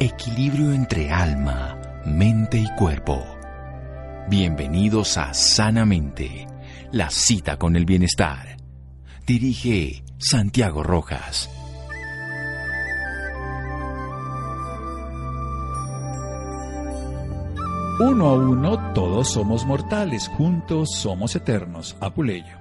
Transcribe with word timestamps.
equilibrio 0.00 0.72
entre 0.72 1.10
alma, 1.10 1.78
mente 2.06 2.56
y 2.56 2.66
cuerpo. 2.74 3.22
Bienvenidos 4.30 5.18
a 5.18 5.34
Sanamente, 5.34 6.46
la 6.90 7.10
cita 7.10 7.58
con 7.58 7.76
el 7.76 7.84
bienestar. 7.84 8.56
Dirige 9.26 10.02
Santiago 10.16 10.82
Rojas. 10.82 11.50
Uno 18.00 18.28
a 18.28 18.34
uno 18.36 18.94
todos 18.94 19.30
somos 19.30 19.66
mortales, 19.66 20.28
juntos 20.28 20.88
somos 20.94 21.36
eternos. 21.36 21.94
Apuleyo. 22.00 22.58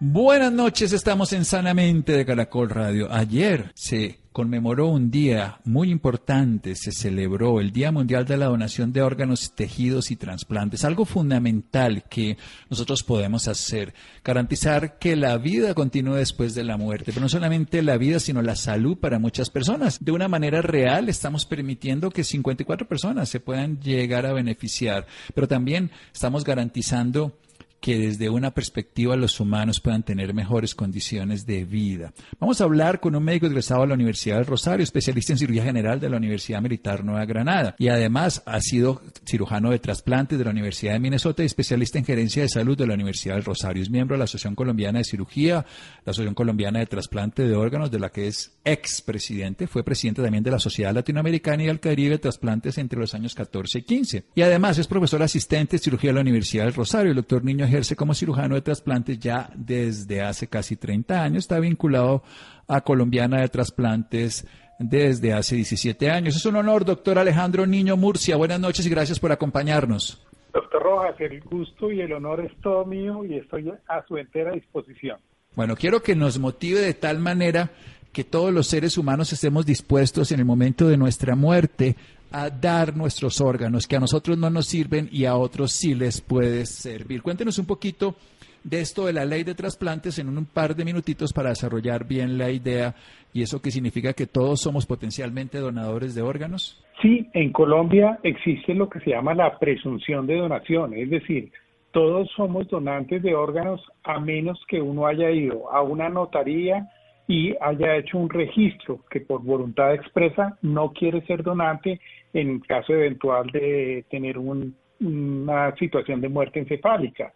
Buenas 0.00 0.52
noches, 0.52 0.92
estamos 0.92 1.32
en 1.32 1.46
Sanamente 1.46 2.12
de 2.12 2.26
Caracol 2.26 2.68
Radio. 2.68 3.10
Ayer 3.10 3.72
se 3.74 4.23
conmemoró 4.34 4.88
un 4.88 5.12
día 5.12 5.60
muy 5.62 5.92
importante, 5.92 6.74
se 6.74 6.90
celebró 6.90 7.60
el 7.60 7.70
Día 7.70 7.92
Mundial 7.92 8.24
de 8.24 8.36
la 8.36 8.46
Donación 8.46 8.92
de 8.92 9.00
Órganos, 9.00 9.52
Tejidos 9.54 10.10
y 10.10 10.16
Transplantes, 10.16 10.84
algo 10.84 11.04
fundamental 11.04 12.02
que 12.10 12.36
nosotros 12.68 13.04
podemos 13.04 13.46
hacer, 13.46 13.94
garantizar 14.24 14.98
que 14.98 15.14
la 15.14 15.38
vida 15.38 15.72
continúe 15.74 16.14
después 16.14 16.56
de 16.56 16.64
la 16.64 16.76
muerte, 16.76 17.12
pero 17.12 17.20
no 17.20 17.28
solamente 17.28 17.80
la 17.80 17.96
vida, 17.96 18.18
sino 18.18 18.42
la 18.42 18.56
salud 18.56 18.98
para 18.98 19.20
muchas 19.20 19.50
personas. 19.50 20.04
De 20.04 20.10
una 20.10 20.26
manera 20.26 20.60
real 20.62 21.08
estamos 21.08 21.46
permitiendo 21.46 22.10
que 22.10 22.24
54 22.24 22.88
personas 22.88 23.28
se 23.28 23.38
puedan 23.38 23.78
llegar 23.78 24.26
a 24.26 24.32
beneficiar, 24.32 25.06
pero 25.32 25.46
también 25.46 25.92
estamos 26.12 26.42
garantizando 26.42 27.38
que 27.84 27.98
desde 27.98 28.30
una 28.30 28.54
perspectiva 28.54 29.14
los 29.14 29.38
humanos 29.40 29.78
puedan 29.78 30.02
tener 30.02 30.32
mejores 30.32 30.74
condiciones 30.74 31.44
de 31.44 31.66
vida. 31.66 32.14
Vamos 32.40 32.62
a 32.62 32.64
hablar 32.64 32.98
con 32.98 33.14
un 33.14 33.22
médico 33.22 33.44
egresado 33.44 33.82
de 33.82 33.88
la 33.88 33.94
Universidad 33.94 34.36
del 34.36 34.46
Rosario, 34.46 34.82
especialista 34.82 35.34
en 35.34 35.38
cirugía 35.38 35.64
general 35.64 36.00
de 36.00 36.08
la 36.08 36.16
Universidad 36.16 36.62
Militar 36.62 37.04
Nueva 37.04 37.26
Granada 37.26 37.76
y 37.78 37.88
además 37.88 38.42
ha 38.46 38.58
sido 38.62 39.02
cirujano 39.26 39.70
de 39.70 39.80
trasplantes 39.80 40.38
de 40.38 40.46
la 40.46 40.52
Universidad 40.52 40.94
de 40.94 40.98
Minnesota 40.98 41.42
y 41.42 41.46
especialista 41.46 41.98
en 41.98 42.06
gerencia 42.06 42.40
de 42.40 42.48
salud 42.48 42.74
de 42.74 42.86
la 42.86 42.94
Universidad 42.94 43.34
del 43.34 43.44
Rosario. 43.44 43.82
Es 43.82 43.90
miembro 43.90 44.14
de 44.14 44.20
la 44.20 44.24
Asociación 44.24 44.54
Colombiana 44.54 45.00
de 45.00 45.04
Cirugía, 45.04 45.66
la 46.06 46.10
Asociación 46.12 46.34
Colombiana 46.34 46.78
de 46.78 46.86
Trasplante 46.86 47.46
de 47.46 47.54
Órganos, 47.54 47.90
de 47.90 47.98
la 47.98 48.08
que 48.08 48.28
es 48.28 48.56
expresidente. 48.64 49.66
Fue 49.66 49.84
presidente 49.84 50.22
también 50.22 50.42
de 50.42 50.52
la 50.52 50.58
Sociedad 50.58 50.94
Latinoamericana 50.94 51.64
y 51.64 51.66
del 51.66 51.80
Caribe 51.80 52.12
de 52.12 52.18
Trasplantes 52.18 52.78
entre 52.78 52.98
los 52.98 53.12
años 53.14 53.34
14 53.34 53.80
y 53.80 53.82
15. 53.82 54.24
Y 54.36 54.40
además 54.40 54.78
es 54.78 54.86
profesor 54.86 55.22
asistente 55.22 55.76
de 55.76 55.82
cirugía 55.82 56.08
de 56.08 56.14
la 56.14 56.22
Universidad 56.22 56.64
del 56.64 56.72
Rosario. 56.72 57.10
El 57.10 57.16
doctor 57.16 57.44
Niño 57.44 57.66
ejerce 57.74 57.96
como 57.96 58.14
cirujano 58.14 58.54
de 58.54 58.60
trasplantes 58.60 59.18
ya 59.18 59.50
desde 59.56 60.22
hace 60.22 60.46
casi 60.46 60.76
30 60.76 61.22
años. 61.22 61.38
Está 61.38 61.58
vinculado 61.58 62.22
a 62.68 62.82
Colombiana 62.82 63.40
de 63.40 63.48
Trasplantes 63.48 64.46
desde 64.78 65.32
hace 65.32 65.56
17 65.56 66.08
años. 66.08 66.36
Es 66.36 66.46
un 66.46 66.54
honor, 66.54 66.84
doctor 66.84 67.18
Alejandro 67.18 67.66
Niño 67.66 67.96
Murcia. 67.96 68.36
Buenas 68.36 68.60
noches 68.60 68.86
y 68.86 68.90
gracias 68.90 69.18
por 69.18 69.32
acompañarnos. 69.32 70.24
Doctor 70.52 70.82
Rojas, 70.84 71.20
el 71.20 71.40
gusto 71.40 71.90
y 71.90 72.00
el 72.00 72.12
honor 72.12 72.44
es 72.44 72.52
todo 72.60 72.84
mío 72.84 73.24
y 73.24 73.38
estoy 73.38 73.72
a 73.88 74.06
su 74.06 74.18
entera 74.18 74.52
disposición. 74.52 75.18
Bueno, 75.56 75.74
quiero 75.74 76.00
que 76.00 76.14
nos 76.14 76.38
motive 76.38 76.80
de 76.80 76.94
tal 76.94 77.18
manera 77.18 77.72
que 78.12 78.22
todos 78.22 78.54
los 78.54 78.68
seres 78.68 78.96
humanos 78.96 79.32
estemos 79.32 79.66
dispuestos 79.66 80.30
en 80.30 80.38
el 80.38 80.46
momento 80.46 80.86
de 80.86 80.96
nuestra 80.96 81.34
muerte 81.34 81.96
a 82.34 82.50
dar 82.50 82.96
nuestros 82.96 83.40
órganos 83.40 83.86
que 83.86 83.94
a 83.94 84.00
nosotros 84.00 84.36
no 84.36 84.50
nos 84.50 84.66
sirven 84.66 85.08
y 85.12 85.24
a 85.24 85.36
otros 85.36 85.70
sí 85.70 85.94
les 85.94 86.20
puede 86.20 86.66
servir. 86.66 87.22
Cuéntenos 87.22 87.60
un 87.60 87.66
poquito 87.66 88.16
de 88.64 88.80
esto 88.80 89.06
de 89.06 89.12
la 89.12 89.24
ley 89.24 89.44
de 89.44 89.54
trasplantes 89.54 90.18
en 90.18 90.36
un 90.36 90.44
par 90.44 90.74
de 90.74 90.84
minutitos 90.84 91.32
para 91.32 91.50
desarrollar 91.50 92.08
bien 92.08 92.36
la 92.36 92.50
idea 92.50 92.96
y 93.32 93.42
eso 93.42 93.62
que 93.62 93.70
significa 93.70 94.14
que 94.14 94.26
todos 94.26 94.60
somos 94.60 94.84
potencialmente 94.84 95.58
donadores 95.58 96.16
de 96.16 96.22
órganos. 96.22 96.84
Sí, 97.00 97.28
en 97.34 97.52
Colombia 97.52 98.18
existe 98.24 98.74
lo 98.74 98.88
que 98.88 98.98
se 99.00 99.10
llama 99.10 99.34
la 99.34 99.56
presunción 99.58 100.26
de 100.26 100.36
donación, 100.36 100.94
es 100.94 101.10
decir, 101.10 101.52
todos 101.92 102.28
somos 102.34 102.66
donantes 102.68 103.22
de 103.22 103.36
órganos 103.36 103.80
a 104.02 104.18
menos 104.18 104.60
que 104.66 104.80
uno 104.80 105.06
haya 105.06 105.30
ido 105.30 105.72
a 105.72 105.82
una 105.82 106.08
notaría 106.08 106.88
y 107.28 107.54
haya 107.60 107.96
hecho 107.96 108.18
un 108.18 108.28
registro 108.28 109.00
que 109.08 109.20
por 109.20 109.42
voluntad 109.42 109.94
expresa 109.94 110.58
no 110.62 110.92
quiere 110.92 111.24
ser 111.26 111.44
donante 111.44 112.00
en 112.34 112.58
caso 112.60 112.92
eventual 112.92 113.46
de 113.50 114.04
tener 114.10 114.36
una 114.38 115.74
situación 115.78 116.20
de 116.20 116.28
muerte 116.28 116.58
encefálica. 116.58 117.32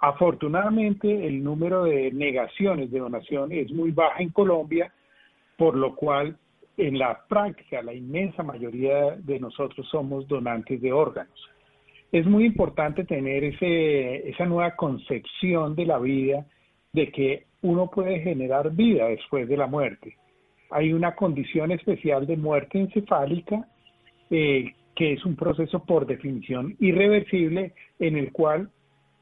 Afortunadamente, 0.00 1.26
el 1.26 1.42
número 1.42 1.84
de 1.84 2.12
negaciones 2.12 2.90
de 2.90 2.98
donación 2.98 3.52
es 3.52 3.72
muy 3.72 3.90
baja 3.90 4.22
en 4.22 4.28
Colombia, 4.28 4.92
por 5.56 5.74
lo 5.76 5.94
cual 5.94 6.36
en 6.76 6.98
la 6.98 7.24
práctica 7.26 7.82
la 7.82 7.94
inmensa 7.94 8.42
mayoría 8.42 9.16
de 9.16 9.40
nosotros 9.40 9.88
somos 9.90 10.28
donantes 10.28 10.80
de 10.82 10.92
órganos. 10.92 11.50
Es 12.12 12.26
muy 12.26 12.44
importante 12.44 13.04
tener 13.04 13.44
ese, 13.44 14.28
esa 14.28 14.44
nueva 14.44 14.76
concepción 14.76 15.74
de 15.74 15.86
la 15.86 15.98
vida 15.98 16.44
de 16.92 17.10
que 17.10 17.46
uno 17.62 17.90
puede 17.90 18.20
generar 18.20 18.70
vida 18.72 19.06
después 19.06 19.48
de 19.48 19.56
la 19.56 19.66
muerte. 19.66 20.16
Hay 20.70 20.92
una 20.92 21.14
condición 21.14 21.72
especial 21.72 22.26
de 22.26 22.36
muerte 22.36 22.78
encefálica 22.78 23.66
eh, 24.30 24.74
que 24.94 25.12
es 25.12 25.24
un 25.24 25.36
proceso 25.36 25.84
por 25.84 26.06
definición 26.06 26.76
irreversible 26.80 27.72
en 27.98 28.16
el 28.16 28.32
cual 28.32 28.70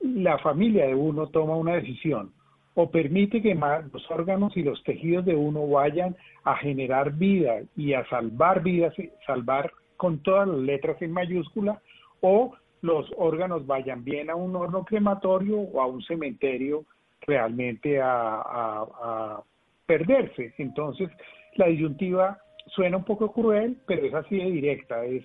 la 0.00 0.38
familia 0.38 0.86
de 0.86 0.94
uno 0.94 1.28
toma 1.28 1.56
una 1.56 1.74
decisión 1.74 2.32
o 2.74 2.90
permite 2.90 3.42
que 3.42 3.54
los 3.54 4.10
órganos 4.10 4.56
y 4.56 4.62
los 4.62 4.82
tejidos 4.84 5.24
de 5.24 5.34
uno 5.34 5.66
vayan 5.66 6.16
a 6.44 6.56
generar 6.56 7.12
vida 7.12 7.60
y 7.76 7.92
a 7.92 8.06
salvar 8.08 8.62
vidas, 8.62 8.94
salvar 9.26 9.70
con 9.96 10.22
todas 10.22 10.48
las 10.48 10.58
letras 10.58 11.00
en 11.02 11.12
mayúscula, 11.12 11.80
o 12.20 12.54
los 12.80 13.10
órganos 13.16 13.66
vayan 13.66 14.04
bien 14.04 14.30
a 14.30 14.34
un 14.34 14.56
horno 14.56 14.84
crematorio 14.84 15.58
o 15.58 15.80
a 15.80 15.86
un 15.86 16.02
cementerio 16.02 16.84
realmente 17.20 18.00
a, 18.02 19.42
perderse. 19.86 20.54
Entonces, 20.58 21.10
la 21.56 21.66
disyuntiva 21.66 22.38
suena 22.75 22.97
un 22.97 23.05
poco 23.05 23.33
cruel, 23.33 23.77
pero 23.87 24.06
es 24.06 24.15
así 24.15 24.37
de 24.37 24.50
directa, 24.50 25.05
es 25.05 25.25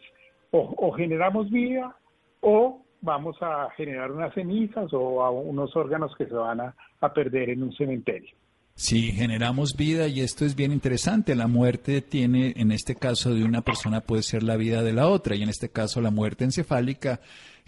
o, 0.52 0.92
generamos 0.94 1.50
vida 1.50 1.96
o 2.42 2.82
vamos 3.02 3.36
a 3.42 3.70
generar 3.76 4.12
unas 4.12 4.34
cenizas 4.34 4.92
o 4.94 5.24
a 5.24 5.30
unos 5.30 5.76
órganos 5.76 6.16
que 6.18 6.26
se 6.26 6.34
van 6.34 6.62
a 6.62 7.14
perder 7.14 7.50
en 7.50 7.64
un 7.64 7.74
cementerio. 7.74 8.36
Sí, 8.80 9.12
generamos 9.12 9.76
vida 9.76 10.08
y 10.08 10.20
esto 10.20 10.46
es 10.46 10.56
bien 10.56 10.72
interesante. 10.72 11.34
La 11.36 11.48
muerte 11.48 12.04
tiene, 12.04 12.54
en 12.58 12.72
este 12.72 12.94
caso 12.94 13.34
de 13.34 13.44
una 13.44 13.64
persona, 13.64 14.02
puede 14.02 14.22
ser 14.22 14.44
la 14.44 14.56
vida 14.56 14.84
de 14.84 14.94
la 14.94 15.08
otra 15.08 15.36
y 15.36 15.42
en 15.42 15.50
este 15.50 15.70
caso 15.70 16.00
la 16.00 16.12
muerte 16.12 16.44
encefálica 16.44 17.20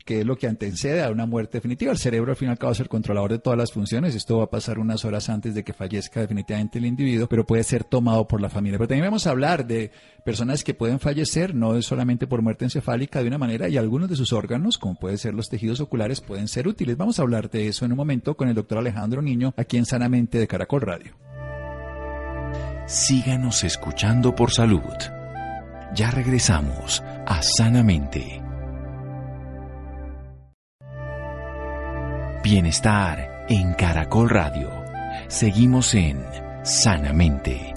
que 0.05 0.21
es 0.21 0.25
lo 0.25 0.37
que 0.37 0.47
antecede 0.47 1.03
a 1.03 1.09
una 1.09 1.25
muerte 1.25 1.57
definitiva. 1.57 1.91
El 1.91 1.97
cerebro 1.97 2.31
al 2.31 2.37
fin 2.37 2.47
y 2.47 2.51
al 2.51 2.57
cabo 2.57 2.73
es 2.73 2.79
el 2.79 2.89
controlador 2.89 3.31
de 3.31 3.39
todas 3.39 3.57
las 3.57 3.71
funciones. 3.71 4.15
Esto 4.15 4.37
va 4.37 4.45
a 4.45 4.49
pasar 4.49 4.79
unas 4.79 5.05
horas 5.05 5.29
antes 5.29 5.53
de 5.53 5.63
que 5.63 5.73
fallezca 5.73 6.21
definitivamente 6.21 6.79
el 6.79 6.85
individuo, 6.85 7.27
pero 7.27 7.45
puede 7.45 7.63
ser 7.63 7.83
tomado 7.83 8.27
por 8.27 8.41
la 8.41 8.49
familia. 8.49 8.77
Pero 8.77 8.87
también 8.87 9.05
vamos 9.05 9.27
a 9.27 9.31
hablar 9.31 9.65
de 9.65 9.91
personas 10.23 10.63
que 10.63 10.73
pueden 10.73 10.99
fallecer, 10.99 11.55
no 11.55 11.81
solamente 11.81 12.27
por 12.27 12.41
muerte 12.41 12.65
encefálica 12.65 13.21
de 13.21 13.27
una 13.27 13.37
manera, 13.37 13.69
y 13.69 13.77
algunos 13.77 14.09
de 14.09 14.15
sus 14.15 14.33
órganos, 14.33 14.77
como 14.77 14.95
pueden 14.95 15.17
ser 15.17 15.33
los 15.33 15.49
tejidos 15.49 15.79
oculares, 15.79 16.21
pueden 16.21 16.47
ser 16.47 16.67
útiles. 16.67 16.97
Vamos 16.97 17.19
a 17.19 17.21
hablar 17.21 17.49
de 17.49 17.67
eso 17.67 17.85
en 17.85 17.91
un 17.91 17.97
momento 17.97 18.35
con 18.35 18.49
el 18.49 18.55
doctor 18.55 18.77
Alejandro 18.77 19.21
Niño, 19.21 19.53
aquí 19.57 19.77
en 19.77 19.85
Sanamente 19.85 20.37
de 20.37 20.47
Caracol 20.47 20.81
Radio. 20.81 21.15
Síganos 22.87 23.63
escuchando 23.63 24.33
por 24.33 24.51
salud. 24.51 24.81
Ya 25.93 26.09
regresamos 26.09 27.03
a 27.27 27.41
Sanamente. 27.43 28.48
Bienestar 32.51 33.45
en 33.47 33.75
Caracol 33.75 34.27
Radio. 34.27 34.71
Seguimos 35.27 35.93
en 35.93 36.19
Sanamente. 36.63 37.75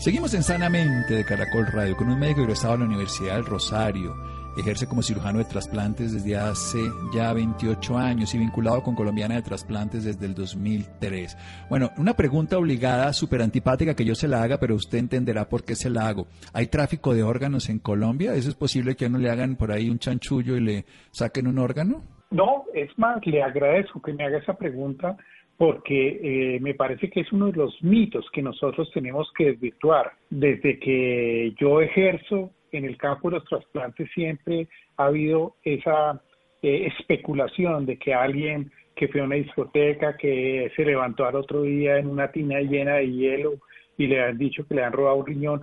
Seguimos 0.00 0.32
en 0.32 0.42
Sanamente 0.42 1.16
de 1.16 1.24
Caracol 1.26 1.66
Radio 1.66 1.94
con 1.98 2.08
un 2.08 2.18
médico 2.18 2.40
egresado 2.40 2.72
de 2.72 2.78
la 2.78 2.84
Universidad 2.86 3.34
del 3.34 3.44
Rosario 3.44 4.31
Ejerce 4.56 4.86
como 4.86 5.02
cirujano 5.02 5.38
de 5.38 5.46
trasplantes 5.46 6.12
desde 6.12 6.36
hace 6.36 6.78
ya 7.14 7.32
28 7.32 7.96
años 7.96 8.34
y 8.34 8.38
vinculado 8.38 8.82
con 8.82 8.94
Colombiana 8.94 9.36
de 9.36 9.42
Trasplantes 9.42 10.04
desde 10.04 10.26
el 10.26 10.34
2003. 10.34 11.38
Bueno, 11.70 11.90
una 11.96 12.12
pregunta 12.12 12.58
obligada, 12.58 13.12
súper 13.14 13.40
antipática 13.40 13.96
que 13.96 14.04
yo 14.04 14.14
se 14.14 14.28
la 14.28 14.42
haga, 14.42 14.58
pero 14.58 14.74
usted 14.74 14.98
entenderá 14.98 15.48
por 15.48 15.64
qué 15.64 15.74
se 15.74 15.88
la 15.88 16.06
hago. 16.06 16.26
¿Hay 16.52 16.66
tráfico 16.66 17.14
de 17.14 17.22
órganos 17.22 17.70
en 17.70 17.78
Colombia? 17.78 18.34
¿Eso 18.34 18.50
es 18.50 18.54
posible 18.54 18.94
que 18.94 19.06
a 19.06 19.08
uno 19.08 19.18
le 19.18 19.30
hagan 19.30 19.56
por 19.56 19.72
ahí 19.72 19.88
un 19.88 19.98
chanchullo 19.98 20.56
y 20.56 20.60
le 20.60 20.84
saquen 21.12 21.46
un 21.46 21.58
órgano? 21.58 22.02
No, 22.30 22.64
es 22.74 22.90
más, 22.98 23.26
le 23.26 23.42
agradezco 23.42 24.02
que 24.02 24.12
me 24.12 24.24
haga 24.24 24.38
esa 24.38 24.54
pregunta 24.54 25.16
porque 25.56 26.56
eh, 26.56 26.60
me 26.60 26.74
parece 26.74 27.08
que 27.08 27.20
es 27.20 27.32
uno 27.32 27.46
de 27.46 27.52
los 27.52 27.82
mitos 27.82 28.26
que 28.32 28.42
nosotros 28.42 28.90
tenemos 28.92 29.30
que 29.36 29.46
desvirtuar. 29.46 30.12
Desde 30.28 30.78
que 30.78 31.54
yo 31.58 31.80
ejerzo 31.80 32.50
en 32.72 32.84
el 32.84 32.96
campo 32.96 33.30
de 33.30 33.36
los 33.36 33.44
trasplantes 33.44 34.10
siempre 34.14 34.68
ha 34.96 35.06
habido 35.06 35.56
esa 35.62 36.20
eh, 36.62 36.86
especulación 36.98 37.86
de 37.86 37.98
que 37.98 38.14
alguien 38.14 38.70
que 38.94 39.08
fue 39.08 39.20
a 39.20 39.24
una 39.24 39.36
discoteca, 39.36 40.16
que 40.16 40.70
se 40.76 40.84
levantó 40.84 41.24
al 41.24 41.36
otro 41.36 41.62
día 41.62 41.98
en 41.98 42.06
una 42.08 42.30
tina 42.30 42.60
llena 42.60 42.96
de 42.96 43.10
hielo 43.10 43.54
y 43.96 44.06
le 44.06 44.22
han 44.22 44.38
dicho 44.38 44.66
que 44.66 44.74
le 44.74 44.84
han 44.84 44.92
robado 44.92 45.16
un 45.16 45.26
riñón. 45.26 45.62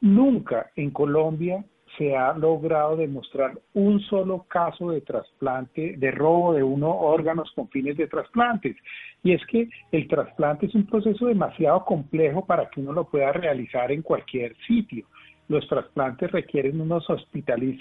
Nunca 0.00 0.70
en 0.76 0.90
Colombia 0.90 1.64
se 1.98 2.16
ha 2.16 2.32
logrado 2.32 2.96
demostrar 2.96 3.58
un 3.74 4.00
solo 4.00 4.44
caso 4.48 4.90
de 4.90 5.00
trasplante, 5.00 5.96
de 5.96 6.10
robo 6.10 6.54
de 6.54 6.62
unos 6.62 6.94
órganos 6.98 7.50
con 7.54 7.68
fines 7.68 7.96
de 7.96 8.06
trasplantes. 8.06 8.76
Y 9.22 9.32
es 9.32 9.44
que 9.46 9.68
el 9.92 10.08
trasplante 10.08 10.66
es 10.66 10.74
un 10.74 10.86
proceso 10.86 11.26
demasiado 11.26 11.84
complejo 11.84 12.46
para 12.46 12.70
que 12.70 12.80
uno 12.80 12.92
lo 12.92 13.04
pueda 13.04 13.32
realizar 13.32 13.92
en 13.92 14.02
cualquier 14.02 14.56
sitio. 14.66 15.06
Los 15.50 15.66
trasplantes 15.66 16.30
requieren 16.30 16.80
unos 16.80 17.10
hospitales 17.10 17.76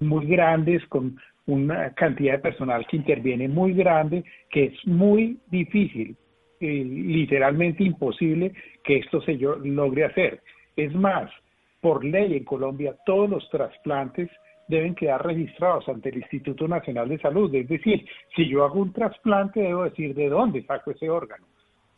muy 0.00 0.26
grandes 0.26 0.84
con 0.88 1.16
una 1.46 1.94
cantidad 1.94 2.32
de 2.32 2.38
personal 2.40 2.84
que 2.88 2.96
interviene 2.96 3.46
muy 3.46 3.72
grande, 3.72 4.24
que 4.50 4.64
es 4.64 4.86
muy 4.86 5.38
difícil, 5.46 6.16
eh, 6.58 6.84
literalmente 6.84 7.84
imposible 7.84 8.52
que 8.82 8.96
esto 8.96 9.20
se 9.22 9.34
logre 9.34 10.06
hacer. 10.06 10.42
Es 10.74 10.92
más, 10.92 11.30
por 11.80 12.04
ley 12.04 12.36
en 12.36 12.44
Colombia 12.44 12.96
todos 13.06 13.30
los 13.30 13.48
trasplantes 13.48 14.28
deben 14.66 14.96
quedar 14.96 15.24
registrados 15.24 15.88
ante 15.88 16.08
el 16.08 16.16
Instituto 16.16 16.66
Nacional 16.66 17.08
de 17.08 17.20
Salud. 17.20 17.54
Es 17.54 17.68
decir, 17.68 18.04
si 18.34 18.48
yo 18.48 18.64
hago 18.64 18.80
un 18.80 18.92
trasplante, 18.92 19.60
debo 19.60 19.84
decir 19.84 20.16
de 20.16 20.28
dónde 20.28 20.64
saco 20.64 20.90
ese 20.90 21.08
órgano. 21.08 21.46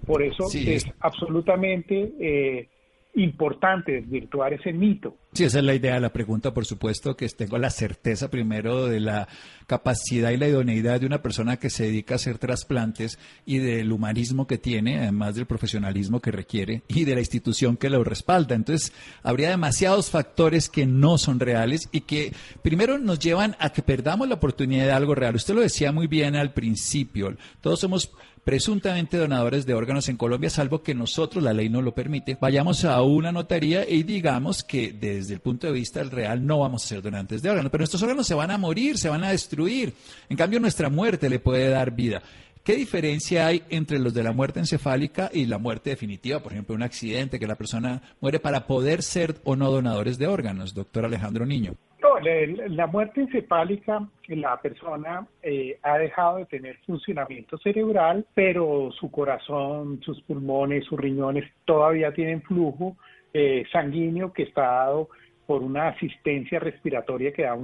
Por 0.04 0.22
eso 0.22 0.44
es, 0.52 0.84
absolutamente 1.00 2.12
eh, 2.20 2.68
importante 3.16 3.92
desvirtuar 3.92 4.52
ese 4.52 4.72
mito. 4.72 5.16
Sí, 5.32 5.44
esa 5.44 5.58
es 5.58 5.64
la 5.64 5.74
idea 5.74 5.94
de 5.94 6.00
la 6.00 6.12
pregunta, 6.12 6.54
por 6.54 6.64
supuesto, 6.64 7.16
que 7.16 7.28
tengo 7.28 7.58
la 7.58 7.70
certeza 7.70 8.30
primero 8.30 8.86
de 8.86 9.00
la 9.00 9.28
capacidad 9.66 10.30
y 10.30 10.36
la 10.36 10.48
idoneidad 10.48 11.00
de 11.00 11.06
una 11.06 11.22
persona 11.22 11.58
que 11.58 11.68
se 11.68 11.84
dedica 11.84 12.14
a 12.14 12.16
hacer 12.16 12.38
trasplantes 12.38 13.18
y 13.44 13.58
del 13.58 13.92
humanismo 13.92 14.46
que 14.46 14.58
tiene, 14.58 14.98
además 14.98 15.34
del 15.34 15.46
profesionalismo 15.46 16.20
que 16.20 16.30
requiere 16.30 16.82
y 16.88 17.04
de 17.04 17.14
la 17.14 17.20
institución 17.20 17.76
que 17.76 17.90
lo 17.90 18.02
respalda. 18.04 18.54
Entonces, 18.54 18.92
habría 19.22 19.50
demasiados 19.50 20.10
factores 20.10 20.68
que 20.68 20.86
no 20.86 21.18
son 21.18 21.40
reales 21.40 21.88
y 21.92 22.02
que 22.02 22.32
primero 22.62 22.98
nos 22.98 23.18
llevan 23.18 23.56
a 23.58 23.70
que 23.70 23.82
perdamos 23.82 24.28
la 24.28 24.36
oportunidad 24.36 24.86
de 24.86 24.92
algo 24.92 25.14
real. 25.14 25.34
Usted 25.34 25.54
lo 25.54 25.60
decía 25.60 25.92
muy 25.92 26.06
bien 26.06 26.36
al 26.36 26.52
principio, 26.52 27.36
todos 27.60 27.80
somos 27.80 28.10
presuntamente 28.46 29.16
donadores 29.16 29.66
de 29.66 29.74
órganos 29.74 30.08
en 30.08 30.16
Colombia, 30.16 30.48
salvo 30.48 30.80
que 30.80 30.94
nosotros, 30.94 31.42
la 31.42 31.52
ley 31.52 31.68
no 31.68 31.82
lo 31.82 31.92
permite, 31.92 32.38
vayamos 32.40 32.84
a 32.84 33.02
una 33.02 33.32
notaría 33.32 33.90
y 33.90 34.04
digamos 34.04 34.62
que 34.62 34.92
desde 34.92 35.34
el 35.34 35.40
punto 35.40 35.66
de 35.66 35.72
vista 35.72 35.98
del 35.98 36.12
real 36.12 36.46
no 36.46 36.60
vamos 36.60 36.84
a 36.84 36.86
ser 36.86 37.02
donantes 37.02 37.42
de 37.42 37.50
órganos. 37.50 37.72
Pero 37.72 37.82
estos 37.82 38.00
órganos 38.04 38.24
se 38.24 38.34
van 38.34 38.52
a 38.52 38.56
morir, 38.56 38.98
se 38.98 39.08
van 39.08 39.24
a 39.24 39.32
destruir. 39.32 39.94
En 40.28 40.36
cambio, 40.36 40.60
nuestra 40.60 40.88
muerte 40.88 41.28
le 41.28 41.40
puede 41.40 41.70
dar 41.70 41.90
vida. 41.90 42.22
¿Qué 42.62 42.76
diferencia 42.76 43.48
hay 43.48 43.64
entre 43.68 43.98
los 43.98 44.14
de 44.14 44.22
la 44.22 44.30
muerte 44.30 44.60
encefálica 44.60 45.28
y 45.34 45.46
la 45.46 45.58
muerte 45.58 45.90
definitiva? 45.90 46.40
Por 46.40 46.52
ejemplo, 46.52 46.76
un 46.76 46.84
accidente 46.84 47.40
que 47.40 47.48
la 47.48 47.56
persona 47.56 48.00
muere 48.20 48.38
para 48.38 48.68
poder 48.68 49.02
ser 49.02 49.40
o 49.42 49.56
no 49.56 49.72
donadores 49.72 50.18
de 50.18 50.28
órganos, 50.28 50.72
doctor 50.72 51.04
Alejandro 51.04 51.46
Niño 51.46 51.74
la, 52.20 52.86
muerte 52.86 53.20
encefálica, 53.20 54.08
la 54.28 54.60
persona 54.60 55.26
eh, 55.42 55.78
ha 55.82 55.98
dejado 55.98 56.38
de 56.38 56.46
tener 56.46 56.76
funcionamiento 56.86 57.58
cerebral, 57.58 58.26
pero 58.34 58.90
su 58.92 59.10
corazón, 59.10 60.00
sus 60.02 60.20
pulmones, 60.22 60.84
sus 60.84 60.98
riñones 60.98 61.44
todavía 61.64 62.12
tienen 62.12 62.42
flujo 62.42 62.96
eh, 63.32 63.64
sanguíneo 63.72 64.32
que 64.32 64.44
está 64.44 64.62
dado 64.62 65.08
por 65.46 65.62
una 65.62 65.88
asistencia 65.88 66.58
respiratoria 66.58 67.32
que 67.32 67.42
da 67.42 67.56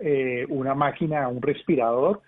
eh, 0.00 0.46
una 0.48 0.74
máquina, 0.74 1.28
un 1.28 1.42
respirador 1.42 2.22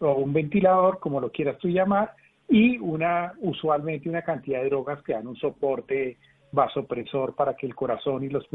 o 0.00 0.12
un 0.14 0.32
ventilador, 0.32 0.98
como 0.98 1.20
lo 1.20 1.30
quieras 1.30 1.58
tú 1.58 1.68
llamar, 1.68 2.12
y 2.48 2.78
una 2.78 3.34
usualmente 3.40 4.08
una 4.08 4.22
cantidad 4.22 4.60
de 4.62 4.70
drogas 4.70 5.02
que 5.02 5.12
dan 5.12 5.28
un 5.28 5.36
soporte 5.36 6.16
vasopresor 6.52 7.34
para 7.34 7.54
que 7.54 7.66
el 7.66 7.74
corazón 7.74 8.24
y 8.24 8.28
los 8.28 8.46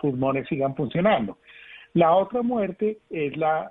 pulmones 0.00 0.46
sigan 0.48 0.74
funcionando. 0.74 1.38
La 1.94 2.12
otra 2.12 2.42
muerte 2.42 2.98
es 3.08 3.36
la, 3.36 3.70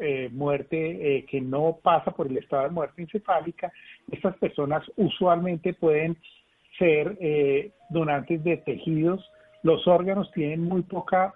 eh, 0.00 0.30
muerte 0.32 1.18
eh, 1.18 1.26
que 1.26 1.42
no 1.42 1.78
pasa 1.82 2.10
por 2.10 2.26
el 2.26 2.38
estado 2.38 2.62
de 2.64 2.70
muerte 2.70 3.02
encefálica. 3.02 3.70
Estas 4.10 4.34
personas 4.38 4.82
usualmente 4.96 5.74
pueden 5.74 6.16
ser 6.78 7.18
eh, 7.20 7.70
donantes 7.90 8.42
de 8.44 8.56
tejidos. 8.56 9.30
Los 9.62 9.86
órganos 9.86 10.32
tienen 10.32 10.64
muy 10.64 10.80
poca 10.80 11.34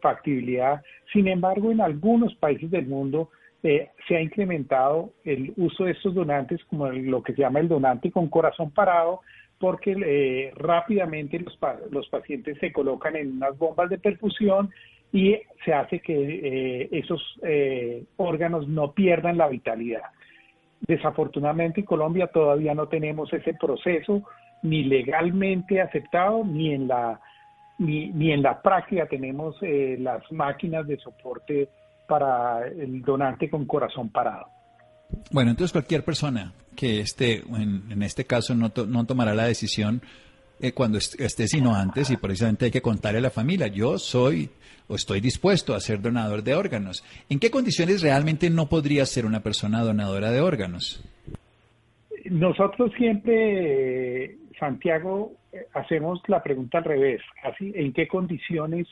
factibilidad. 0.00 0.80
Sin 1.12 1.28
embargo, 1.28 1.70
en 1.70 1.82
algunos 1.82 2.34
países 2.36 2.70
del 2.70 2.86
mundo 2.86 3.28
se 3.60 4.16
ha 4.16 4.20
incrementado 4.22 5.10
el 5.24 5.52
uso 5.58 5.84
de 5.84 5.90
estos 5.90 6.14
donantes 6.14 6.64
como 6.70 6.88
lo 6.88 7.22
que 7.22 7.34
se 7.34 7.42
llama 7.42 7.58
el 7.58 7.68
donante 7.68 8.10
con 8.10 8.28
corazón 8.28 8.70
parado, 8.70 9.20
porque 9.58 10.52
rápidamente 10.56 11.38
los, 11.38 11.58
los 11.90 12.08
pacientes 12.08 12.56
se 12.60 12.72
colocan 12.72 13.14
en 13.14 13.32
unas 13.32 13.58
bombas 13.58 13.90
de 13.90 13.98
perfusión 13.98 14.70
y 15.12 15.36
se 15.64 15.72
hace 15.72 16.00
que 16.00 16.14
eh, 16.14 16.88
esos 16.92 17.20
eh, 17.42 18.04
órganos 18.16 18.68
no 18.68 18.92
pierdan 18.92 19.36
la 19.36 19.48
vitalidad. 19.48 20.02
Desafortunadamente 20.80 21.80
en 21.80 21.86
Colombia 21.86 22.28
todavía 22.28 22.74
no 22.74 22.88
tenemos 22.88 23.32
ese 23.32 23.54
proceso 23.54 24.22
ni 24.62 24.84
legalmente 24.84 25.80
aceptado 25.80 26.44
ni 26.44 26.72
en 26.72 26.88
la 26.88 27.20
ni, 27.78 28.08
ni 28.08 28.32
en 28.32 28.42
la 28.42 28.62
práctica 28.62 29.06
tenemos 29.06 29.54
eh, 29.60 29.96
las 30.00 30.22
máquinas 30.32 30.86
de 30.86 30.96
soporte 30.96 31.68
para 32.08 32.66
el 32.66 33.02
donante 33.02 33.50
con 33.50 33.66
corazón 33.66 34.08
parado. 34.08 34.46
Bueno, 35.30 35.50
entonces 35.50 35.72
cualquier 35.72 36.02
persona 36.02 36.52
que 36.74 37.00
esté, 37.00 37.42
en, 37.48 37.90
en 37.90 38.02
este 38.02 38.24
caso, 38.24 38.54
no, 38.54 38.72
no 38.86 39.04
tomará 39.04 39.34
la 39.34 39.44
decisión 39.44 40.00
eh, 40.60 40.72
cuando 40.72 40.98
esté, 40.98 41.46
sino 41.46 41.74
antes, 41.74 42.10
y 42.10 42.16
precisamente 42.16 42.66
hay 42.66 42.70
que 42.70 42.80
contarle 42.80 43.18
a 43.18 43.22
la 43.22 43.30
familia, 43.30 43.66
yo 43.66 43.98
soy 43.98 44.48
o 44.88 44.94
estoy 44.94 45.20
dispuesto 45.20 45.74
a 45.74 45.80
ser 45.80 46.00
donador 46.00 46.42
de 46.42 46.54
órganos. 46.54 47.04
¿En 47.28 47.38
qué 47.38 47.50
condiciones 47.50 48.02
realmente 48.02 48.48
no 48.50 48.68
podría 48.68 49.04
ser 49.04 49.26
una 49.26 49.40
persona 49.40 49.82
donadora 49.82 50.30
de 50.30 50.40
órganos? 50.40 51.04
Nosotros 52.30 52.92
siempre, 52.96 54.36
Santiago, 54.58 55.32
eh, 55.52 55.66
hacemos 55.74 56.20
la 56.28 56.42
pregunta 56.42 56.78
al 56.78 56.84
revés, 56.84 57.20
así, 57.42 57.72
¿en 57.74 57.92
qué 57.92 58.08
condiciones 58.08 58.86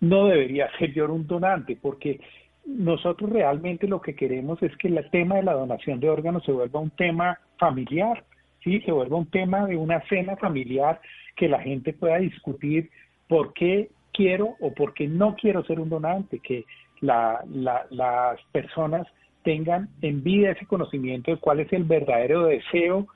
no 0.00 0.26
debería 0.26 0.68
ser 0.78 0.92
yo 0.92 1.12
un 1.12 1.26
donante? 1.26 1.76
Porque 1.80 2.20
nosotros 2.66 3.30
realmente 3.30 3.86
lo 3.86 4.00
que 4.00 4.14
queremos 4.14 4.62
es 4.62 4.76
que 4.78 4.88
el 4.88 5.10
tema 5.10 5.36
de 5.36 5.44
la 5.44 5.52
donación 5.52 6.00
de 6.00 6.08
órganos 6.08 6.44
se 6.44 6.52
vuelva 6.52 6.80
un 6.80 6.90
tema 6.90 7.38
familiar 7.58 8.24
¿sí? 8.64 8.80
se 8.80 8.90
vuelva 8.90 9.18
un 9.18 9.30
tema 9.30 9.66
de 9.66 9.76
una 9.76 10.00
cena 10.08 10.36
familiar 10.36 11.00
que 11.36 11.48
la 11.48 11.60
gente 11.60 11.92
pueda 11.92 12.18
discutir 12.18 12.90
por 13.28 13.52
qué 13.52 13.90
quiero 14.12 14.56
o 14.60 14.72
por 14.72 14.94
qué 14.94 15.06
no 15.06 15.36
quiero 15.36 15.64
ser 15.64 15.78
un 15.78 15.90
donante, 15.90 16.38
que 16.40 16.64
las 17.00 18.40
personas 18.52 19.06
tengan 19.42 19.90
en 20.00 20.22
vida 20.22 20.52
ese 20.52 20.66
conocimiento 20.66 21.30
de 21.30 21.36
cuál 21.36 21.60
es 21.60 21.72
el 21.72 21.84
verdadero 21.84 22.46
deseo 22.46 23.06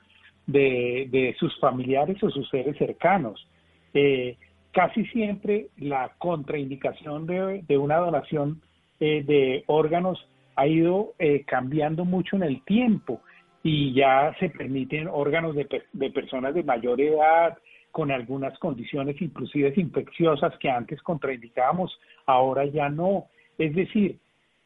de, 0.45 1.35
sus 1.39 1.57
familiares 1.59 2.21
o 2.23 2.29
sus 2.29 2.47
seres 2.49 2.77
cercanos. 2.77 3.47
Eh, 3.93 4.37
casi 4.71 5.05
siempre 5.07 5.67
la 5.77 6.11
contraindicación 6.17 7.25
de, 7.25 7.77
una 7.77 7.97
donación 7.97 8.61
eh, 8.99 9.23
de 9.25 9.63
órganos 9.67 10.27
ha 10.55 10.67
ido 10.67 11.13
eh, 11.19 11.43
cambiando 11.45 12.05
mucho 12.05 12.35
en 12.35 12.43
el 12.43 12.63
tiempo 12.65 13.21
y 13.63 13.93
ya 13.93 14.35
se 14.39 14.49
permiten 14.49 15.07
órganos 15.07 15.55
de, 15.55 15.67
de 15.91 16.11
personas 16.11 16.53
de 16.53 16.63
mayor 16.63 17.01
edad 17.01 17.57
con 17.91 18.11
algunas 18.11 18.57
condiciones 18.59 19.21
inclusive 19.21 19.73
infecciosas 19.75 20.57
que 20.59 20.69
antes 20.69 21.01
contraindicábamos, 21.01 21.99
ahora 22.25 22.65
ya 22.65 22.89
no. 22.89 23.25
Es 23.57 23.75
decir, 23.75 24.17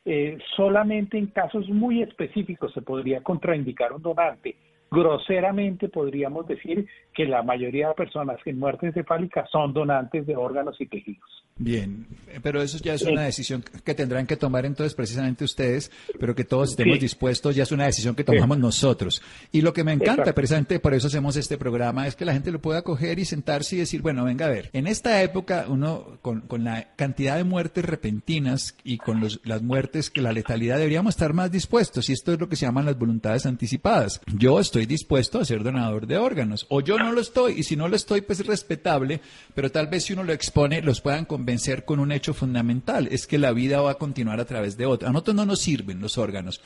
eh, 0.05 0.37
solamente 0.55 1.17
en 1.17 1.27
casos 1.27 1.69
muy 1.69 2.01
específicos 2.01 2.73
se 2.73 2.81
podría 2.81 3.21
contraindicar 3.21 3.93
un 3.93 4.01
donante. 4.01 4.55
Groseramente 4.93 5.89
podríamos 5.89 6.47
decir 6.47 6.87
que 7.15 7.25
la 7.25 7.41
mayoría 7.41 7.87
de 7.87 7.95
personas 7.95 8.37
en 8.45 8.59
muerte 8.59 8.85
encefálica 8.87 9.45
son 9.51 9.73
donantes 9.73 10.27
de 10.27 10.35
órganos 10.35 10.79
y 10.79 10.85
tejidos. 10.85 11.43
Bien, 11.55 12.07
pero 12.41 12.61
eso 12.63 12.79
ya 12.79 12.95
es 12.95 13.03
una 13.03 13.21
decisión 13.21 13.63
que 13.83 13.93
tendrán 13.93 14.25
que 14.25 14.35
tomar 14.37 14.65
entonces 14.65 14.95
precisamente 14.95 15.43
ustedes, 15.43 15.91
pero 16.19 16.33
que 16.33 16.43
todos 16.43 16.71
estemos 16.71 16.99
dispuestos, 16.99 17.55
ya 17.55 17.61
es 17.61 17.71
una 17.71 17.85
decisión 17.85 18.15
que 18.15 18.23
tomamos 18.23 18.57
nosotros. 18.57 19.21
Y 19.51 19.61
lo 19.61 19.71
que 19.71 19.83
me 19.83 19.93
encanta, 19.93 20.33
precisamente 20.33 20.79
por 20.79 20.95
eso 20.95 21.07
hacemos 21.07 21.35
este 21.35 21.59
programa, 21.59 22.07
es 22.07 22.15
que 22.15 22.25
la 22.25 22.33
gente 22.33 22.51
lo 22.51 22.59
pueda 22.59 22.81
coger 22.81 23.19
y 23.19 23.25
sentarse 23.25 23.75
y 23.75 23.79
decir, 23.79 24.01
bueno, 24.01 24.25
venga 24.25 24.47
a 24.47 24.49
ver, 24.49 24.71
en 24.73 24.87
esta 24.87 25.21
época 25.21 25.65
uno 25.67 26.17
con, 26.21 26.41
con 26.41 26.63
la 26.63 26.95
cantidad 26.95 27.37
de 27.37 27.43
muertes 27.43 27.85
repentinas 27.85 28.75
y 28.83 28.97
con 28.97 29.19
los, 29.19 29.39
las 29.43 29.61
muertes 29.61 30.09
que 30.09 30.21
la 30.21 30.33
letalidad 30.33 30.77
deberíamos 30.77 31.13
estar 31.13 31.33
más 31.33 31.51
dispuestos 31.51 32.09
y 32.09 32.13
esto 32.13 32.33
es 32.33 32.39
lo 32.39 32.49
que 32.49 32.55
se 32.55 32.65
llaman 32.65 32.85
las 32.85 32.97
voluntades 32.97 33.45
anticipadas. 33.45 34.21
Yo 34.35 34.59
estoy 34.59 34.82
dispuesto 34.85 35.39
a 35.39 35.45
ser 35.45 35.63
donador 35.63 36.07
de 36.07 36.17
órganos. 36.17 36.65
O 36.69 36.81
yo 36.81 36.97
no 36.97 37.11
lo 37.11 37.21
estoy, 37.21 37.53
y 37.59 37.63
si 37.63 37.75
no 37.75 37.87
lo 37.87 37.95
estoy, 37.95 38.21
pues 38.21 38.39
es 38.39 38.47
respetable, 38.47 39.21
pero 39.53 39.71
tal 39.71 39.87
vez 39.87 40.05
si 40.05 40.13
uno 40.13 40.23
lo 40.23 40.33
expone, 40.33 40.81
los 40.81 41.01
puedan 41.01 41.25
convencer 41.25 41.85
con 41.85 41.99
un 41.99 42.11
hecho 42.11 42.33
fundamental, 42.33 43.07
es 43.11 43.27
que 43.27 43.37
la 43.37 43.51
vida 43.51 43.81
va 43.81 43.91
a 43.91 43.95
continuar 43.95 44.39
a 44.39 44.45
través 44.45 44.77
de 44.77 44.85
otra. 44.85 45.09
A 45.09 45.11
nosotros 45.11 45.35
no 45.35 45.45
nos 45.45 45.61
sirven 45.61 46.01
los 46.01 46.17
órganos. 46.17 46.61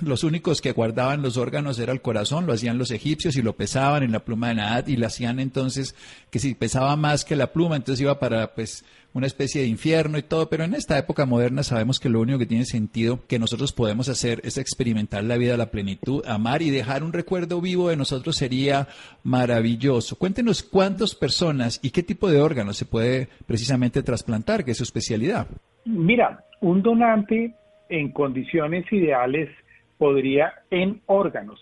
Los 0.00 0.24
únicos 0.24 0.60
que 0.60 0.72
guardaban 0.72 1.22
los 1.22 1.36
órganos 1.36 1.78
era 1.78 1.92
el 1.92 2.02
corazón, 2.02 2.46
lo 2.46 2.52
hacían 2.52 2.78
los 2.78 2.90
egipcios 2.90 3.36
y 3.36 3.42
lo 3.42 3.56
pesaban 3.56 4.02
en 4.02 4.12
la 4.12 4.24
pluma 4.24 4.48
de 4.48 4.54
Naat 4.56 4.88
y 4.88 4.96
lo 4.96 5.06
hacían 5.06 5.40
entonces 5.40 5.94
que 6.30 6.38
si 6.38 6.54
pesaba 6.54 6.94
más 6.96 7.24
que 7.24 7.36
la 7.36 7.52
pluma, 7.52 7.76
entonces 7.76 8.02
iba 8.02 8.18
para 8.18 8.54
pues 8.54 8.84
una 9.18 9.26
especie 9.26 9.62
de 9.62 9.68
infierno 9.68 10.16
y 10.16 10.22
todo, 10.22 10.48
pero 10.48 10.64
en 10.64 10.74
esta 10.74 10.96
época 10.98 11.26
moderna 11.26 11.62
sabemos 11.62 12.00
que 12.00 12.08
lo 12.08 12.20
único 12.20 12.38
que 12.38 12.46
tiene 12.46 12.64
sentido 12.64 13.26
que 13.26 13.38
nosotros 13.38 13.72
podemos 13.72 14.08
hacer 14.08 14.40
es 14.44 14.56
experimentar 14.56 15.24
la 15.24 15.36
vida 15.36 15.54
a 15.54 15.58
la 15.58 15.70
plenitud, 15.70 16.24
amar 16.26 16.62
y 16.62 16.70
dejar 16.70 17.02
un 17.02 17.12
recuerdo 17.12 17.60
vivo 17.60 17.88
de 17.88 17.96
nosotros 17.96 18.36
sería 18.36 18.88
maravilloso. 19.24 20.16
Cuéntenos 20.16 20.62
cuántas 20.62 21.14
personas 21.14 21.80
y 21.82 21.90
qué 21.90 22.02
tipo 22.02 22.30
de 22.30 22.40
órganos 22.40 22.76
se 22.76 22.86
puede 22.86 23.28
precisamente 23.46 24.02
trasplantar, 24.02 24.64
que 24.64 24.70
es 24.70 24.78
su 24.78 24.84
especialidad. 24.84 25.48
Mira, 25.84 26.44
un 26.60 26.82
donante 26.82 27.54
en 27.88 28.12
condiciones 28.12 28.90
ideales 28.92 29.50
podría 29.98 30.52
en 30.70 31.00
órganos 31.06 31.60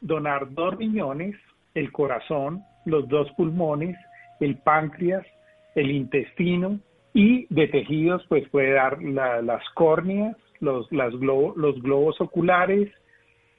donar 0.00 0.52
dos 0.52 0.76
riñones, 0.76 1.34
el 1.74 1.90
corazón, 1.90 2.62
los 2.84 3.08
dos 3.08 3.30
pulmones, 3.36 3.96
el 4.40 4.58
páncreas, 4.58 5.26
el 5.74 5.90
intestino 5.90 6.78
y 7.12 7.46
de 7.52 7.68
tejidos 7.68 8.24
pues 8.28 8.48
puede 8.48 8.72
dar 8.72 9.02
las 9.02 9.62
córneas, 9.74 10.36
los, 10.60 10.90
las 10.92 11.12
los 11.14 11.82
globos 11.82 12.20
oculares, 12.20 12.90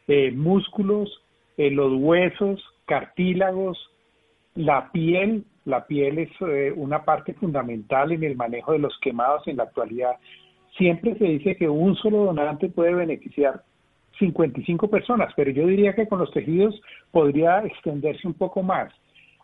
eh, 0.07 0.31
músculos, 0.31 1.09
eh, 1.57 1.71
los 1.71 1.93
huesos, 1.93 2.63
cartílagos, 2.85 3.77
la 4.55 4.91
piel. 4.91 5.45
La 5.65 5.87
piel 5.87 6.19
es 6.19 6.29
eh, 6.41 6.71
una 6.75 7.03
parte 7.05 7.33
fundamental 7.33 8.11
en 8.11 8.23
el 8.23 8.35
manejo 8.35 8.73
de 8.73 8.79
los 8.79 8.97
quemados 8.99 9.47
en 9.47 9.57
la 9.57 9.63
actualidad. 9.63 10.17
Siempre 10.77 11.15
se 11.17 11.23
dice 11.23 11.55
que 11.55 11.67
un 11.67 11.95
solo 11.95 12.25
donante 12.25 12.69
puede 12.69 12.93
beneficiar 12.93 13.63
55 14.19 14.89
personas, 14.89 15.33
pero 15.35 15.51
yo 15.51 15.65
diría 15.65 15.95
que 15.95 16.07
con 16.07 16.19
los 16.19 16.31
tejidos 16.31 16.79
podría 17.11 17.59
extenderse 17.59 18.27
un 18.27 18.33
poco 18.35 18.61
más. 18.61 18.93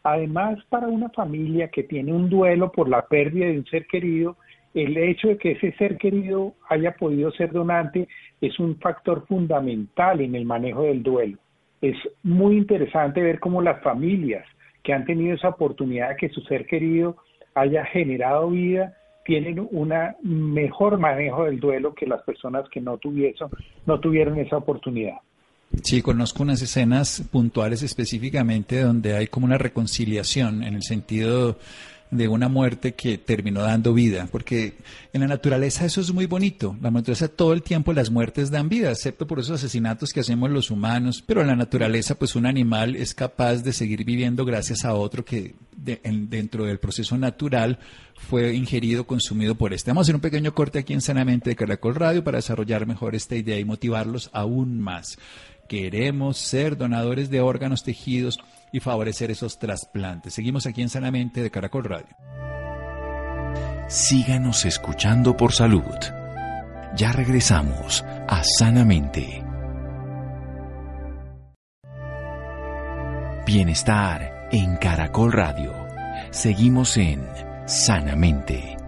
Además, 0.03 0.59
para 0.69 0.87
una 0.87 1.09
familia 1.09 1.69
que 1.69 1.83
tiene 1.83 2.13
un 2.13 2.29
duelo 2.29 2.71
por 2.71 2.89
la 2.89 3.05
pérdida 3.07 3.45
de 3.45 3.59
un 3.59 3.65
ser 3.65 3.85
querido, 3.85 4.37
el 4.73 4.97
hecho 4.97 5.27
de 5.27 5.37
que 5.37 5.51
ese 5.51 5.73
ser 5.73 5.97
querido 5.97 6.53
haya 6.69 6.93
podido 6.93 7.31
ser 7.31 7.51
donante 7.51 8.07
es 8.39 8.57
un 8.59 8.77
factor 8.79 9.25
fundamental 9.27 10.21
en 10.21 10.35
el 10.35 10.45
manejo 10.45 10.83
del 10.83 11.03
duelo. 11.03 11.37
Es 11.81 11.97
muy 12.23 12.57
interesante 12.57 13.21
ver 13.21 13.39
cómo 13.39 13.61
las 13.61 13.81
familias 13.81 14.45
que 14.83 14.93
han 14.93 15.05
tenido 15.05 15.35
esa 15.35 15.49
oportunidad 15.49 16.09
de 16.09 16.15
que 16.15 16.29
su 16.29 16.41
ser 16.41 16.65
querido 16.65 17.17
haya 17.53 17.85
generado 17.85 18.49
vida 18.49 18.93
tienen 19.25 19.67
un 19.71 19.93
mejor 20.53 20.97
manejo 20.97 21.45
del 21.45 21.59
duelo 21.59 21.93
que 21.93 22.07
las 22.07 22.23
personas 22.23 22.67
que 22.69 22.81
no 22.81 22.97
tuvieron, 22.97 23.51
no 23.85 23.99
tuvieron 23.99 24.39
esa 24.39 24.57
oportunidad. 24.57 25.17
Sí, 25.83 26.01
conozco 26.01 26.43
unas 26.43 26.61
escenas 26.61 27.23
puntuales 27.31 27.81
específicamente 27.81 28.81
donde 28.81 29.15
hay 29.15 29.27
como 29.27 29.45
una 29.45 29.57
reconciliación 29.57 30.63
en 30.63 30.75
el 30.75 30.83
sentido 30.83 31.57
de 32.11 32.27
una 32.27 32.49
muerte 32.49 32.93
que 32.93 33.17
terminó 33.17 33.61
dando 33.61 33.93
vida, 33.93 34.27
porque 34.29 34.73
en 35.13 35.21
la 35.21 35.27
naturaleza 35.27 35.85
eso 35.85 36.01
es 36.01 36.13
muy 36.13 36.25
bonito. 36.25 36.75
La 36.81 36.91
naturaleza 36.91 37.29
todo 37.29 37.53
el 37.53 37.63
tiempo 37.63 37.93
las 37.93 38.11
muertes 38.11 38.51
dan 38.51 38.67
vida, 38.67 38.91
excepto 38.91 39.25
por 39.25 39.39
esos 39.39 39.55
asesinatos 39.55 40.11
que 40.11 40.19
hacemos 40.19 40.49
los 40.49 40.71
humanos, 40.71 41.23
pero 41.25 41.39
en 41.39 41.47
la 41.47 41.55
naturaleza 41.55 42.15
pues 42.15 42.35
un 42.35 42.45
animal 42.45 42.97
es 42.97 43.15
capaz 43.15 43.63
de 43.63 43.71
seguir 43.71 44.03
viviendo 44.03 44.43
gracias 44.43 44.83
a 44.83 44.93
otro 44.93 45.23
que 45.23 45.55
dentro 45.77 46.65
del 46.65 46.79
proceso 46.79 47.17
natural 47.17 47.79
fue 48.15 48.53
ingerido, 48.53 49.07
consumido 49.07 49.55
por 49.55 49.73
este. 49.73 49.89
Vamos 49.89 50.01
a 50.01 50.05
hacer 50.05 50.15
un 50.15 50.21
pequeño 50.21 50.53
corte 50.53 50.79
aquí 50.79 50.93
en 50.93 51.01
Sanamente 51.01 51.49
de 51.49 51.55
Caracol 51.55 51.95
Radio 51.95 52.25
para 52.25 52.39
desarrollar 52.39 52.85
mejor 52.85 53.15
esta 53.15 53.37
idea 53.37 53.57
y 53.57 53.63
motivarlos 53.63 54.29
aún 54.33 54.81
más. 54.81 55.17
Queremos 55.71 56.37
ser 56.37 56.75
donadores 56.75 57.29
de 57.29 57.39
órganos, 57.39 57.81
tejidos 57.81 58.37
y 58.73 58.81
favorecer 58.81 59.31
esos 59.31 59.57
trasplantes. 59.57 60.33
Seguimos 60.33 60.65
aquí 60.65 60.81
en 60.81 60.89
Sanamente 60.89 61.41
de 61.41 61.49
Caracol 61.49 61.85
Radio. 61.85 62.13
Síganos 63.87 64.65
escuchando 64.65 65.37
por 65.37 65.53
salud. 65.53 65.95
Ya 66.97 67.13
regresamos 67.13 68.03
a 68.27 68.43
Sanamente. 68.43 69.45
Bienestar 73.45 74.49
en 74.51 74.75
Caracol 74.75 75.31
Radio. 75.31 75.73
Seguimos 76.31 76.97
en 76.97 77.25
Sanamente. 77.65 78.80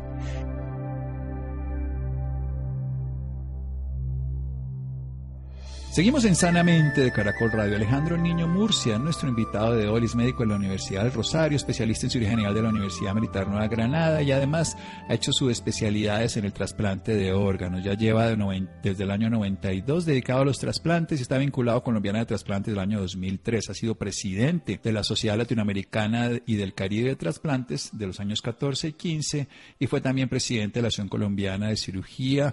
Seguimos 5.93 6.25
en 6.25 6.35
Sanamente 6.35 7.01
de 7.01 7.12
Caracol 7.12 7.51
Radio. 7.51 7.75
Alejandro 7.75 8.17
Niño 8.17 8.47
Murcia, 8.47 8.97
nuestro 8.97 9.29
invitado 9.29 9.75
de 9.75 9.88
hoy, 9.88 10.05
es 10.05 10.15
médico 10.15 10.41
de 10.41 10.50
la 10.50 10.55
Universidad 10.55 11.03
del 11.03 11.13
Rosario, 11.13 11.55
especialista 11.55 12.07
en 12.07 12.09
cirugía 12.09 12.31
general 12.31 12.55
de 12.55 12.63
la 12.63 12.69
Universidad 12.69 13.13
Militar 13.13 13.47
Nueva 13.47 13.67
Granada 13.67 14.23
y 14.23 14.31
además 14.31 14.75
ha 15.07 15.13
hecho 15.13 15.31
sus 15.31 15.51
especialidades 15.51 16.35
en 16.35 16.45
el 16.45 16.51
trasplante 16.51 17.13
de 17.13 17.31
órganos. 17.31 17.83
Ya 17.83 17.93
lleva 17.93 18.35
desde 18.81 19.03
el 19.03 19.12
año 19.12 19.29
92 19.29 20.07
dedicado 20.07 20.41
a 20.41 20.45
los 20.45 20.57
trasplantes 20.57 21.19
y 21.19 21.21
está 21.21 21.38
vinculado 21.38 21.83
con 21.83 21.93
Colombiana 21.93 22.17
de 22.17 22.25
Trasplantes 22.25 22.73
del 22.73 22.81
año 22.81 23.00
2003. 23.00 23.69
Ha 23.69 23.75
sido 23.75 23.93
presidente 23.93 24.79
de 24.83 24.91
la 24.91 25.03
Sociedad 25.03 25.38
Latinoamericana 25.38 26.31
y 26.47 26.55
del 26.55 26.73
Caribe 26.73 27.09
de 27.09 27.17
Trasplantes 27.17 27.91
de 27.93 28.07
los 28.07 28.19
años 28.19 28.41
14 28.41 28.88
y 28.88 28.93
15 28.93 29.47
y 29.77 29.85
fue 29.85 30.01
también 30.01 30.27
presidente 30.27 30.79
de 30.79 30.81
la 30.81 30.88
Asociación 30.88 31.09
Colombiana 31.09 31.67
de 31.67 31.77
Cirugía 31.77 32.51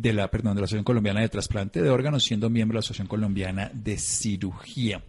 de 0.00 0.12
la, 0.12 0.28
perdón, 0.28 0.54
de 0.54 0.60
la 0.60 0.64
Asociación 0.64 0.84
Colombiana 0.84 1.20
de 1.20 1.28
Trasplante 1.28 1.82
de 1.82 1.90
Órganos, 1.90 2.24
siendo 2.24 2.50
miembro 2.50 2.74
de 2.74 2.78
la 2.78 2.80
Asociación 2.80 3.08
Colombiana 3.08 3.70
de 3.74 3.98
Cirugía. 3.98 5.02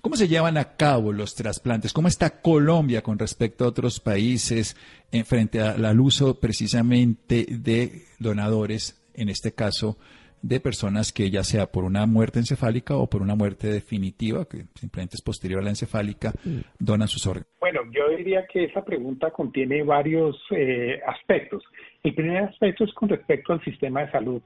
¿Cómo 0.00 0.14
se 0.14 0.28
llevan 0.28 0.56
a 0.56 0.76
cabo 0.76 1.12
los 1.12 1.34
trasplantes? 1.34 1.92
¿Cómo 1.92 2.06
está 2.06 2.40
Colombia 2.40 3.02
con 3.02 3.18
respecto 3.18 3.64
a 3.64 3.68
otros 3.68 3.98
países 3.98 4.76
en 5.10 5.24
frente 5.24 5.60
al 5.60 6.00
uso 6.00 6.38
precisamente 6.38 7.44
de 7.48 8.04
donadores, 8.20 9.02
en 9.14 9.28
este 9.28 9.52
caso 9.52 9.98
de 10.42 10.60
personas 10.60 11.12
que 11.12 11.30
ya 11.30 11.42
sea 11.42 11.66
por 11.66 11.82
una 11.82 12.06
muerte 12.06 12.38
encefálica 12.38 12.96
o 12.96 13.08
por 13.08 13.22
una 13.22 13.34
muerte 13.34 13.68
definitiva, 13.68 14.44
que 14.44 14.66
simplemente 14.74 15.16
es 15.16 15.22
posterior 15.22 15.60
a 15.60 15.64
la 15.64 15.70
encefálica, 15.70 16.32
donan 16.78 17.08
sus 17.08 17.26
órganos? 17.26 17.48
Bueno, 17.58 17.80
yo 17.90 18.16
diría 18.16 18.46
que 18.46 18.64
esa 18.64 18.84
pregunta 18.84 19.30
contiene 19.32 19.82
varios 19.82 20.36
eh, 20.50 21.00
aspectos. 21.06 21.64
El 22.06 22.14
primer 22.14 22.44
aspecto 22.44 22.84
es 22.84 22.92
con 22.92 23.08
respecto 23.08 23.52
al 23.52 23.64
sistema 23.64 24.02
de 24.02 24.12
salud. 24.12 24.40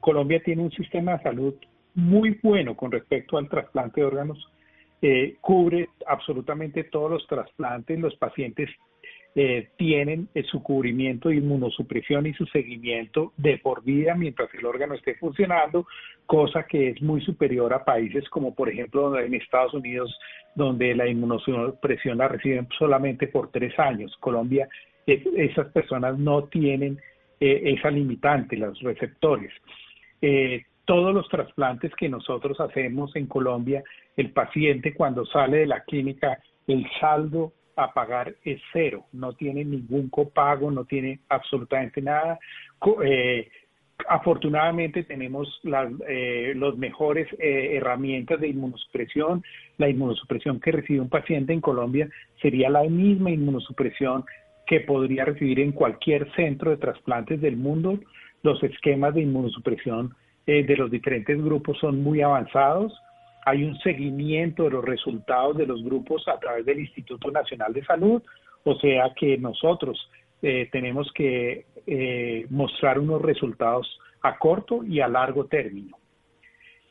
Colombia 0.00 0.42
tiene 0.42 0.62
un 0.62 0.72
sistema 0.72 1.12
de 1.12 1.22
salud 1.22 1.54
muy 1.94 2.36
bueno 2.42 2.76
con 2.76 2.90
respecto 2.90 3.38
al 3.38 3.48
trasplante 3.48 4.00
de 4.00 4.06
órganos. 4.08 4.52
Eh, 5.00 5.36
cubre 5.40 5.88
absolutamente 6.04 6.82
todos 6.82 7.08
los 7.08 7.26
trasplantes. 7.28 8.00
Los 8.00 8.16
pacientes 8.16 8.68
eh, 9.36 9.68
tienen 9.76 10.28
su 10.50 10.64
cubrimiento 10.64 11.28
de 11.28 11.36
inmunosupresión 11.36 12.26
y 12.26 12.34
su 12.34 12.44
seguimiento 12.46 13.32
de 13.36 13.58
por 13.58 13.84
vida 13.84 14.16
mientras 14.16 14.52
el 14.54 14.66
órgano 14.66 14.94
esté 14.94 15.14
funcionando, 15.14 15.86
cosa 16.26 16.64
que 16.64 16.88
es 16.88 17.00
muy 17.00 17.20
superior 17.20 17.72
a 17.72 17.84
países 17.84 18.28
como 18.30 18.52
por 18.52 18.68
ejemplo 18.68 19.16
en 19.16 19.32
Estados 19.34 19.74
Unidos, 19.74 20.18
donde 20.56 20.92
la 20.96 21.06
inmunosupresión 21.06 22.18
la 22.18 22.26
reciben 22.26 22.66
solamente 22.76 23.28
por 23.28 23.52
tres 23.52 23.78
años. 23.78 24.16
Colombia 24.18 24.68
esas 25.06 25.68
personas 25.68 26.18
no 26.18 26.44
tienen 26.44 26.98
eh, 27.38 27.74
esa 27.76 27.90
limitante, 27.90 28.56
los 28.56 28.80
receptores. 28.80 29.52
Eh, 30.20 30.64
todos 30.84 31.14
los 31.14 31.28
trasplantes 31.28 31.94
que 31.96 32.08
nosotros 32.08 32.58
hacemos 32.60 33.14
en 33.16 33.26
Colombia, 33.26 33.82
el 34.16 34.30
paciente 34.30 34.94
cuando 34.94 35.26
sale 35.26 35.58
de 35.58 35.66
la 35.66 35.82
clínica, 35.84 36.38
el 36.66 36.86
saldo 37.00 37.52
a 37.76 37.92
pagar 37.92 38.34
es 38.42 38.60
cero, 38.72 39.04
no 39.12 39.34
tiene 39.34 39.64
ningún 39.64 40.08
copago, 40.08 40.70
no 40.70 40.84
tiene 40.84 41.20
absolutamente 41.28 42.00
nada. 42.00 42.38
Eh, 43.04 43.48
afortunadamente 44.08 45.02
tenemos 45.04 45.60
las 45.62 45.90
los 46.54 46.78
mejores 46.78 47.28
herramientas 47.38 48.40
de 48.40 48.48
inmunosupresión. 48.48 49.42
La 49.78 49.88
inmunosupresión 49.88 50.60
que 50.60 50.72
recibe 50.72 51.00
un 51.00 51.08
paciente 51.08 51.52
en 51.52 51.60
Colombia 51.60 52.08
sería 52.40 52.70
la 52.70 52.84
misma 52.84 53.30
inmunosupresión 53.30 54.24
que 54.66 54.80
podría 54.80 55.24
recibir 55.24 55.60
en 55.60 55.72
cualquier 55.72 56.30
centro 56.34 56.70
de 56.70 56.76
trasplantes 56.76 57.40
del 57.40 57.56
mundo. 57.56 57.98
Los 58.42 58.62
esquemas 58.62 59.14
de 59.14 59.22
inmunosupresión 59.22 60.14
eh, 60.46 60.64
de 60.64 60.76
los 60.76 60.90
diferentes 60.90 61.42
grupos 61.42 61.78
son 61.78 62.02
muy 62.02 62.20
avanzados. 62.20 62.92
Hay 63.44 63.64
un 63.64 63.78
seguimiento 63.78 64.64
de 64.64 64.70
los 64.70 64.84
resultados 64.84 65.56
de 65.56 65.66
los 65.66 65.82
grupos 65.84 66.26
a 66.28 66.38
través 66.38 66.66
del 66.66 66.80
Instituto 66.80 67.30
Nacional 67.30 67.72
de 67.72 67.84
Salud, 67.84 68.22
o 68.64 68.74
sea 68.76 69.12
que 69.14 69.38
nosotros 69.38 70.10
eh, 70.42 70.68
tenemos 70.72 71.10
que 71.12 71.66
eh, 71.86 72.46
mostrar 72.50 72.98
unos 72.98 73.22
resultados 73.22 73.98
a 74.22 74.36
corto 74.38 74.82
y 74.84 75.00
a 75.00 75.08
largo 75.08 75.46
término. 75.46 75.96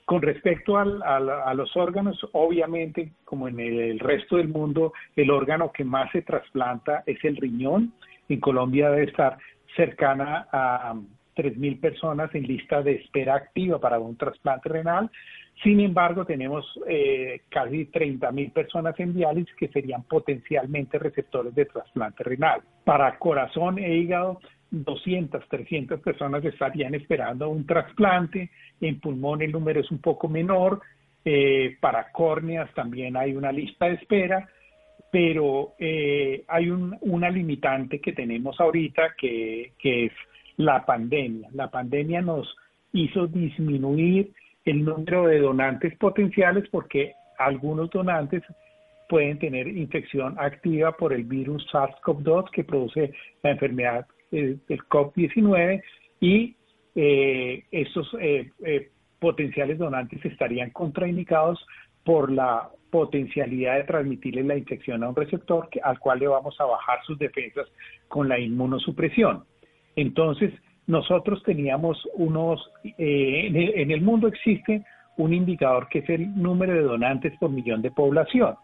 Con 0.05 0.21
respecto 0.21 0.77
a 0.77 1.53
los 1.55 1.75
órganos, 1.75 2.19
obviamente, 2.33 3.11
como 3.23 3.47
en 3.47 3.59
el, 3.59 3.99
resto 3.99 4.37
del 4.37 4.49
mundo, 4.49 4.93
el 5.15 5.31
órgano 5.31 5.71
que 5.71 5.83
más 5.83 6.11
se 6.11 6.21
trasplanta 6.21 7.01
es 7.07 7.17
el 7.23 7.37
riñón. 7.37 7.91
En 8.29 8.39
Colombia 8.39 8.91
debe 8.91 9.05
estar 9.05 9.37
cercana 9.75 10.47
a 10.51 10.93
3.000 11.35 11.79
personas 11.79 12.33
en 12.35 12.43
lista 12.43 12.83
de 12.83 12.93
espera 12.93 13.33
activa 13.33 13.79
para 13.79 13.97
un 13.97 14.15
trasplante 14.15 14.69
renal. 14.69 15.09
Sin 15.63 15.79
embargo, 15.79 16.23
tenemos 16.23 16.65
eh, 16.87 17.41
casi 17.49 17.87
30.000 17.87 18.53
personas 18.53 18.99
en 18.99 19.15
diálisis 19.15 19.55
que 19.55 19.69
serían 19.69 20.03
potencialmente 20.03 20.99
receptores 20.99 21.55
de 21.55 21.65
trasplante 21.65 22.23
renal. 22.23 22.61
Para 22.83 23.17
corazón 23.17 23.79
e 23.79 23.95
hígado 23.95 24.39
200, 24.71 25.47
300 25.47 25.99
personas 26.01 26.43
estarían 26.43 26.95
esperando 26.95 27.49
un 27.49 27.65
trasplante, 27.65 28.49
en 28.81 28.99
pulmón 28.99 29.41
el 29.41 29.51
número 29.51 29.79
es 29.79 29.91
un 29.91 29.99
poco 29.99 30.27
menor, 30.27 30.81
eh, 31.23 31.77
para 31.79 32.11
córneas 32.11 32.73
también 32.73 33.17
hay 33.17 33.35
una 33.35 33.51
lista 33.51 33.87
de 33.87 33.95
espera, 33.95 34.47
pero 35.11 35.73
eh, 35.79 36.43
hay 36.47 36.69
una 36.69 37.29
limitante 37.29 37.99
que 37.99 38.13
tenemos 38.13 38.59
ahorita 38.59 39.15
que, 39.17 39.71
que 39.79 40.05
es 40.05 40.11
la 40.57 40.85
pandemia. 40.85 41.49
La 41.53 41.69
pandemia 41.69 42.21
nos 42.21 42.53
hizo 42.91 43.27
disminuir 43.27 44.31
el 44.65 44.83
número 44.83 45.27
de 45.27 45.39
donantes 45.39 45.95
potenciales 45.97 46.67
porque 46.69 47.13
algunos 47.37 47.89
donantes 47.89 48.43
pueden 49.07 49.37
tener 49.39 49.67
infección 49.67 50.35
activa 50.39 50.91
por 50.93 51.13
el 51.13 51.23
virus 51.23 51.65
SARS-CoV-2 51.71 52.49
que 52.51 52.63
produce 52.63 53.13
la 53.43 53.51
enfermedad 53.51 54.05
eh, 54.31 54.57
del 54.67 54.79
COVID-19 54.87 55.81
y 56.19 56.55
eh, 56.95 57.63
estos 57.71 58.09
eh, 58.19 58.51
potenciales 59.19 59.77
donantes 59.77 60.23
estarían 60.25 60.71
contraindicados 60.71 61.65
por 62.03 62.31
la 62.31 62.69
potencialidad 62.89 63.75
de 63.75 63.83
transmitirle 63.83 64.43
la 64.43 64.57
infección 64.57 65.03
a 65.03 65.09
un 65.09 65.15
receptor 65.15 65.69
al 65.83 65.99
cual 65.99 66.19
le 66.19 66.27
vamos 66.27 66.55
a 66.59 66.65
bajar 66.65 66.99
sus 67.05 67.17
defensas 67.19 67.67
con 68.07 68.29
la 68.29 68.39
inmunosupresión. 68.39 69.43
Entonces, 69.95 70.53
nosotros 70.87 71.41
teníamos 71.43 72.01
unos, 72.13 72.71
el, 72.97 73.55
en 73.55 73.91
el 73.91 74.01
mundo 74.01 74.27
existe 74.27 74.83
un 75.17 75.33
indicador 75.33 75.87
que 75.89 75.99
es 75.99 76.09
el 76.09 76.35
número 76.41 76.73
de 76.73 76.81
donantes 76.81 77.33
por 77.39 77.49
millón 77.49 77.81
de 77.81 77.91
población. 77.91 78.55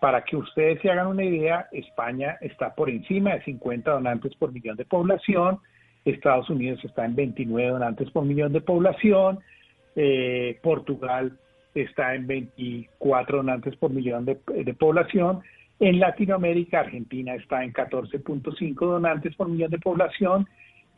Para 0.00 0.24
que 0.24 0.36
ustedes 0.36 0.80
se 0.80 0.90
hagan 0.90 1.08
una 1.08 1.24
idea, 1.24 1.68
España 1.72 2.38
está 2.40 2.74
por 2.74 2.88
encima 2.88 3.34
de 3.34 3.42
50 3.42 3.90
donantes 3.90 4.34
por 4.36 4.50
millón 4.50 4.76
de 4.76 4.86
población, 4.86 5.58
Estados 6.06 6.48
Unidos 6.48 6.82
está 6.84 7.04
en 7.04 7.14
29 7.14 7.70
donantes 7.70 8.10
por 8.10 8.24
millón 8.24 8.54
de 8.54 8.62
población, 8.62 9.40
eh, 9.96 10.58
Portugal 10.62 11.38
está 11.74 12.14
en 12.14 12.26
24 12.26 13.38
donantes 13.38 13.76
por 13.76 13.90
millón 13.90 14.24
de, 14.24 14.36
población, 14.74 15.42
en 15.78 16.00
Latinoamérica 16.00 16.80
Argentina 16.80 17.34
está 17.34 17.62
en 17.62 17.72
14.5 17.74 18.74
donantes 18.74 19.36
por 19.36 19.48
millón 19.48 19.70
de 19.70 19.78
población 19.78 20.48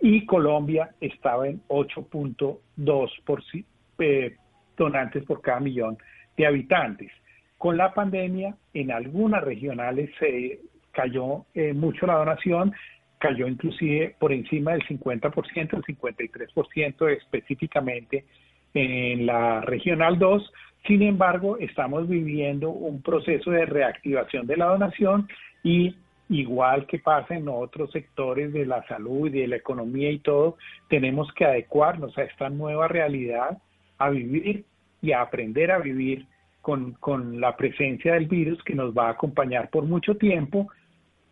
y 0.01 0.25
Colombia 0.27 0.91
estaba 1.01 1.49
en 1.49 1.61
8.2 1.69 3.11
por, 3.25 3.43
eh, 3.99 4.37
donantes 4.77 5.25
por 5.25 5.41
cada 5.41 5.59
millón 5.59 5.99
de 6.37 6.47
habitantes. 6.47 7.11
Con 7.63 7.77
la 7.77 7.95
pandemia, 7.95 8.57
en 8.75 8.91
algunas 8.91 9.41
regionales 9.45 10.11
se 10.19 10.59
cayó 10.91 11.45
eh, 11.55 11.73
mucho 11.73 12.09
la 12.09 12.17
donación, 12.17 12.73
cayó 13.19 13.47
inclusive 13.47 14.17
por 14.19 14.33
encima 14.33 14.73
del 14.73 14.83
50%, 14.83 15.77
el 15.77 15.85
53% 15.85 17.17
específicamente 17.17 18.25
en 18.75 19.27
la 19.27 19.61
regional 19.61 20.19
2. 20.19 20.53
Sin 20.89 21.03
embargo, 21.03 21.57
estamos 21.59 22.09
viviendo 22.09 22.71
un 22.71 23.01
proceso 23.01 23.53
de 23.53 23.65
reactivación 23.65 24.49
de 24.49 24.57
la 24.57 24.67
donación 24.67 25.29
y 25.63 25.95
igual 26.31 26.89
que 26.89 26.99
pasa 26.99 27.37
en 27.37 27.47
otros 27.49 27.93
sectores 27.93 28.53
de 28.53 28.67
la 28.67 28.85
salud 28.89 29.29
y 29.29 29.39
de 29.39 29.47
la 29.47 29.55
economía 29.55 30.11
y 30.11 30.19
todo, 30.19 30.57
tenemos 30.89 31.33
que 31.35 31.45
adecuarnos 31.45 32.19
a 32.19 32.25
esta 32.25 32.51
nueva 32.51 32.89
realidad, 32.89 33.57
a 33.99 34.11
vivir 34.11 34.65
y 35.01 35.13
a 35.13 35.21
aprender 35.21 35.71
a 35.71 35.79
vivir 35.79 36.27
con, 36.63 36.93
con 36.95 37.41
la 37.41 37.57
presencia 37.57 38.15
del 38.15 38.27
virus 38.27 38.63
que 38.63 38.75
nos 38.75 38.97
va 38.97 39.09
a 39.09 39.13
acompañar 39.13 39.69
por 39.69 39.85
mucho 39.85 40.17
tiempo 40.17 40.69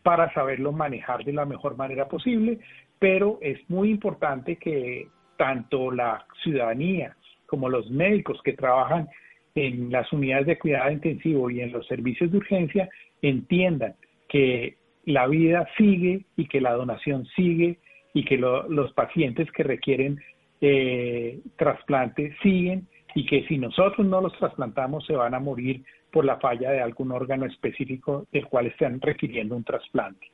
para 0.03 0.33
saberlo 0.35 0.73
manejar 0.73 1.25
de 1.25 1.33
la 1.33 1.47
mejor 1.47 1.77
manera 1.77 2.09
posible, 2.09 2.59
pero 2.99 3.39
es 3.41 3.59
muy 3.71 3.91
importante 3.91 4.57
que 4.57 5.09
tanto 5.37 5.91
la 5.91 6.27
ciudadanía 6.43 7.17
como 7.47 7.69
los 7.69 7.91
médicos 7.91 8.41
que 8.43 8.53
trabajan 8.53 9.09
en 9.55 9.91
las 9.91 10.13
unidades 10.13 10.47
de 10.47 10.59
cuidado 10.59 10.91
intensivo 10.93 11.51
y 11.51 11.61
en 11.61 11.73
los 11.73 11.87
servicios 11.87 12.31
de 12.31 12.39
urgencia 12.39 12.89
entiendan 13.23 13.95
que 14.29 14.77
la 15.05 15.27
vida 15.27 15.67
sigue 15.77 16.25
y 16.37 16.47
que 16.47 16.61
la 16.61 16.73
donación 16.73 17.27
sigue 17.35 17.79
y 18.15 18.25
que 18.25 18.37
los 18.37 18.93
pacientes 18.93 19.51
que 19.53 19.63
requieren 19.63 20.21
eh, 20.61 21.41
trasplante 21.57 22.37
siguen 22.43 22.87
y 23.15 23.27
que 23.27 23.47
si 23.47 23.59
nosotros 23.59 24.07
no 24.07 24.21
los 24.21 24.37
trasplantamos 24.39 25.07
se 25.07 25.15
van 25.15 25.35
a 25.35 25.41
morir 25.41 25.85
por 26.13 26.25
la 26.25 26.39
falla 26.39 26.71
de 26.71 26.81
algún 26.81 27.13
órgano 27.13 27.47
específico 27.47 28.27
del 28.33 28.47
cual 28.47 28.67
están 28.67 29.01
requiriendo 29.01 29.57
un 29.57 29.65
trasplante. 29.65 30.27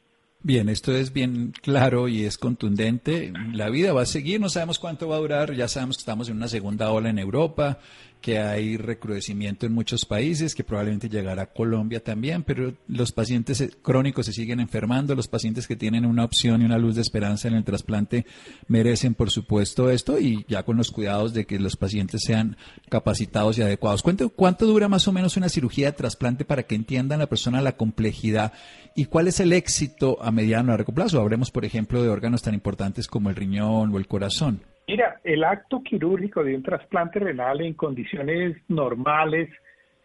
Bien, 0.43 0.69
esto 0.69 0.93
es 0.93 1.13
bien 1.13 1.53
claro 1.61 2.09
y 2.09 2.25
es 2.25 2.39
contundente. 2.39 3.33
La 3.53 3.69
vida 3.69 3.93
va 3.93 4.03
a 4.03 4.07
seguir, 4.07 4.41
no 4.41 4.49
sabemos 4.49 4.79
cuánto 4.79 5.09
va 5.09 5.17
a 5.17 5.21
durar, 5.21 5.55
ya 5.55 5.67
sabemos 5.67 5.97
que 5.97 6.03
estamos 6.03 6.29
en 6.29 6.37
una 6.37 6.47
segunda 6.47 6.91
ola 6.93 7.11
en 7.11 7.19
Europa, 7.19 7.79
que 8.21 8.39
hay 8.39 8.77
recrudecimiento 8.77 9.67
en 9.67 9.73
muchos 9.73 10.05
países, 10.05 10.55
que 10.55 10.65
probablemente 10.65 11.09
llegará 11.09 11.43
a 11.43 11.53
Colombia 11.53 12.03
también, 12.03 12.43
pero 12.43 12.75
los 12.89 13.13
pacientes 13.13 13.77
crónicos 13.83 14.27
se 14.27 14.33
siguen 14.33 14.61
enfermando, 14.61 15.15
los 15.15 15.29
pacientes 15.29 15.67
que 15.67 15.77
tienen 15.77 16.05
una 16.05 16.25
opción 16.25 16.61
y 16.61 16.65
una 16.65 16.79
luz 16.79 16.97
de 16.97 17.03
esperanza 17.03 17.49
en 17.49 17.55
el 17.55 17.65
trasplante 17.65 18.27
merecen, 18.69 19.15
por 19.15 19.31
supuesto, 19.31 19.91
esto 19.91 20.19
y 20.19 20.45
ya 20.49 20.65
con 20.65 20.77
los 20.77 20.91
cuidados 20.91 21.35
de 21.35 21.47
que 21.47 21.59
los 21.59 21.77
pacientes 21.77 22.23
sean 22.25 22.57
capacitados 22.89 23.59
y 23.59 23.63
adecuados. 23.63 24.03
¿Cuánto, 24.03 24.29
cuánto 24.31 24.67
dura 24.67 24.89
más 24.89 25.07
o 25.09 25.13
menos 25.13 25.37
una 25.37 25.49
cirugía 25.49 25.87
de 25.87 25.97
trasplante 25.97 26.45
para 26.45 26.65
que 26.65 26.75
entiendan 26.75 27.21
la 27.21 27.29
persona 27.29 27.61
la 27.61 27.77
complejidad 27.77 28.53
y 28.95 29.07
cuál 29.07 29.29
es 29.29 29.41
el 29.41 29.53
éxito 29.53 30.19
a 30.23 30.31
mediano 30.31 30.73
o 30.73 30.77
largo 30.77 30.93
plazo? 30.93 31.21
Hablemos, 31.21 31.51
por 31.51 31.65
ejemplo, 31.65 32.03
de 32.03 32.09
órganos 32.09 32.43
tan 32.43 32.55
importantes 32.55 33.07
como 33.07 33.31
el 33.31 33.37
riñón 33.37 33.95
o 33.95 33.99
el 33.99 34.09
corazón. 34.09 34.63
Mira, 34.89 35.21
el 35.25 35.43
acto 35.43 35.83
quirúrgico 35.83 36.45
de 36.45 36.55
un 36.55 36.63
trasplante 36.63 37.19
renal 37.19 37.61
en 37.61 37.75
condiciones 37.75 38.57
normales 38.69 39.51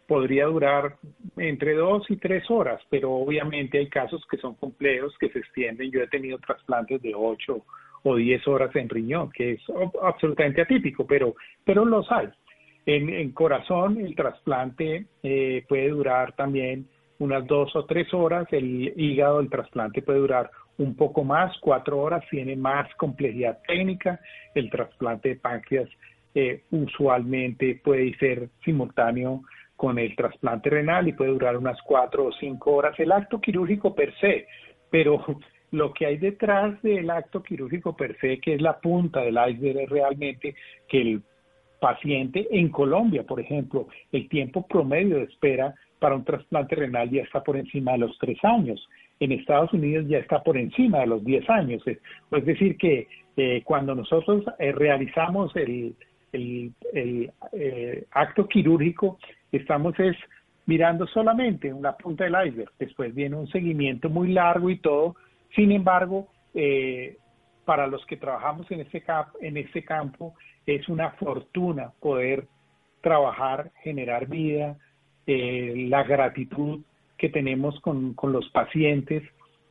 podría 0.07 0.45
durar 0.45 0.97
entre 1.37 1.75
dos 1.75 2.09
y 2.09 2.17
tres 2.17 2.49
horas, 2.49 2.81
pero 2.89 3.11
obviamente 3.11 3.77
hay 3.77 3.87
casos 3.87 4.25
que 4.29 4.37
son 4.37 4.55
complejos, 4.55 5.15
que 5.19 5.29
se 5.29 5.39
extienden. 5.39 5.91
Yo 5.91 6.01
he 6.01 6.07
tenido 6.07 6.37
trasplantes 6.39 7.01
de 7.01 7.13
ocho 7.15 7.63
o 8.03 8.15
diez 8.15 8.45
horas 8.47 8.75
en 8.75 8.89
riñón, 8.89 9.31
que 9.31 9.51
es 9.53 9.61
absolutamente 10.01 10.63
atípico, 10.63 11.05
pero, 11.05 11.35
pero 11.63 11.85
los 11.85 12.11
hay. 12.11 12.27
En, 12.85 13.31
corazón 13.31 13.99
el 13.99 14.15
trasplante 14.15 15.05
eh, 15.21 15.63
puede 15.69 15.89
durar 15.89 16.35
también 16.35 16.87
unas 17.19 17.45
dos 17.45 17.75
o 17.75 17.85
tres 17.85 18.11
horas, 18.13 18.47
el 18.51 18.91
hígado, 18.99 19.39
el 19.39 19.49
trasplante 19.49 20.01
puede 20.01 20.19
durar 20.19 20.49
un 20.77 20.95
poco 20.95 21.23
más, 21.23 21.55
cuatro 21.59 21.99
horas, 21.99 22.23
tiene 22.29 22.55
más 22.55 22.93
complejidad 22.95 23.59
técnica. 23.67 24.19
El 24.55 24.69
trasplante 24.69 25.29
de 25.29 25.35
páncreas 25.35 25.89
eh, 26.33 26.63
usualmente 26.71 27.79
puede 27.83 28.15
ser 28.17 28.49
simultáneo 28.63 29.41
con 29.75 29.97
el 29.97 30.15
trasplante 30.15 30.69
renal 30.69 31.07
y 31.07 31.13
puede 31.13 31.31
durar 31.31 31.57
unas 31.57 31.81
cuatro 31.81 32.25
o 32.25 32.31
cinco 32.33 32.73
horas 32.75 32.99
el 32.99 33.11
acto 33.11 33.41
quirúrgico 33.41 33.95
per 33.95 34.13
se, 34.19 34.45
pero 34.89 35.25
lo 35.71 35.93
que 35.93 36.05
hay 36.05 36.17
detrás 36.17 36.81
del 36.81 37.09
acto 37.09 37.41
quirúrgico 37.41 37.95
per 37.95 38.17
se, 38.19 38.39
que 38.39 38.55
es 38.55 38.61
la 38.61 38.79
punta 38.79 39.21
del 39.21 39.39
iceberg, 39.49 39.79
es 39.81 39.89
realmente 39.89 40.55
que 40.87 41.01
el 41.01 41.23
paciente 41.79 42.47
en 42.51 42.69
Colombia, 42.69 43.23
por 43.23 43.39
ejemplo, 43.39 43.87
el 44.11 44.29
tiempo 44.29 44.67
promedio 44.67 45.17
de 45.17 45.23
espera 45.23 45.73
para 45.97 46.15
un 46.15 46.23
trasplante 46.23 46.75
renal 46.75 47.09
ya 47.09 47.23
está 47.23 47.43
por 47.43 47.57
encima 47.57 47.93
de 47.93 47.99
los 47.99 48.17
tres 48.19 48.37
años 48.43 48.87
en 49.21 49.31
Estados 49.31 49.71
Unidos 49.71 50.07
ya 50.07 50.17
está 50.17 50.41
por 50.41 50.57
encima 50.57 50.99
de 50.99 51.07
los 51.07 51.23
10 51.23 51.47
años. 51.51 51.83
Es, 51.85 51.99
decir, 52.43 52.75
que 52.75 53.07
eh, 53.37 53.61
cuando 53.63 53.93
nosotros 53.93 54.43
eh, 54.57 54.71
realizamos 54.71 55.55
el, 55.55 55.95
el, 56.31 56.73
eh, 57.53 58.05
acto 58.11 58.47
quirúrgico, 58.47 59.19
estamos 59.51 59.97
es 59.99 60.17
mirando 60.65 61.05
solamente 61.05 61.71
una 61.71 61.95
punta 61.95 62.23
del 62.23 62.47
iceberg. 62.47 62.71
Después 62.79 63.13
viene 63.13 63.35
un 63.35 63.47
seguimiento 63.47 64.09
muy 64.09 64.33
largo 64.33 64.71
y 64.71 64.79
todo. 64.79 65.15
Sin 65.55 65.71
embargo, 65.71 66.27
para 67.63 67.85
los 67.85 68.03
que 68.07 68.17
trabajamos 68.17 68.71
en 68.71 68.81
este, 68.81 69.03
en 69.41 69.57
este 69.57 69.83
campo, 69.83 70.33
es 70.65 70.89
una 70.89 71.11
fortuna 71.11 71.91
poder 71.99 72.47
trabajar, 73.01 73.71
generar 73.83 74.27
vida, 74.27 74.77
la 75.27 76.03
gratitud 76.03 76.81
que 77.21 77.29
tenemos 77.29 77.79
con, 77.81 78.15
los 78.23 78.49
pacientes 78.49 79.21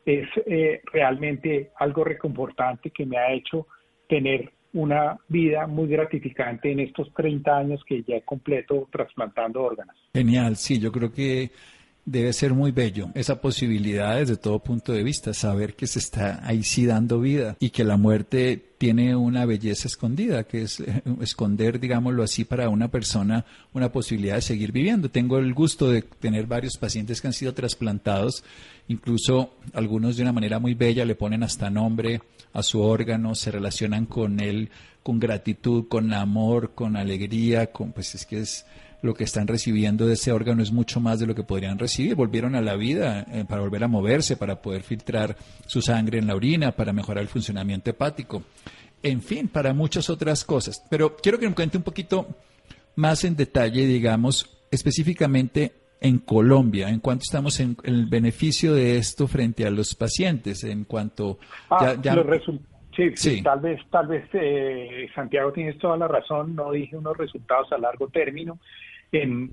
es 0.07 0.29
eh, 0.47 0.81
realmente 0.93 1.73
algo 1.81 2.05
reconfortante 2.05 2.91
que 2.91 3.05
me 3.05 3.19
ha 3.19 3.33
hecho 3.33 3.67
tener 4.09 4.53
una 4.73 5.19
vida 5.27 5.67
muy 5.67 5.89
gratificante 5.89 6.71
en 6.71 6.79
estos 6.79 7.13
30 7.13 7.57
años 7.57 7.83
que 7.85 8.05
ya 8.05 8.21
completo 8.21 8.89
trasplantando 8.93 9.65
órganos. 9.65 9.97
Genial, 10.15 10.55
sí, 10.55 10.79
yo 10.79 10.93
creo 10.93 11.13
que 11.13 11.51
debe 12.11 12.33
ser 12.33 12.55
muy 12.55 12.73
bello 12.73 13.11
esa 13.15 13.41
posibilidad 13.41 14.17
desde 14.17 14.37
todo 14.37 14.59
punto 14.59 14.93
de 14.93 15.05
vista, 15.05 15.33
saber 15.33 15.75
que 15.75 15.87
se 15.87 16.01
está 16.01 16.41
ahí 16.45 16.63
sí 16.65 16.85
dando 16.85 17.21
vida 17.21 17.57
y 17.61 17.71
que 17.71 17.85
la 17.85 17.97
muerte 17.97 18.63
tiene 18.79 19.15
una 19.15 19.45
belleza 19.45 19.87
escondida, 19.87 20.45
que 20.45 20.63
es 20.63 20.81
eh, 20.81 21.03
esconder, 21.21 21.79
digámoslo 21.79 22.23
así, 22.23 22.45
para 22.45 22.69
una 22.69 22.89
persona 22.89 23.45
una 23.75 23.93
posibilidad 23.93 24.37
de 24.37 24.43
seguir 24.43 24.73
viviendo. 24.73 25.11
Tengo 25.11 25.39
el 25.39 25.55
gusto 25.55 25.91
de 25.91 26.03
tener 26.03 26.47
varios 26.47 26.77
pacientes 26.79 27.21
que 27.21 27.29
han 27.29 27.33
sido 27.33 27.55
trasplantados, 27.55 28.43
incluso 28.89 29.55
algunos 29.73 30.17
de 30.17 30.23
una 30.23 30.33
manera 30.33 30.59
muy 30.59 30.75
bella 30.75 31.05
le 31.05 31.15
ponen 31.15 31.43
hasta 31.43 31.71
nombre 31.71 32.23
a 32.53 32.63
su 32.63 32.81
órgano, 32.81 33.35
se 33.35 33.53
relacionan 33.53 34.07
con 34.07 34.41
él 34.41 34.71
con 35.03 35.19
gratitud, 35.19 35.87
con 35.89 36.13
amor, 36.13 36.73
con 36.75 36.97
alegría, 36.97 37.73
con 37.73 37.93
pues 37.93 38.15
es 38.15 38.27
que 38.27 38.41
es 38.41 38.67
lo 39.03 39.15
que 39.15 39.25
están 39.25 39.47
recibiendo 39.47 40.07
de 40.07 40.15
ese 40.15 40.33
órgano 40.33 40.63
es 40.63 40.73
mucho 40.73 41.01
más 41.01 41.21
de 41.21 41.27
lo 41.27 41.35
que 41.35 41.43
podrían 41.43 41.79
recibir. 41.79 42.15
Volvieron 42.15 42.55
a 42.55 42.61
la 42.61 42.77
vida 42.77 43.27
eh, 43.33 43.45
para 43.49 43.63
volver 43.63 43.85
a 43.85 43.89
moverse, 43.89 44.37
para 44.37 44.61
poder 44.61 44.83
filtrar 44.83 45.37
su 45.67 45.81
sangre 45.83 46.19
en 46.19 46.27
la 46.27 46.35
orina, 46.35 46.73
para 46.73 46.93
mejorar 46.93 47.23
el 47.23 47.29
funcionamiento 47.29 47.91
hepático, 47.91 48.43
en 49.03 49.23
fin, 49.23 49.49
para 49.49 49.73
muchas 49.73 50.11
otras 50.11 50.45
cosas. 50.45 50.85
Pero 50.91 51.17
quiero 51.17 51.39
que 51.39 51.49
me 51.49 51.55
cuente 51.55 51.79
un 51.79 51.85
poquito 51.85 52.27
más 52.97 53.25
en 53.25 53.37
detalle, 53.37 53.87
digamos, 53.87 54.59
específicamente 54.71 55.73
en 56.01 56.19
Colombia, 56.19 56.89
en 56.89 57.01
cuanto 57.01 57.23
estamos 57.23 57.61
en 57.61 57.77
el 57.85 58.07
beneficio 58.07 58.75
de 58.75 58.97
esto 58.97 59.27
frente 59.27 59.67
a 59.67 59.71
los 59.71 59.95
pacientes, 59.95 60.65
en 60.65 60.85
cuanto 60.85 61.39
ah, 61.69 61.95
ya, 62.01 62.15
Sí, 62.97 63.13
sí, 63.15 63.43
tal 63.43 63.61
vez, 63.61 63.81
tal 63.89 64.09
vez 64.09 64.29
eh, 64.33 65.09
Santiago 65.15 65.53
tienes 65.53 65.79
toda 65.79 65.97
la 65.97 66.09
razón. 66.09 66.57
No 66.57 66.73
dije 66.73 66.97
unos 66.97 67.17
resultados 67.17 67.71
a 67.73 67.79
largo 67.79 68.09
término. 68.09 68.59
En, 69.13 69.51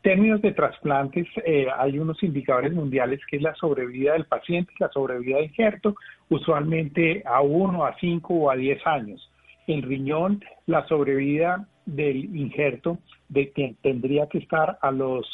términos 0.00 0.40
de 0.40 0.52
trasplantes, 0.52 1.26
eh, 1.44 1.66
hay 1.76 1.98
unos 1.98 2.22
indicadores 2.22 2.72
mundiales 2.72 3.20
que 3.26 3.36
es 3.36 3.42
la 3.42 3.54
sobrevida 3.54 4.14
del 4.14 4.24
paciente, 4.24 4.72
la 4.78 4.88
sobrevida 4.88 5.36
de 5.36 5.44
injerto, 5.44 5.94
usualmente 6.30 7.22
a 7.26 7.42
uno, 7.42 7.84
a 7.84 7.94
cinco 7.98 8.34
o 8.34 8.50
a 8.50 8.56
diez 8.56 8.80
años. 8.86 9.30
En 9.66 9.82
riñón, 9.82 10.42
la 10.66 10.86
sobrevida 10.88 11.68
del 11.84 12.34
injerto 12.34 12.98
de 13.28 13.76
tendría 13.82 14.26
que 14.26 14.38
estar 14.38 14.78
a 14.80 14.90
los 14.90 15.26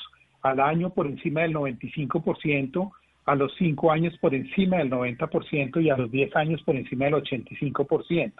al 0.43 0.61
año 0.61 0.91
por 0.91 1.07
encima 1.07 1.43
del 1.43 1.55
95%, 1.55 2.91
a 3.27 3.35
los 3.35 3.53
cinco 3.57 3.91
años 3.91 4.17
por 4.19 4.35
encima 4.35 4.79
del 4.79 4.91
90% 4.91 5.83
y 5.83 5.91
a 5.91 5.97
los 5.97 6.11
10 6.11 6.37
años 6.37 6.63
por 6.63 6.77
encima 6.77 7.07
del 7.07 7.15
85%. 7.15 8.33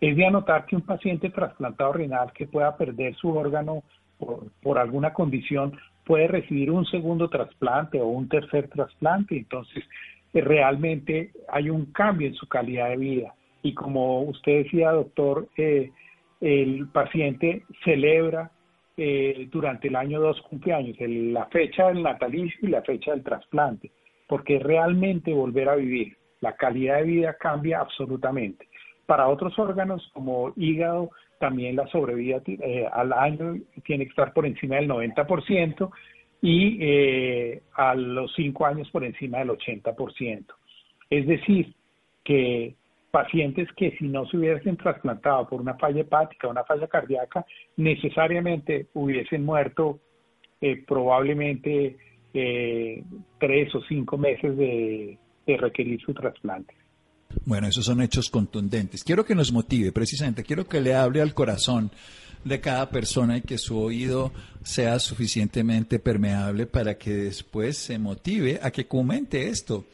Es 0.00 0.16
de 0.16 0.26
anotar 0.26 0.66
que 0.66 0.76
un 0.76 0.82
paciente 0.82 1.30
trasplantado 1.30 1.92
renal 1.92 2.32
que 2.32 2.46
pueda 2.46 2.76
perder 2.76 3.14
su 3.16 3.36
órgano 3.36 3.82
por, 4.62 4.78
alguna 4.78 5.12
condición 5.12 5.78
puede 6.04 6.28
recibir 6.28 6.70
un 6.70 6.86
segundo 6.86 7.28
trasplante 7.28 8.00
o 8.00 8.06
un 8.06 8.28
tercer 8.28 8.68
trasplante. 8.68 9.36
Entonces, 9.36 9.84
eh, 10.32 10.40
realmente 10.40 11.30
hay 11.48 11.70
un 11.70 11.86
cambio 11.86 12.28
en 12.28 12.34
su 12.34 12.48
calidad 12.48 12.88
de 12.90 12.96
vida. 12.96 13.34
Y 13.62 13.74
como 13.74 14.22
usted 14.22 14.64
decía, 14.64 14.92
doctor, 14.92 15.48
eh, 15.56 15.90
el 16.40 16.88
paciente 16.88 17.64
celebra 17.84 18.50
eh, 18.96 19.48
durante 19.50 19.88
el 19.88 19.96
año 19.96 20.20
dos 20.20 20.40
cumpleaños, 20.42 20.96
la 20.98 21.46
fecha 21.46 21.88
del 21.88 22.02
natalicio 22.02 22.58
y 22.62 22.70
la 22.70 22.82
fecha 22.82 23.12
del 23.12 23.22
trasplante, 23.22 23.90
porque 24.26 24.58
realmente 24.58 25.32
volver 25.32 25.68
a 25.68 25.76
vivir. 25.76 26.16
La 26.40 26.56
calidad 26.56 26.96
de 26.98 27.04
vida 27.04 27.36
cambia 27.38 27.80
absolutamente. 27.80 28.66
Para 29.10 29.26
otros 29.26 29.58
órganos 29.58 30.08
como 30.12 30.52
hígado, 30.54 31.10
también 31.40 31.74
la 31.74 31.88
sobrevida 31.88 32.40
eh, 32.46 32.86
al 32.92 33.12
año 33.12 33.56
tiene 33.84 34.04
que 34.04 34.10
estar 34.10 34.32
por 34.32 34.46
encima 34.46 34.76
del 34.76 34.88
90% 34.88 35.90
y 36.40 36.78
eh, 36.80 37.60
a 37.74 37.96
los 37.96 38.32
5 38.36 38.66
años 38.66 38.88
por 38.92 39.02
encima 39.02 39.38
del 39.38 39.48
80%. 39.48 40.44
Es 41.10 41.26
decir, 41.26 41.74
que 42.22 42.76
pacientes 43.10 43.66
que 43.72 43.90
si 43.98 44.06
no 44.06 44.26
se 44.26 44.36
hubiesen 44.36 44.76
trasplantado 44.76 45.48
por 45.48 45.60
una 45.60 45.74
falla 45.74 46.02
hepática 46.02 46.46
una 46.46 46.62
falla 46.62 46.86
cardíaca, 46.86 47.44
necesariamente 47.78 48.86
hubiesen 48.94 49.44
muerto 49.44 49.98
eh, 50.60 50.84
probablemente 50.86 51.96
tres 53.40 53.74
o 53.74 53.82
cinco 53.88 54.16
meses 54.16 54.56
de 54.56 55.18
requerir 55.58 56.00
su 56.00 56.14
trasplante. 56.14 56.79
Bueno, 57.44 57.68
esos 57.68 57.84
son 57.84 58.02
hechos 58.02 58.30
contundentes. 58.30 59.04
Quiero 59.04 59.24
que 59.24 59.34
nos 59.34 59.52
motive, 59.52 59.92
precisamente, 59.92 60.42
quiero 60.42 60.66
que 60.66 60.80
le 60.80 60.94
hable 60.94 61.20
al 61.20 61.34
corazón 61.34 61.90
de 62.44 62.60
cada 62.60 62.90
persona 62.90 63.36
y 63.36 63.42
que 63.42 63.58
su 63.58 63.78
oído 63.78 64.32
sea 64.62 64.98
suficientemente 64.98 65.98
permeable 65.98 66.66
para 66.66 66.96
que 66.96 67.12
después 67.12 67.76
se 67.76 67.98
motive 67.98 68.60
a 68.62 68.70
que 68.70 68.86
comente 68.86 69.48
esto. 69.48 69.86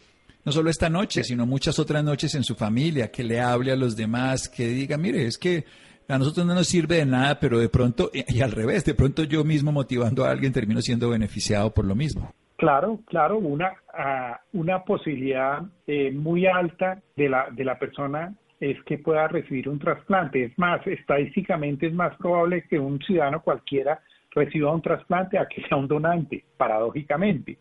No 0.44 0.53
solo 0.53 0.70
esta 0.70 0.88
noche, 0.88 1.25
sino 1.25 1.44
muchas 1.44 1.79
otras 1.79 2.05
noches 2.05 2.35
en 2.37 2.44
su 2.44 2.55
familia, 2.55 3.11
que 3.11 3.25
le 3.25 3.40
hable 3.40 3.72
a 3.72 3.77
los 3.77 3.96
demás, 3.96 4.49
que 4.49 4.68
diga, 4.68 4.96
mire, 4.96 5.27
es 5.27 5.38
que 5.38 5.64
a 6.09 6.18
nosotros 6.18 6.46
no 6.46 6.55
nos 6.55 6.68
sirve 6.68 6.99
de 6.99 7.07
nada, 7.07 7.40
pero 7.40 7.59
de 7.59 7.68
pronto, 7.68 8.12
y 8.12 8.40
al 8.40 8.53
revés, 8.53 8.85
de 8.85 8.94
pronto 8.94 9.25
yo 9.25 9.42
mismo 9.42 9.72
motivando 9.72 10.25
a 10.25 10.31
alguien 10.31 10.53
termino 10.53 10.81
siendo 10.81 11.11
beneficiado 11.11 11.75
por 11.75 11.85
lo 11.85 11.96
mismo. 11.96 12.33
Claro, 12.57 13.01
claro, 13.07 13.38
una, 13.38 13.75
ah, 13.92 14.40
una 14.53 14.83
posibilidad 14.85 15.62
eh, 15.87 16.11
muy 16.11 16.47
alta 16.47 17.03
de 17.14 17.29
la, 17.29 17.49
de 17.51 17.64
la 17.64 17.79
persona 17.79 18.35
es 18.61 18.83
que 18.85 18.99
pueda 18.99 19.29
recibir 19.29 19.69
un 19.69 19.79
trasplante. 19.79 20.45
Es 20.45 20.59
más, 20.59 20.87
estadísticamente 20.87 21.87
es 21.87 21.92
más 21.92 22.16
probable 22.16 22.62
que 22.62 22.79
un 22.79 22.99
ciudadano 23.01 23.42
cualquiera 23.42 24.01
reciba 24.31 24.73
un 24.73 24.83
trasplante 24.83 25.38
a 25.38 25.47
que 25.47 25.62
sea 25.62 25.77
un 25.77 25.88
donante, 25.88 26.45
paradójicamente. 26.57 27.59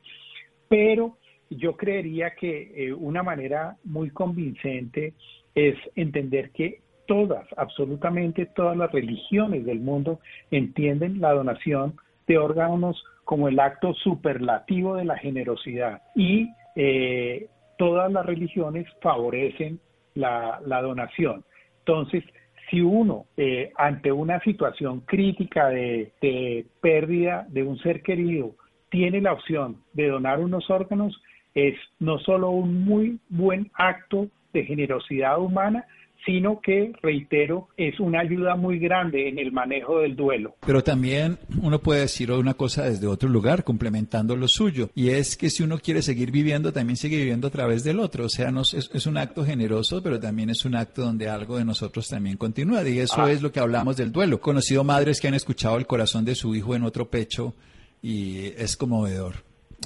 Pero 0.69 1.17
yo 1.49 1.75
creería 1.75 2.35
que 2.35 2.71
eh, 2.75 2.93
una 2.93 3.23
manera 3.23 3.75
muy 3.83 4.09
convincente 4.09 5.13
es 5.53 5.75
entender 5.95 6.51
que 6.51 6.81
todas, 7.05 7.45
absolutamente 7.57 8.45
todas 8.47 8.75
las 8.77 8.91
religiones 8.91 9.65
del 9.65 9.79
mundo 9.79 10.19
entienden 10.51 11.21
la 11.21 11.33
donación 11.33 11.95
de 12.27 12.37
órganos 12.37 13.03
como 13.25 13.49
el 13.49 13.59
acto 13.59 13.93
superlativo 13.95 14.95
de 14.95 15.05
la 15.05 15.17
generosidad 15.17 16.01
y 16.15 16.49
eh, 16.75 17.47
todas 17.77 18.11
las 18.11 18.25
religiones 18.25 18.87
favorecen 19.01 19.79
la, 20.13 20.61
donación. 20.81 21.43
Entonces, 21.79 22.23
si 22.69 22.81
uno 22.81 23.25
eh, 23.35 23.71
ante 23.75 24.11
una 24.11 24.39
situación 24.41 25.01
crítica 25.01 25.67
de, 25.67 26.13
de 26.21 26.65
pérdida 26.81 27.45
de 27.49 27.63
un 27.63 27.77
ser 27.79 28.01
querido 28.01 28.55
tiene 28.89 29.19
la 29.19 29.33
opción 29.33 29.83
de 29.93 30.07
donar 30.07 30.39
unos 30.39 30.69
órganos, 30.69 31.19
es 31.53 31.75
no 31.99 32.19
solo 32.19 32.51
un 32.51 32.85
muy 32.85 33.19
buen 33.29 33.71
acto 33.73 34.27
de 34.53 34.63
generosidad 34.63 35.39
humana, 35.39 35.85
sino 36.25 36.59
que, 36.59 36.93
reitero, 37.01 37.67
es 37.77 37.99
una 37.99 38.21
ayuda 38.21 38.55
muy 38.55 38.79
grande 38.79 39.29
en 39.29 39.37
el 39.37 39.51
manejo 39.51 39.99
del 39.99 40.15
duelo. 40.15 40.55
Pero 40.65 40.83
también 40.83 41.37
uno 41.61 41.79
puede 41.79 42.01
decir 42.01 42.31
una 42.31 42.55
cosa 42.55 42.85
desde 42.85 43.07
otro 43.07 43.29
lugar, 43.29 43.63
complementando 43.63 44.35
lo 44.35 44.47
suyo, 44.47 44.89
y 44.95 45.09
es 45.09 45.37
que 45.37 45.49
si 45.49 45.63
uno 45.63 45.77
quiere 45.77 46.01
seguir 46.01 46.31
viviendo, 46.31 46.73
también 46.73 46.97
sigue 46.97 47.17
viviendo 47.17 47.47
a 47.47 47.51
través 47.51 47.83
del 47.83 47.99
otro. 47.99 48.25
O 48.25 48.29
sea, 48.29 48.51
no, 48.51 48.61
es, 48.61 49.05
un 49.05 49.17
acto 49.17 49.45
generoso, 49.45 50.01
pero 50.01 50.19
también 50.19 50.49
es 50.49 50.65
un 50.65 50.75
acto 50.75 51.03
donde 51.03 51.29
algo 51.29 51.57
de 51.57 51.65
nosotros 51.65 52.07
también 52.07 52.37
continúa. 52.37 52.87
Y 52.87 52.99
eso 52.99 53.21
ah. 53.21 53.31
es 53.31 53.41
lo 53.41 53.51
que 53.51 53.59
hablamos 53.59 53.97
del 53.97 54.11
duelo. 54.11 54.41
Conocido 54.41 54.83
madres 54.83 55.21
que 55.21 55.27
han 55.27 55.33
escuchado 55.35 55.77
el 55.77 55.85
corazón 55.85 56.25
de 56.25 56.35
su 56.35 56.55
hijo 56.55 56.75
en 56.75 56.83
otro 56.83 57.09
pecho 57.09 57.53
y 58.01 58.47
es 58.57 58.75
conmovedor 58.77 59.35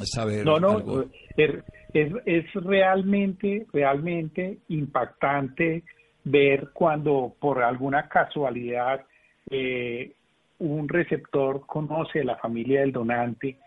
saber 0.05 0.45
no, 0.45 0.59
no, 0.59 1.05
Es, 1.35 2.11
es 2.25 2.53
realmente, 2.53 3.65
realmente 3.73 4.59
impactante 4.67 5.83
ver 6.23 6.69
cuando 6.73 7.33
por 7.39 7.61
alguna 7.63 8.07
casualidad 8.07 9.05
eh, 9.49 10.11
un 10.59 10.89
receptor 10.89 11.65
conoce 11.65 12.21
a 12.21 12.25
la 12.25 12.35
familia 12.37 12.81
del 12.81 12.91
donante 12.91 13.57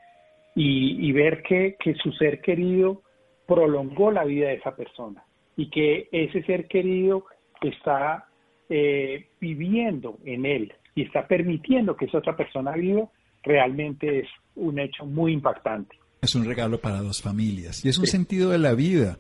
y, 0.55 1.11
ver 1.13 1.43
que, 1.43 1.77
su 2.03 2.13
ser 2.13 2.41
querido 2.43 3.03
prolongó 3.47 4.11
la 4.11 4.25
vida 4.25 4.49
de 4.49 4.55
esa 4.55 4.77
persona 4.77 5.25
y 5.57 5.71
que 5.71 6.09
ese 6.13 6.43
ser 6.43 6.69
querido 6.69 7.25
está 7.63 8.27
eh, 8.69 9.29
viviendo 9.41 10.19
en 10.25 10.45
él 10.45 10.73
y 10.95 11.05
está 11.05 11.27
permitiendo 11.27 11.97
que 11.97 12.05
esa 12.05 12.19
otra 12.19 12.37
persona 12.37 12.73
viva, 12.73 13.09
realmente 13.43 14.21
es 14.21 14.29
un 14.55 14.79
hecho 14.79 15.07
muy 15.07 15.33
impactante. 15.33 15.97
Es 16.21 16.35
un 16.35 16.45
regalo 16.45 16.79
para 16.79 17.01
dos 17.01 17.23
familias 17.23 17.85
y 17.85 17.89
es 17.89 17.99
un 17.99 18.07
sentido 18.07 18.51
de 18.51 18.59
la 18.59 18.75
vida. 18.75 19.19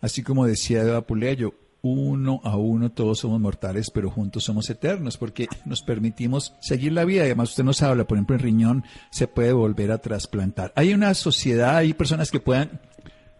Así 0.00 0.22
como 0.22 0.46
decía 0.46 0.82
Eva 0.82 1.00
Puleyo, 1.00 1.54
uno 1.84 2.40
a 2.44 2.56
uno 2.56 2.90
todos 2.90 3.18
somos 3.18 3.38
mortales, 3.40 3.90
pero 3.90 4.10
juntos 4.10 4.44
somos 4.44 4.70
eternos, 4.70 5.18
porque 5.18 5.48
nos 5.66 5.82
permitimos 5.82 6.54
seguir 6.60 6.92
la 6.92 7.04
vida. 7.04 7.24
Además, 7.24 7.50
usted 7.50 7.62
nos 7.62 7.82
habla, 7.82 8.06
por 8.06 8.16
ejemplo, 8.16 8.36
en 8.36 8.42
riñón 8.42 8.84
se 9.10 9.28
puede 9.28 9.52
volver 9.52 9.92
a 9.92 9.98
trasplantar. 9.98 10.72
Hay 10.76 10.94
una 10.94 11.12
sociedad, 11.12 11.76
hay 11.76 11.92
personas 11.92 12.30
que 12.30 12.40
puedan 12.40 12.80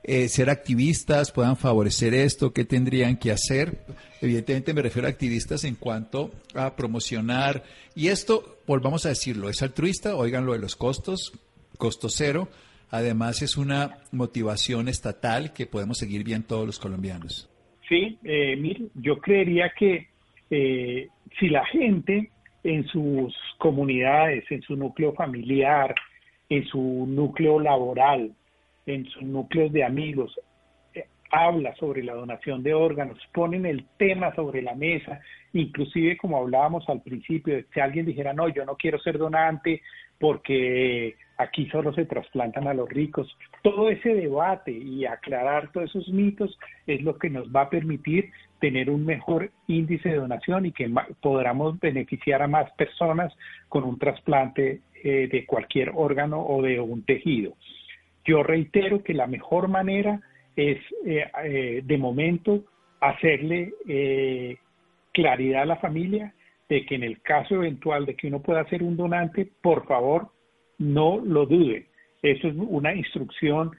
eh, 0.03 0.29
ser 0.29 0.51
activistas, 0.51 1.33
puedan 1.33 1.57
favorecer 1.57 2.13
esto, 2.13 2.53
qué 2.53 2.67
tendrían 2.67 3.17
que 3.17 3.33
hacer. 3.33 3.87
Evidentemente 4.21 4.75
me 4.75 4.83
refiero 4.83 5.09
a 5.09 5.11
activistas 5.11 5.65
en 5.65 5.77
cuanto 5.77 6.31
a 6.55 6.77
promocionar. 6.77 7.65
Y 7.95 8.09
esto, 8.09 8.59
volvamos 8.67 9.07
a 9.07 9.09
decirlo, 9.09 9.49
es 9.49 9.63
altruista, 9.63 10.17
oigan 10.17 10.45
lo 10.45 10.53
de 10.53 10.59
los 10.59 10.77
costos, 10.77 11.33
costo 11.79 12.11
cero. 12.11 12.51
Además 12.91 13.41
es 13.41 13.57
una 13.57 14.01
motivación 14.13 14.89
estatal 14.89 15.55
que 15.55 15.67
podemos 15.67 15.97
seguir 15.97 16.25
bien 16.25 16.43
todos 16.43 16.67
los 16.67 16.79
colombianos. 16.79 17.49
Sí, 17.89 18.19
eh, 18.25 18.57
mire, 18.57 18.87
yo 18.95 19.19
creería 19.19 19.71
que 19.71 20.09
eh, 20.51 21.09
si 21.39 21.49
la 21.49 21.65
gente 21.67 22.31
en 22.63 22.87
sus 22.87 23.35
comunidades, 23.59 24.45
en 24.51 24.63
su 24.63 24.77
núcleo 24.77 25.13
familiar, 25.13 25.95
en 26.49 26.65
su 26.67 27.07
núcleo 27.07 27.61
laboral, 27.61 28.33
en 28.87 29.05
sus 29.07 29.23
núcleos 29.23 29.73
de 29.73 29.85
amigos, 29.85 30.39
eh, 30.95 31.05
habla 31.31 31.75
sobre 31.77 32.03
la 32.03 32.15
donación 32.15 32.63
de 32.63 32.73
órganos, 32.73 33.19
ponen 33.33 33.67
el 33.67 33.85
tema 33.99 34.35
sobre 34.35 34.63
la 34.63 34.75
mesa, 34.75 35.21
inclusive 35.53 36.17
como 36.17 36.39
hablábamos 36.39 36.89
al 36.89 37.03
principio, 37.03 37.63
si 37.73 37.81
alguien 37.81 38.07
dijera, 38.07 38.33
no, 38.33 38.49
yo 38.49 38.65
no 38.65 38.77
quiero 38.77 38.99
ser 38.99 39.19
donante 39.19 39.83
porque 40.19 41.17
aquí 41.37 41.67
solo 41.67 41.93
se 41.93 42.05
trasplantan 42.05 42.69
a 42.69 42.75
los 42.75 42.89
ricos. 42.89 43.37
Todo 43.63 43.89
ese 43.89 44.15
debate 44.15 44.73
y 44.73 45.05
aclarar 45.05 45.73
todos 45.73 45.91
esos 45.91 46.09
mitos 46.09 46.59
es 46.87 47.03
lo 47.03 47.19
que 47.19 47.31
nos 47.31 47.49
va 47.55 47.63
a 47.63 47.71
permitir 47.71 48.31
tener 48.61 48.89
un 48.89 49.05
mejor 49.05 49.51
índice 49.67 50.09
de 50.09 50.17
donación 50.17 50.67
y 50.67 50.73
que 50.73 50.91
podamos 51.21 51.79
beneficiar 51.81 52.43
a 52.43 52.49
más 52.49 52.71
personas 52.73 53.33
con 53.69 53.85
un 53.85 53.99
trasplante 53.99 54.81
eh, 55.03 55.29
de 55.31 55.45
cualquier 55.45 55.93
órgano 55.95 56.41
o 56.41 56.63
de 56.63 56.81
un 56.81 57.03
tejido. 57.05 57.55
Yo 58.25 58.43
reitero 58.43 59.03
que 59.03 59.13
la 59.13 59.27
mejor 59.27 59.69
manera 59.69 60.21
es, 60.57 60.79
eh, 61.05 61.31
eh, 61.45 61.83
de 61.85 61.99
momento, 61.99 62.65
hacerle 63.01 63.75
claridad 65.13 65.65
a 65.65 65.67
la 65.67 65.77
familia 65.77 66.33
de 66.71 66.87
que 66.87 66.95
en 66.95 67.03
el 67.03 67.21
caso 67.21 67.57
eventual 67.57 68.07
de 68.07 68.15
que 68.15 68.29
uno 68.29 68.41
pueda 68.41 68.65
ser 68.71 68.83
un 68.83 68.97
donante, 68.97 69.47
por 69.61 69.87
favor, 69.87 70.31
no 70.79 71.19
lo 71.19 71.47
dude. 71.47 71.89
Eso 72.23 72.49
es 72.49 72.55
una 72.57 72.95
instrucción 72.95 73.71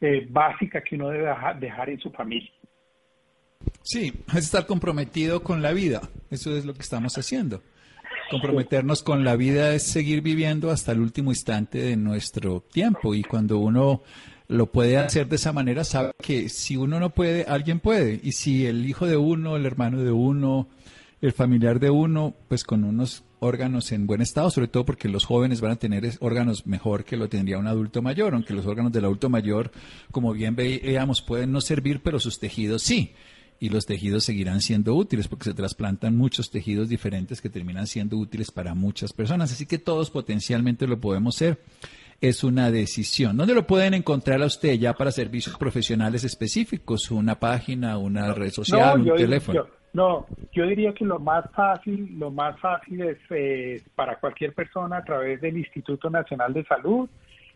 eh, 0.00 0.26
básica 0.28 0.82
que 0.82 0.96
uno 0.96 1.08
debe 1.08 1.32
dejar 1.60 1.88
en 1.88 1.98
su 1.98 2.10
familia. 2.10 2.50
Sí, 3.82 4.12
es 4.28 4.44
estar 4.44 4.66
comprometido 4.66 5.42
con 5.42 5.62
la 5.62 5.72
vida. 5.72 6.02
Eso 6.30 6.56
es 6.56 6.64
lo 6.64 6.74
que 6.74 6.82
estamos 6.82 7.16
haciendo. 7.16 7.62
Comprometernos 8.30 9.02
con 9.02 9.24
la 9.24 9.36
vida 9.36 9.74
es 9.74 9.84
seguir 9.84 10.22
viviendo 10.22 10.70
hasta 10.70 10.92
el 10.92 11.00
último 11.00 11.30
instante 11.30 11.78
de 11.78 11.96
nuestro 11.96 12.60
tiempo. 12.60 13.14
Y 13.14 13.22
cuando 13.22 13.58
uno 13.58 14.02
lo 14.48 14.66
puede 14.66 14.96
hacer 14.96 15.28
de 15.28 15.36
esa 15.36 15.52
manera, 15.52 15.84
sabe 15.84 16.12
que 16.18 16.48
si 16.48 16.76
uno 16.76 17.00
no 17.00 17.10
puede, 17.10 17.44
alguien 17.44 17.80
puede. 17.80 18.20
Y 18.22 18.32
si 18.32 18.66
el 18.66 18.86
hijo 18.86 19.06
de 19.06 19.16
uno, 19.16 19.56
el 19.56 19.66
hermano 19.66 20.02
de 20.02 20.12
uno, 20.12 20.68
el 21.20 21.32
familiar 21.32 21.80
de 21.80 21.90
uno, 21.90 22.34
pues 22.48 22.64
con 22.64 22.84
unos 22.84 23.24
órganos 23.44 23.92
en 23.92 24.06
buen 24.06 24.20
estado, 24.20 24.50
sobre 24.50 24.68
todo 24.68 24.84
porque 24.84 25.08
los 25.08 25.24
jóvenes 25.24 25.60
van 25.60 25.72
a 25.72 25.76
tener 25.76 26.10
órganos 26.20 26.66
mejor 26.66 27.04
que 27.04 27.16
lo 27.16 27.28
tendría 27.28 27.58
un 27.58 27.66
adulto 27.66 28.02
mayor, 28.02 28.34
aunque 28.34 28.54
los 28.54 28.66
órganos 28.66 28.92
del 28.92 29.04
adulto 29.04 29.28
mayor, 29.28 29.70
como 30.10 30.32
bien 30.32 30.56
veíamos, 30.56 31.22
pueden 31.22 31.52
no 31.52 31.60
servir, 31.60 32.00
pero 32.02 32.18
sus 32.18 32.38
tejidos 32.38 32.82
sí. 32.82 33.12
Y 33.60 33.68
los 33.68 33.86
tejidos 33.86 34.24
seguirán 34.24 34.60
siendo 34.60 34.94
útiles 34.94 35.28
porque 35.28 35.44
se 35.44 35.54
trasplantan 35.54 36.16
muchos 36.16 36.50
tejidos 36.50 36.88
diferentes 36.88 37.40
que 37.40 37.48
terminan 37.48 37.86
siendo 37.86 38.16
útiles 38.16 38.50
para 38.50 38.74
muchas 38.74 39.12
personas. 39.12 39.52
Así 39.52 39.64
que 39.64 39.78
todos 39.78 40.10
potencialmente 40.10 40.86
lo 40.86 41.00
podemos 41.00 41.36
ser. 41.36 41.60
Es 42.20 42.42
una 42.42 42.70
decisión. 42.70 43.36
¿Dónde 43.36 43.54
lo 43.54 43.66
pueden 43.66 43.94
encontrar 43.94 44.42
a 44.42 44.46
usted 44.46 44.74
ya 44.74 44.94
para 44.94 45.12
servicios 45.12 45.56
profesionales 45.56 46.24
específicos? 46.24 47.10
¿Una 47.10 47.38
página, 47.38 47.96
una 47.96 48.32
red 48.34 48.50
social, 48.50 49.00
un 49.00 49.16
teléfono? 49.16 49.66
No, 49.94 50.26
yo 50.52 50.66
diría 50.66 50.92
que 50.92 51.04
lo 51.04 51.20
más 51.20 51.48
fácil, 51.52 52.18
lo 52.18 52.32
más 52.32 52.58
fácil 52.58 53.00
es 53.00 53.18
eh, 53.30 53.80
para 53.94 54.16
cualquier 54.16 54.52
persona 54.52 54.98
a 54.98 55.04
través 55.04 55.40
del 55.40 55.56
Instituto 55.56 56.10
Nacional 56.10 56.52
de 56.52 56.64
Salud 56.64 57.08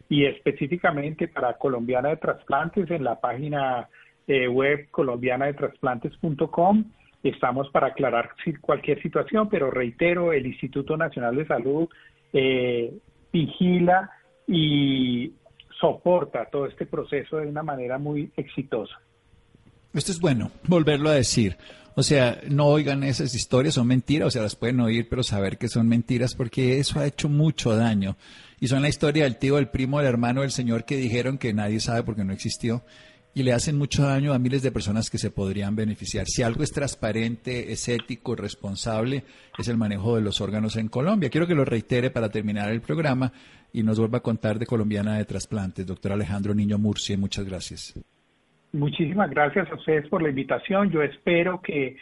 y 0.08 0.24
específicamente 0.24 1.26
para 1.26 1.54
Colombiana 1.54 2.10
de 2.10 2.16
Trasplantes 2.16 2.88
en 2.92 3.02
la 3.02 3.16
página 3.20 3.88
eh, 4.28 4.46
web 4.46 4.88
colombianadetrasplantes.com. 4.92 6.84
Estamos 7.24 7.68
para 7.70 7.88
aclarar 7.88 8.30
cualquier 8.60 9.02
situación, 9.02 9.48
pero 9.48 9.72
reitero, 9.72 10.32
el 10.32 10.46
Instituto 10.46 10.96
Nacional 10.96 11.34
de 11.34 11.46
Salud 11.46 11.88
eh, 12.32 12.94
vigila 13.32 14.12
y 14.46 15.32
soporta 15.80 16.44
todo 16.46 16.66
este 16.66 16.86
proceso 16.86 17.38
de 17.38 17.48
una 17.48 17.64
manera 17.64 17.98
muy 17.98 18.30
exitosa. 18.36 18.96
Esto 19.94 20.12
es 20.12 20.20
bueno, 20.20 20.50
volverlo 20.66 21.10
a 21.10 21.14
decir. 21.14 21.56
O 21.94 22.04
sea, 22.04 22.40
no 22.48 22.66
oigan 22.66 23.02
esas 23.02 23.34
historias, 23.34 23.74
son 23.74 23.88
mentiras, 23.88 24.28
o 24.28 24.30
sea, 24.30 24.42
las 24.42 24.54
pueden 24.54 24.78
oír, 24.78 25.08
pero 25.08 25.24
saber 25.24 25.58
que 25.58 25.68
son 25.68 25.88
mentiras, 25.88 26.36
porque 26.36 26.78
eso 26.78 27.00
ha 27.00 27.06
hecho 27.06 27.28
mucho 27.28 27.74
daño. 27.74 28.16
Y 28.60 28.68
son 28.68 28.82
la 28.82 28.88
historia 28.88 29.24
del 29.24 29.36
tío, 29.36 29.56
del 29.56 29.68
primo, 29.68 29.98
del 29.98 30.06
hermano, 30.06 30.42
del 30.42 30.52
señor 30.52 30.84
que 30.84 30.96
dijeron 30.96 31.38
que 31.38 31.52
nadie 31.52 31.80
sabe 31.80 32.04
porque 32.04 32.24
no 32.24 32.32
existió. 32.32 32.84
Y 33.34 33.42
le 33.42 33.52
hacen 33.52 33.76
mucho 33.76 34.04
daño 34.04 34.32
a 34.32 34.38
miles 34.38 34.62
de 34.62 34.70
personas 34.70 35.10
que 35.10 35.18
se 35.18 35.30
podrían 35.30 35.74
beneficiar. 35.74 36.26
Si 36.28 36.42
algo 36.42 36.62
es 36.62 36.70
transparente, 36.70 37.72
es 37.72 37.88
ético, 37.88 38.36
responsable, 38.36 39.24
es 39.58 39.66
el 39.66 39.76
manejo 39.76 40.14
de 40.14 40.22
los 40.22 40.40
órganos 40.40 40.76
en 40.76 40.88
Colombia. 40.88 41.30
Quiero 41.30 41.48
que 41.48 41.54
lo 41.54 41.64
reitere 41.64 42.10
para 42.10 42.30
terminar 42.30 42.70
el 42.70 42.80
programa 42.80 43.32
y 43.72 43.82
nos 43.82 43.98
vuelva 43.98 44.18
a 44.18 44.22
contar 44.22 44.58
de 44.60 44.66
Colombiana 44.66 45.18
de 45.18 45.24
Trasplantes. 45.24 45.86
Doctor 45.86 46.12
Alejandro 46.12 46.54
Niño 46.54 46.78
Murcia, 46.78 47.18
muchas 47.18 47.44
gracias. 47.44 47.94
Muchísimas 48.72 49.30
gracias 49.30 49.70
a 49.70 49.74
ustedes 49.74 50.08
por 50.08 50.22
la 50.22 50.28
invitación. 50.28 50.90
Yo 50.90 51.02
espero 51.02 51.60
que 51.62 51.96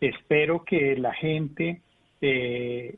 espero 0.00 0.64
que 0.64 0.96
la 0.96 1.12
gente 1.14 1.80
eh, 2.20 2.96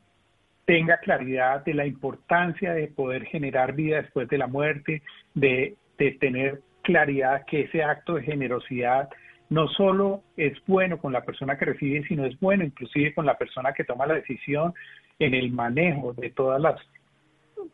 tenga 0.65 0.97
claridad 0.97 1.63
de 1.63 1.73
la 1.73 1.85
importancia 1.85 2.73
de 2.73 2.87
poder 2.87 3.25
generar 3.25 3.73
vida 3.73 4.01
después 4.01 4.27
de 4.29 4.37
la 4.37 4.47
muerte, 4.47 5.03
de, 5.33 5.75
de 5.97 6.11
tener 6.13 6.61
claridad 6.81 7.45
que 7.45 7.61
ese 7.61 7.83
acto 7.83 8.15
de 8.15 8.23
generosidad 8.23 9.09
no 9.49 9.67
solo 9.67 10.23
es 10.37 10.53
bueno 10.65 10.97
con 10.97 11.11
la 11.11 11.21
persona 11.21 11.57
que 11.57 11.65
recibe, 11.65 12.07
sino 12.07 12.25
es 12.25 12.39
bueno 12.39 12.63
inclusive 12.63 13.13
con 13.13 13.25
la 13.25 13.37
persona 13.37 13.73
que 13.73 13.83
toma 13.83 14.07
la 14.07 14.15
decisión 14.15 14.73
en 15.19 15.33
el 15.33 15.51
manejo 15.51 16.13
de 16.13 16.29
todas 16.29 16.61
las 16.61 16.79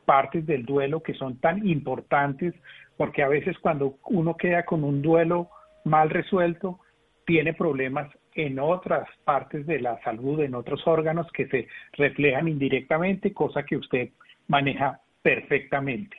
partes 0.05 0.45
del 0.45 0.65
duelo 0.65 1.01
que 1.01 1.13
son 1.13 1.37
tan 1.37 1.67
importantes 1.67 2.53
porque 2.97 3.23
a 3.23 3.27
veces 3.27 3.55
cuando 3.59 3.97
uno 4.05 4.35
queda 4.35 4.65
con 4.65 4.83
un 4.83 5.01
duelo 5.01 5.49
mal 5.85 6.09
resuelto, 6.09 6.79
tiene 7.25 7.53
problemas 7.53 8.11
en 8.33 8.59
otras 8.59 9.07
partes 9.23 9.65
de 9.65 9.79
la 9.79 10.01
salud, 10.03 10.41
en 10.41 10.55
otros 10.55 10.81
órganos 10.85 11.27
que 11.31 11.47
se 11.47 11.67
reflejan 11.93 12.47
indirectamente, 12.47 13.33
cosa 13.33 13.63
que 13.63 13.77
usted 13.77 14.09
maneja 14.47 14.99
perfectamente. 15.21 16.17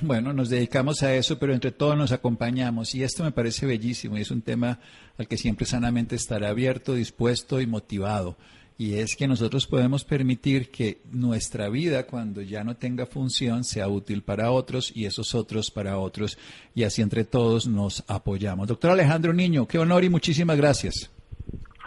Bueno, 0.00 0.32
nos 0.32 0.48
dedicamos 0.48 1.02
a 1.02 1.14
eso, 1.14 1.40
pero 1.40 1.52
entre 1.52 1.72
todos 1.72 1.96
nos 1.96 2.12
acompañamos 2.12 2.94
y 2.94 3.02
esto 3.02 3.24
me 3.24 3.32
parece 3.32 3.66
bellísimo 3.66 4.16
y 4.16 4.20
es 4.20 4.30
un 4.30 4.42
tema 4.42 4.78
al 5.18 5.26
que 5.26 5.36
siempre 5.36 5.66
sanamente 5.66 6.14
estará 6.14 6.50
abierto, 6.50 6.94
dispuesto 6.94 7.60
y 7.60 7.66
motivado 7.66 8.36
y 8.78 9.00
es 9.00 9.16
que 9.16 9.26
nosotros 9.26 9.66
podemos 9.66 10.04
permitir 10.04 10.70
que 10.70 10.98
nuestra 11.10 11.68
vida 11.68 12.06
cuando 12.06 12.40
ya 12.42 12.62
no 12.62 12.76
tenga 12.76 13.06
función 13.06 13.64
sea 13.64 13.88
útil 13.88 14.22
para 14.22 14.52
otros 14.52 14.96
y 14.96 15.04
esos 15.04 15.34
otros 15.34 15.72
para 15.72 15.98
otros 15.98 16.38
y 16.76 16.84
así 16.84 17.02
entre 17.02 17.24
todos 17.24 17.66
nos 17.66 18.08
apoyamos. 18.08 18.68
Doctor 18.68 18.92
Alejandro 18.92 19.32
Niño, 19.32 19.66
qué 19.66 19.78
honor 19.78 20.04
y 20.04 20.08
muchísimas 20.08 20.56
gracias. 20.56 21.12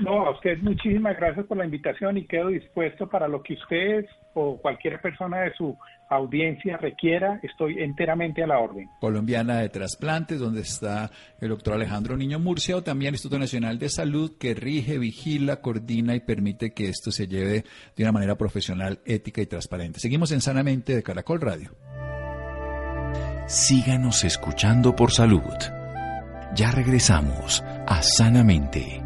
No, 0.01 0.25
a 0.25 0.31
usted 0.31 0.57
muchísimas 0.61 1.15
gracias 1.15 1.45
por 1.45 1.57
la 1.57 1.65
invitación 1.65 2.17
y 2.17 2.25
quedo 2.25 2.49
dispuesto 2.49 3.07
para 3.07 3.29
lo 3.29 3.41
que 3.41 3.53
ustedes 3.53 4.05
o 4.33 4.57
cualquier 4.57 4.99
persona 4.99 5.41
de 5.41 5.53
su 5.53 5.77
audiencia 6.11 6.77
requiera, 6.77 7.39
estoy 7.41 7.81
enteramente 7.81 8.43
a 8.43 8.47
la 8.47 8.59
orden. 8.59 8.89
Colombiana 8.99 9.59
de 9.59 9.69
Trasplantes, 9.69 10.39
donde 10.39 10.61
está 10.61 11.09
el 11.39 11.49
doctor 11.49 11.73
Alejandro 11.73 12.17
Niño 12.17 12.37
Murcia, 12.37 12.75
o 12.75 12.83
también 12.83 13.13
Instituto 13.13 13.39
Nacional 13.39 13.79
de 13.79 13.89
Salud, 13.89 14.37
que 14.37 14.53
rige, 14.53 14.99
vigila, 14.99 15.61
coordina 15.61 16.13
y 16.13 16.19
permite 16.19 16.73
que 16.73 16.89
esto 16.89 17.11
se 17.11 17.27
lleve 17.27 17.63
de 17.95 18.03
una 18.03 18.11
manera 18.11 18.35
profesional, 18.35 18.99
ética 19.05 19.41
y 19.41 19.45
transparente. 19.45 19.99
Seguimos 19.99 20.31
en 20.31 20.41
Sanamente 20.41 20.93
de 20.93 21.03
Caracol 21.03 21.39
Radio. 21.39 21.71
Síganos 23.47 24.23
escuchando 24.23 24.95
por 24.95 25.11
salud. 25.11 25.41
Ya 26.55 26.71
regresamos 26.71 27.63
a 27.87 28.01
Sanamente. 28.01 29.01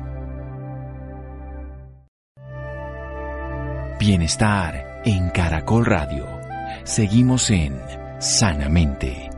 Bienestar 4.00 5.02
en 5.06 5.30
Caracol 5.30 5.86
Radio. 5.86 6.45
Seguimos 6.84 7.50
en 7.50 7.80
Sanamente. 8.20 9.30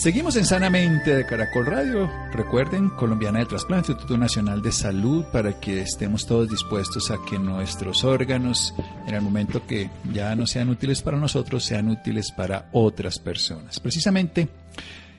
Seguimos 0.00 0.34
en 0.36 0.46
Sanamente 0.46 1.14
de 1.14 1.26
Caracol 1.26 1.66
Radio. 1.66 2.10
Recuerden, 2.32 2.88
Colombiana 2.88 3.40
de 3.40 3.44
Trasplante, 3.44 3.92
Instituto 3.92 4.16
Nacional 4.16 4.62
de 4.62 4.72
Salud, 4.72 5.26
para 5.30 5.60
que 5.60 5.82
estemos 5.82 6.26
todos 6.26 6.48
dispuestos 6.48 7.10
a 7.10 7.18
que 7.22 7.38
nuestros 7.38 8.02
órganos, 8.02 8.72
en 9.06 9.14
el 9.14 9.20
momento 9.20 9.66
que 9.66 9.90
ya 10.10 10.34
no 10.34 10.46
sean 10.46 10.70
útiles 10.70 11.02
para 11.02 11.18
nosotros, 11.18 11.64
sean 11.64 11.90
útiles 11.90 12.32
para 12.32 12.70
otras 12.72 13.18
personas. 13.18 13.78
Precisamente, 13.78 14.48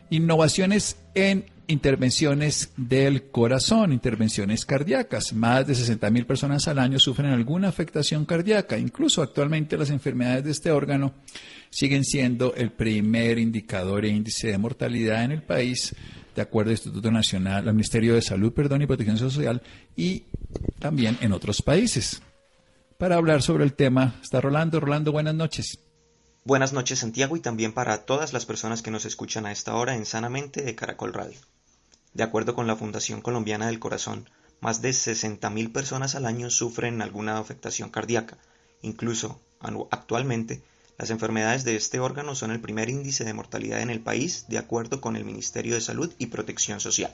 innovaciones 0.09 0.97
en 1.13 1.45
intervenciones 1.67 2.71
del 2.77 3.29
corazón, 3.29 3.93
intervenciones 3.93 4.65
cardíacas. 4.65 5.33
Más 5.33 5.67
de 5.67 5.75
60 5.75 6.09
mil 6.09 6.25
personas 6.25 6.67
al 6.67 6.79
año 6.79 6.99
sufren 6.99 7.31
alguna 7.31 7.69
afectación 7.69 8.25
cardíaca. 8.25 8.77
Incluso 8.77 9.21
actualmente 9.21 9.77
las 9.77 9.89
enfermedades 9.89 10.43
de 10.43 10.51
este 10.51 10.71
órgano 10.71 11.13
siguen 11.69 12.03
siendo 12.03 12.53
el 12.55 12.71
primer 12.71 13.39
indicador 13.39 14.05
e 14.05 14.09
índice 14.09 14.47
de 14.47 14.57
mortalidad 14.57 15.23
en 15.23 15.31
el 15.31 15.43
país, 15.43 15.95
de 16.35 16.41
acuerdo 16.41 16.69
al 16.69 16.77
Instituto 16.77 17.11
Nacional, 17.11 17.67
al 17.67 17.73
Ministerio 17.73 18.15
de 18.15 18.21
Salud, 18.21 18.53
perdón, 18.53 18.81
y 18.81 18.87
Protección 18.87 19.17
Social, 19.17 19.61
y 19.95 20.23
también 20.79 21.17
en 21.21 21.31
otros 21.31 21.61
países. 21.61 22.21
Para 22.97 23.15
hablar 23.15 23.41
sobre 23.41 23.63
el 23.63 23.73
tema 23.73 24.15
está 24.21 24.41
Rolando. 24.41 24.79
Rolando, 24.79 25.11
buenas 25.11 25.35
noches. 25.35 25.79
Buenas 26.43 26.73
noches 26.73 26.97
Santiago 26.97 27.37
y 27.37 27.39
también 27.39 27.71
para 27.71 28.03
todas 28.03 28.33
las 28.33 28.47
personas 28.47 28.81
que 28.81 28.89
nos 28.89 29.05
escuchan 29.05 29.45
a 29.45 29.51
esta 29.51 29.75
hora 29.75 29.95
en 29.95 30.07
Sanamente 30.07 30.63
de 30.63 30.73
Caracol 30.73 31.13
Radio. 31.13 31.37
De 32.15 32.23
acuerdo 32.23 32.55
con 32.55 32.65
la 32.65 32.75
Fundación 32.75 33.21
Colombiana 33.21 33.67
del 33.67 33.77
Corazón, 33.77 34.27
más 34.59 34.81
de 34.81 34.89
60.000 34.89 35.71
personas 35.71 36.15
al 36.15 36.25
año 36.25 36.49
sufren 36.49 37.03
alguna 37.03 37.37
afectación 37.37 37.91
cardíaca. 37.91 38.39
Incluso, 38.81 39.39
actualmente, 39.91 40.63
las 40.97 41.11
enfermedades 41.11 41.63
de 41.63 41.75
este 41.75 41.99
órgano 41.99 42.33
son 42.33 42.49
el 42.49 42.59
primer 42.59 42.89
índice 42.89 43.23
de 43.23 43.35
mortalidad 43.35 43.81
en 43.81 43.91
el 43.91 43.99
país, 43.99 44.45
de 44.47 44.57
acuerdo 44.57 44.99
con 44.99 45.15
el 45.15 45.25
Ministerio 45.25 45.75
de 45.75 45.81
Salud 45.81 46.11
y 46.17 46.25
Protección 46.25 46.79
Social. 46.79 47.13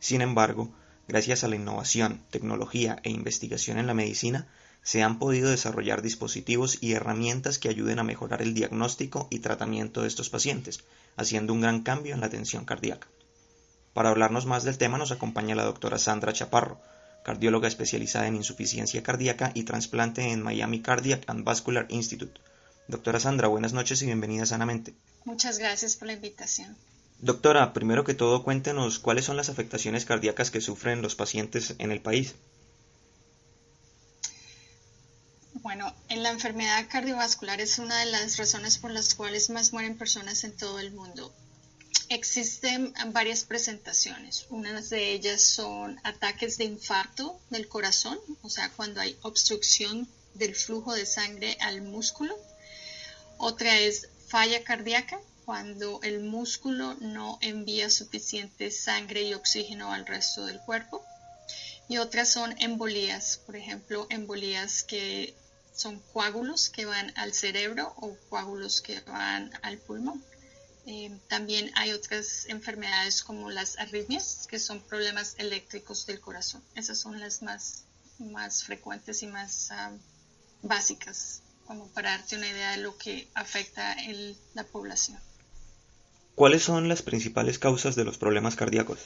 Sin 0.00 0.22
embargo, 0.22 0.70
gracias 1.06 1.44
a 1.44 1.48
la 1.48 1.54
innovación, 1.54 2.20
tecnología 2.30 2.98
e 3.04 3.10
investigación 3.10 3.78
en 3.78 3.86
la 3.86 3.94
medicina, 3.94 4.48
se 4.84 5.02
han 5.02 5.18
podido 5.18 5.50
desarrollar 5.50 6.02
dispositivos 6.02 6.78
y 6.80 6.92
herramientas 6.92 7.58
que 7.58 7.70
ayuden 7.70 7.98
a 7.98 8.04
mejorar 8.04 8.42
el 8.42 8.52
diagnóstico 8.52 9.26
y 9.30 9.40
tratamiento 9.40 10.02
de 10.02 10.08
estos 10.08 10.28
pacientes, 10.28 10.84
haciendo 11.16 11.54
un 11.54 11.62
gran 11.62 11.82
cambio 11.82 12.14
en 12.14 12.20
la 12.20 12.26
atención 12.26 12.66
cardíaca. 12.66 13.08
Para 13.94 14.10
hablarnos 14.10 14.44
más 14.44 14.62
del 14.62 14.76
tema 14.76 14.98
nos 14.98 15.10
acompaña 15.10 15.54
la 15.54 15.64
doctora 15.64 15.98
Sandra 15.98 16.34
Chaparro, 16.34 16.80
cardióloga 17.24 17.66
especializada 17.66 18.26
en 18.26 18.36
insuficiencia 18.36 19.02
cardíaca 19.02 19.52
y 19.54 19.62
trasplante 19.62 20.30
en 20.30 20.42
Miami 20.42 20.82
Cardiac 20.82 21.24
and 21.28 21.44
Vascular 21.44 21.86
Institute. 21.88 22.38
Doctora 22.86 23.18
Sandra, 23.18 23.48
buenas 23.48 23.72
noches 23.72 24.02
y 24.02 24.06
bienvenida 24.06 24.44
sanamente. 24.44 24.94
Muchas 25.24 25.58
gracias 25.58 25.96
por 25.96 26.08
la 26.08 26.12
invitación. 26.12 26.76
Doctora, 27.20 27.72
primero 27.72 28.04
que 28.04 28.12
todo 28.12 28.42
cuéntenos 28.42 28.98
cuáles 28.98 29.24
son 29.24 29.38
las 29.38 29.48
afectaciones 29.48 30.04
cardíacas 30.04 30.50
que 30.50 30.60
sufren 30.60 31.00
los 31.00 31.14
pacientes 31.14 31.74
en 31.78 31.90
el 31.90 32.02
país. 32.02 32.34
Bueno, 35.64 35.94
en 36.10 36.22
la 36.22 36.28
enfermedad 36.28 36.84
cardiovascular 36.90 37.58
es 37.58 37.78
una 37.78 37.98
de 38.00 38.04
las 38.04 38.36
razones 38.36 38.76
por 38.76 38.90
las 38.90 39.14
cuales 39.14 39.48
más 39.48 39.72
mueren 39.72 39.96
personas 39.96 40.44
en 40.44 40.54
todo 40.54 40.78
el 40.78 40.92
mundo. 40.92 41.34
Existen 42.10 42.92
varias 43.12 43.44
presentaciones. 43.44 44.44
Unas 44.50 44.90
de 44.90 45.12
ellas 45.12 45.40
son 45.40 45.98
ataques 46.04 46.58
de 46.58 46.64
infarto 46.64 47.40
del 47.48 47.66
corazón, 47.66 48.18
o 48.42 48.50
sea, 48.50 48.68
cuando 48.72 49.00
hay 49.00 49.16
obstrucción 49.22 50.06
del 50.34 50.54
flujo 50.54 50.92
de 50.92 51.06
sangre 51.06 51.56
al 51.60 51.80
músculo. 51.80 52.36
Otra 53.38 53.78
es 53.78 54.10
falla 54.28 54.62
cardíaca, 54.64 55.18
cuando 55.46 55.98
el 56.02 56.20
músculo 56.20 56.92
no 57.00 57.38
envía 57.40 57.88
suficiente 57.88 58.70
sangre 58.70 59.22
y 59.22 59.32
oxígeno 59.32 59.94
al 59.94 60.04
resto 60.04 60.44
del 60.44 60.60
cuerpo. 60.60 61.02
Y 61.88 61.96
otras 61.96 62.30
son 62.30 62.54
embolías, 62.60 63.40
por 63.46 63.56
ejemplo, 63.56 64.06
embolías 64.10 64.82
que 64.82 65.34
son 65.74 65.98
coágulos 66.12 66.68
que 66.70 66.84
van 66.86 67.12
al 67.16 67.32
cerebro 67.32 67.92
o 67.96 68.16
coágulos 68.28 68.80
que 68.80 69.00
van 69.00 69.50
al 69.62 69.78
pulmón. 69.78 70.24
Eh, 70.86 71.10
también 71.28 71.70
hay 71.74 71.92
otras 71.92 72.46
enfermedades 72.48 73.22
como 73.22 73.50
las 73.50 73.78
arritmias, 73.78 74.46
que 74.48 74.58
son 74.58 74.80
problemas 74.82 75.34
eléctricos 75.38 76.06
del 76.06 76.20
corazón. 76.20 76.62
Esas 76.74 76.98
son 76.98 77.18
las 77.18 77.42
más, 77.42 77.84
más 78.18 78.64
frecuentes 78.64 79.22
y 79.22 79.26
más 79.26 79.70
ah, 79.72 79.92
básicas, 80.62 81.42
como 81.66 81.88
para 81.88 82.10
darte 82.10 82.36
una 82.36 82.48
idea 82.48 82.72
de 82.72 82.78
lo 82.78 82.96
que 82.96 83.28
afecta 83.34 83.94
en 83.94 84.36
la 84.52 84.64
población. 84.64 85.18
¿Cuáles 86.34 86.62
son 86.62 86.88
las 86.88 87.02
principales 87.02 87.58
causas 87.58 87.96
de 87.96 88.04
los 88.04 88.18
problemas 88.18 88.56
cardíacos? 88.56 88.98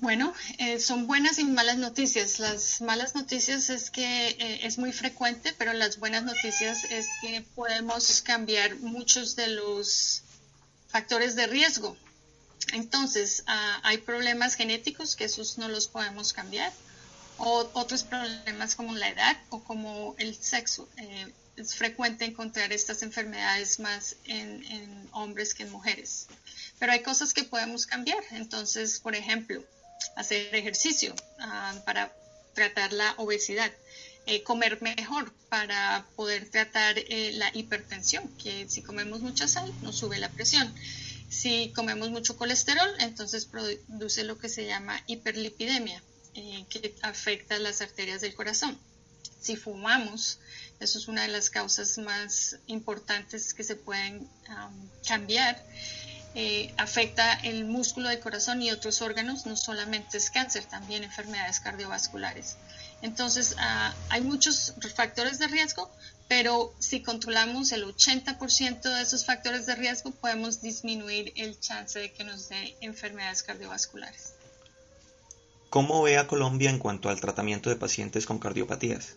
Bueno, 0.00 0.32
eh, 0.56 0.80
son 0.80 1.06
buenas 1.06 1.38
y 1.38 1.44
malas 1.44 1.76
noticias. 1.76 2.38
Las 2.38 2.80
malas 2.80 3.14
noticias 3.14 3.68
es 3.68 3.90
que 3.90 4.28
eh, 4.28 4.60
es 4.62 4.78
muy 4.78 4.92
frecuente, 4.92 5.52
pero 5.58 5.74
las 5.74 5.98
buenas 5.98 6.22
noticias 6.24 6.84
es 6.84 7.06
que 7.20 7.42
podemos 7.54 8.22
cambiar 8.22 8.76
muchos 8.76 9.36
de 9.36 9.48
los 9.48 10.22
factores 10.88 11.36
de 11.36 11.46
riesgo. 11.48 11.98
Entonces, 12.72 13.44
ah, 13.46 13.80
hay 13.82 13.98
problemas 13.98 14.54
genéticos 14.54 15.16
que 15.16 15.24
esos 15.24 15.58
no 15.58 15.68
los 15.68 15.86
podemos 15.86 16.32
cambiar, 16.32 16.72
o 17.36 17.68
otros 17.74 18.02
problemas 18.02 18.74
como 18.76 18.94
la 18.94 19.10
edad 19.10 19.36
o 19.50 19.62
como 19.62 20.14
el 20.16 20.34
sexo. 20.34 20.88
Eh, 20.96 21.30
es 21.56 21.74
frecuente 21.74 22.24
encontrar 22.24 22.72
estas 22.72 23.02
enfermedades 23.02 23.78
más 23.80 24.16
en 24.24 25.10
hombres 25.12 25.52
que 25.52 25.64
en 25.64 25.72
mujeres. 25.72 26.26
Pero 26.78 26.92
hay 26.92 27.02
cosas 27.02 27.34
que 27.34 27.44
podemos 27.44 27.84
cambiar. 27.84 28.24
Entonces, 28.30 28.98
por 28.98 29.14
ejemplo, 29.14 29.62
hacer 30.16 30.54
ejercicio 30.54 31.14
ah, 31.38 31.74
para 31.84 32.12
tratar 32.54 32.92
la 32.92 33.14
obesidad, 33.16 33.72
eh, 34.26 34.42
comer 34.42 34.80
mejor 34.82 35.32
para 35.48 36.06
poder 36.16 36.48
tratar 36.50 36.98
eh, 36.98 37.32
la 37.34 37.50
hipertensión, 37.54 38.28
que 38.36 38.68
si 38.68 38.82
comemos 38.82 39.20
mucha 39.20 39.48
sal 39.48 39.72
nos 39.82 39.96
sube 39.96 40.18
la 40.18 40.28
presión. 40.28 40.72
Si 41.28 41.72
comemos 41.74 42.10
mucho 42.10 42.36
colesterol, 42.36 42.88
entonces 42.98 43.44
produce 43.44 44.24
lo 44.24 44.36
que 44.36 44.48
se 44.48 44.66
llama 44.66 45.02
hiperlipidemia, 45.06 46.02
eh, 46.34 46.64
que 46.68 46.94
afecta 47.02 47.58
las 47.58 47.80
arterias 47.80 48.20
del 48.20 48.34
corazón. 48.34 48.76
Si 49.40 49.56
fumamos, 49.56 50.38
eso 50.80 50.98
es 50.98 51.08
una 51.08 51.22
de 51.22 51.28
las 51.28 51.48
causas 51.48 51.98
más 51.98 52.56
importantes 52.66 53.54
que 53.54 53.64
se 53.64 53.76
pueden 53.76 54.28
cambiar. 55.06 55.64
Eh, 56.36 56.72
afecta 56.76 57.32
el 57.42 57.64
músculo 57.64 58.08
del 58.08 58.20
corazón 58.20 58.62
y 58.62 58.70
otros 58.70 59.02
órganos, 59.02 59.46
no 59.46 59.56
solamente 59.56 60.18
es 60.18 60.30
cáncer, 60.30 60.64
también 60.64 61.02
enfermedades 61.02 61.58
cardiovasculares. 61.58 62.56
Entonces, 63.02 63.56
ah, 63.58 63.92
hay 64.10 64.20
muchos 64.20 64.74
factores 64.94 65.40
de 65.40 65.48
riesgo, 65.48 65.90
pero 66.28 66.72
si 66.78 67.02
controlamos 67.02 67.72
el 67.72 67.84
80% 67.84 68.82
de 68.82 69.02
esos 69.02 69.24
factores 69.24 69.66
de 69.66 69.74
riesgo, 69.74 70.12
podemos 70.12 70.60
disminuir 70.60 71.32
el 71.34 71.58
chance 71.58 71.98
de 71.98 72.12
que 72.12 72.22
nos 72.22 72.48
dé 72.48 72.76
enfermedades 72.80 73.42
cardiovasculares. 73.42 74.34
¿Cómo 75.70 76.02
ve 76.02 76.18
a 76.18 76.28
Colombia 76.28 76.70
en 76.70 76.78
cuanto 76.78 77.08
al 77.08 77.20
tratamiento 77.20 77.70
de 77.70 77.76
pacientes 77.76 78.26
con 78.26 78.38
cardiopatías? 78.38 79.16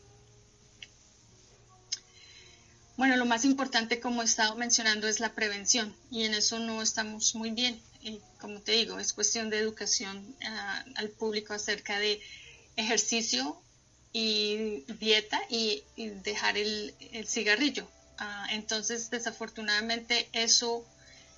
Bueno, 2.96 3.18
lo 3.18 3.26
más 3.26 3.44
importante, 3.44 4.00
como 4.00 4.22
he 4.22 4.26
estado 4.26 4.56
mencionando, 4.56 5.08
es 5.08 5.20
la 5.20 5.34
prevención 5.34 5.96
y 6.12 6.26
en 6.26 6.36
eso 6.36 6.60
no 6.60 6.82
estamos 6.82 7.34
muy 7.34 7.50
bien. 7.50 7.82
Y 8.02 8.20
como 8.40 8.62
te 8.62 8.74
digo, 8.74 9.00
es 9.00 9.14
cuestión 9.14 9.50
de 9.50 9.58
educación 9.58 10.36
ah, 10.46 10.86
al 10.96 11.10
público 11.10 11.54
acerca 11.54 11.98
de 12.00 12.22
ejercicio 12.76 13.60
y 14.12 14.84
dieta 15.00 15.42
y, 15.50 15.84
dejar 16.24 16.58
el, 16.58 16.94
cigarrillo. 17.26 17.90
Ah, 18.20 18.48
entonces, 18.52 19.10
desafortunadamente, 19.10 20.30
eso, 20.32 20.86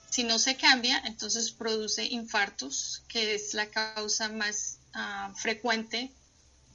si 0.09 0.25
no 0.25 0.39
se 0.39 0.57
cambia, 0.57 1.01
entonces 1.05 1.51
produce 1.51 2.03
infartos, 2.03 3.03
que 3.07 3.35
es 3.35 3.53
la 3.53 3.67
causa 3.67 4.27
más 4.27 4.79
ah, 4.93 5.33
frecuente 5.37 6.11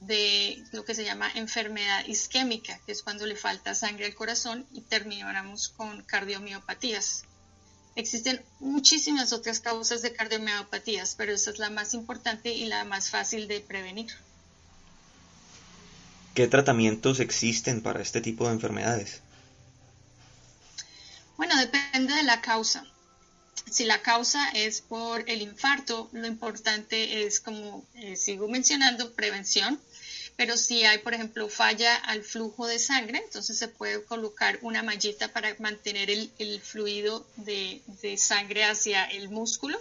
de 0.01 0.63
lo 0.71 0.83
que 0.83 0.95
se 0.95 1.05
llama 1.05 1.31
enfermedad 1.35 2.05
isquémica, 2.07 2.79
que 2.85 2.91
es 2.91 3.03
cuando 3.03 3.25
le 3.27 3.35
falta 3.35 3.75
sangre 3.75 4.07
al 4.07 4.15
corazón 4.15 4.65
y 4.73 4.81
terminamos 4.81 5.69
con 5.69 6.01
cardiomiopatías. 6.03 7.23
Existen 7.95 8.41
muchísimas 8.59 9.31
otras 9.31 9.59
causas 9.59 10.01
de 10.01 10.13
cardiomiopatías, 10.13 11.13
pero 11.15 11.33
esa 11.33 11.51
es 11.51 11.59
la 11.59 11.69
más 11.69 11.93
importante 11.93 12.51
y 12.51 12.65
la 12.65 12.83
más 12.83 13.09
fácil 13.09 13.47
de 13.47 13.59
prevenir. 13.59 14.11
¿Qué 16.33 16.47
tratamientos 16.47 17.19
existen 17.19 17.81
para 17.81 18.01
este 18.01 18.21
tipo 18.21 18.47
de 18.47 18.53
enfermedades? 18.53 19.21
Bueno, 21.37 21.55
depende 21.57 22.15
de 22.15 22.23
la 22.23 22.41
causa. 22.41 22.85
Si 23.69 23.85
la 23.85 24.01
causa 24.01 24.49
es 24.49 24.81
por 24.81 25.29
el 25.29 25.41
infarto, 25.41 26.09
lo 26.13 26.25
importante 26.25 27.25
es, 27.25 27.39
como 27.39 27.85
eh, 27.95 28.15
sigo 28.15 28.47
mencionando, 28.47 29.13
prevención 29.13 29.79
pero 30.41 30.57
si 30.57 30.85
hay, 30.85 30.97
por 30.97 31.13
ejemplo, 31.13 31.47
falla 31.49 31.95
al 31.97 32.23
flujo 32.23 32.65
de 32.65 32.79
sangre, 32.79 33.19
entonces 33.19 33.59
se 33.59 33.67
puede 33.67 34.03
colocar 34.05 34.57
una 34.63 34.81
mallita 34.81 35.27
para 35.27 35.55
mantener 35.59 36.09
el, 36.09 36.59
fluido 36.61 37.27
de, 37.35 37.83
de 38.01 38.17
sangre 38.17 38.63
hacia 38.63 39.05
el 39.05 39.29
músculo. 39.29 39.79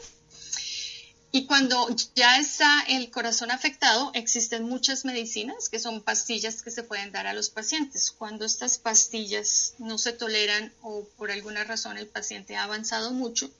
Y 1.33 1.47
cuando 1.47 1.89
ya 2.15 2.37
está 2.39 2.85
el 2.89 3.11
corazón 3.11 3.51
afectado, 3.51 4.11
existen 4.13 4.65
muchas 4.65 5.07
medicinas 5.07 5.71
que 5.71 5.79
son 5.79 6.03
pastillas 6.03 6.61
que 6.61 6.71
se 6.71 6.83
pueden 6.83 7.11
dar 7.11 7.27
a 7.27 7.33
los 7.33 7.49
pacientes. 7.49 8.11
Cuando 8.11 8.45
estas 8.45 8.77
pastillas 8.77 9.73
no 9.79 9.97
se 9.97 10.13
toleran 10.13 10.75
o 10.83 11.09
por 11.17 11.31
alguna 11.31 11.65
razón 11.65 11.97
el 11.97 12.07
paciente 12.07 12.57
ha 12.57 12.65
avanzado 12.65 13.13
mucho, 13.13 13.51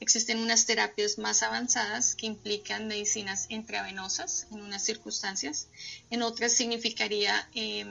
existen 0.00 0.38
unas 0.38 0.66
terapias 0.66 1.18
más 1.18 1.42
avanzadas 1.42 2.14
que 2.14 2.26
implican 2.26 2.88
medicinas 2.88 3.46
intravenosas 3.48 4.46
en 4.50 4.62
unas 4.62 4.82
circunstancias. 4.82 5.68
En 6.10 6.22
otras 6.22 6.52
significaría 6.52 7.48
eh, 7.54 7.86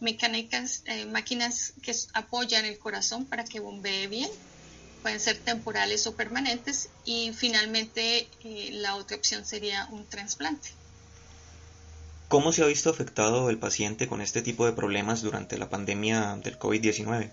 mecánicas, 0.00 0.82
eh, 0.86 1.06
máquinas 1.06 1.74
que 1.82 1.94
apoyan 2.14 2.64
el 2.64 2.78
corazón 2.78 3.26
para 3.26 3.44
que 3.44 3.60
bombee 3.60 4.06
bien 4.06 4.30
pueden 5.02 5.20
ser 5.20 5.38
temporales 5.38 6.06
o 6.06 6.14
permanentes 6.14 6.90
y 7.04 7.32
finalmente 7.32 8.28
eh, 8.44 8.70
la 8.72 8.96
otra 8.96 9.16
opción 9.16 9.44
sería 9.44 9.88
un 9.90 10.06
trasplante. 10.06 10.70
¿Cómo 12.28 12.52
se 12.52 12.62
ha 12.62 12.66
visto 12.66 12.90
afectado 12.90 13.50
el 13.50 13.58
paciente 13.58 14.06
con 14.06 14.20
este 14.20 14.40
tipo 14.42 14.64
de 14.66 14.72
problemas 14.72 15.22
durante 15.22 15.58
la 15.58 15.68
pandemia 15.68 16.36
del 16.36 16.58
COVID-19? 16.58 17.32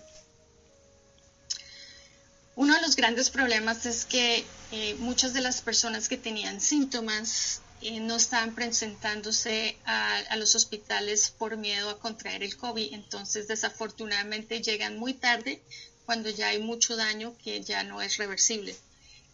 Uno 2.58 2.74
de 2.74 2.80
los 2.82 2.96
grandes 2.96 3.30
problemas 3.30 3.86
es 3.86 4.04
que 4.04 4.44
eh, 4.72 4.96
muchas 4.98 5.32
de 5.32 5.40
las 5.40 5.62
personas 5.62 6.08
que 6.08 6.16
tenían 6.16 6.60
síntomas 6.60 7.60
eh, 7.82 8.00
no 8.00 8.16
estaban 8.16 8.52
presentándose 8.56 9.78
a, 9.84 10.34
los 10.34 10.56
hospitales 10.56 11.32
por 11.38 11.56
miedo 11.56 11.88
a 11.88 12.00
contraer 12.00 12.42
el 12.42 12.56
COVID. 12.56 12.94
Entonces, 12.94 13.46
desafortunadamente 13.46 14.60
llegan 14.60 14.98
muy 14.98 15.14
tarde 15.14 15.62
cuando 16.04 16.30
ya 16.30 16.48
hay 16.48 16.58
mucho 16.58 16.96
daño 16.96 17.32
que 17.44 17.62
ya 17.62 17.84
no 17.84 18.02
es 18.02 18.16
reversible. 18.16 18.74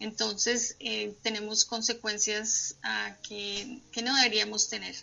Entonces, 0.00 0.76
eh, 0.80 1.14
tenemos 1.22 1.64
consecuencias 1.64 2.74
ah, 2.82 3.16
que, 3.26 3.80
no 4.02 4.14
deberíamos 4.16 4.68
tener. 4.68 4.94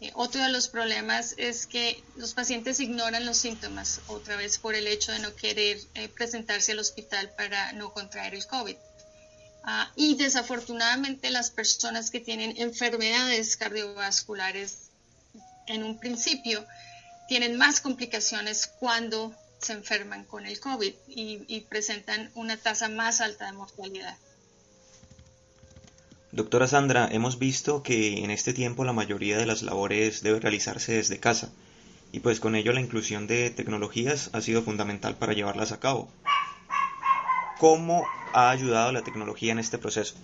Eh, 0.00 0.12
otro 0.14 0.42
de 0.42 0.50
los 0.50 0.68
problemas 0.68 1.34
es 1.38 1.66
que 1.66 2.02
los 2.16 2.34
pacientes 2.34 2.78
ignoran 2.78 3.26
los 3.26 3.36
síntomas, 3.36 4.00
otra 4.06 4.36
vez 4.36 4.58
por 4.58 4.74
el 4.74 4.86
hecho 4.86 5.10
de 5.12 5.18
no 5.18 5.34
querer 5.34 5.78
eh, 5.94 6.08
presentarse 6.08 6.72
al 6.72 6.78
hospital 6.78 7.30
para 7.36 7.72
no 7.72 7.92
contraer 7.92 8.34
el 8.34 8.46
COVID. 8.46 8.76
Ah, 9.64 9.90
y 9.96 10.14
desafortunadamente 10.16 11.30
las 11.30 11.50
personas 11.50 12.10
que 12.10 12.20
tienen 12.20 12.54
enfermedades 12.58 13.56
cardiovasculares 13.56 14.88
en 15.66 15.82
un 15.82 15.98
principio 15.98 16.64
tienen 17.28 17.56
más 17.56 17.80
complicaciones 17.80 18.66
cuando 18.66 19.34
se 19.58 19.72
enferman 19.72 20.24
con 20.24 20.46
el 20.46 20.60
COVID 20.60 20.94
y, 21.08 21.60
presentan 21.68 22.30
una 22.34 22.56
tasa 22.56 22.88
más 22.88 23.20
alta 23.20 23.46
de 23.46 23.52
mortalidad. 23.52 24.16
Doctora 26.30 26.68
Sandra, 26.68 27.08
hemos 27.10 27.38
visto 27.38 27.82
que 27.82 28.22
en 28.22 28.30
este 28.30 28.52
tiempo 28.52 28.84
la 28.84 28.92
mayoría 28.92 29.38
de 29.38 29.46
las 29.46 29.62
labores 29.62 30.22
debe 30.22 30.40
realizarse 30.40 30.92
desde 30.92 31.18
casa 31.18 31.50
y 32.12 32.20
pues 32.20 32.38
con 32.38 32.54
ello 32.54 32.74
la 32.74 32.82
inclusión 32.82 33.26
de 33.26 33.48
tecnologías 33.48 34.28
ha 34.34 34.42
sido 34.42 34.62
fundamental 34.62 35.16
para 35.16 35.32
llevarlas 35.32 35.72
a 35.72 35.80
cabo. 35.80 36.10
¿Cómo 37.58 38.06
ha 38.34 38.50
ayudado 38.50 38.92
la 38.92 39.02
tecnología 39.02 39.52
en 39.52 39.58
este 39.58 39.78
proceso? 39.78 40.16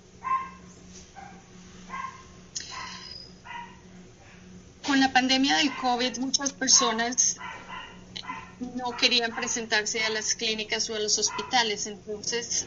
Con 4.87 5.01
la 5.01 5.11
pandemia 5.11 5.57
del 5.57 5.75
COVID 5.75 6.19
muchas 6.19 6.53
personas 6.53 7.39
no 8.61 8.97
querían 8.97 9.35
presentarse 9.35 10.05
a 10.05 10.11
las 10.11 10.35
clínicas 10.35 10.89
o 10.91 10.95
a 10.95 11.01
los 11.01 11.19
hospitales. 11.19 11.87
Entonces 11.87 12.67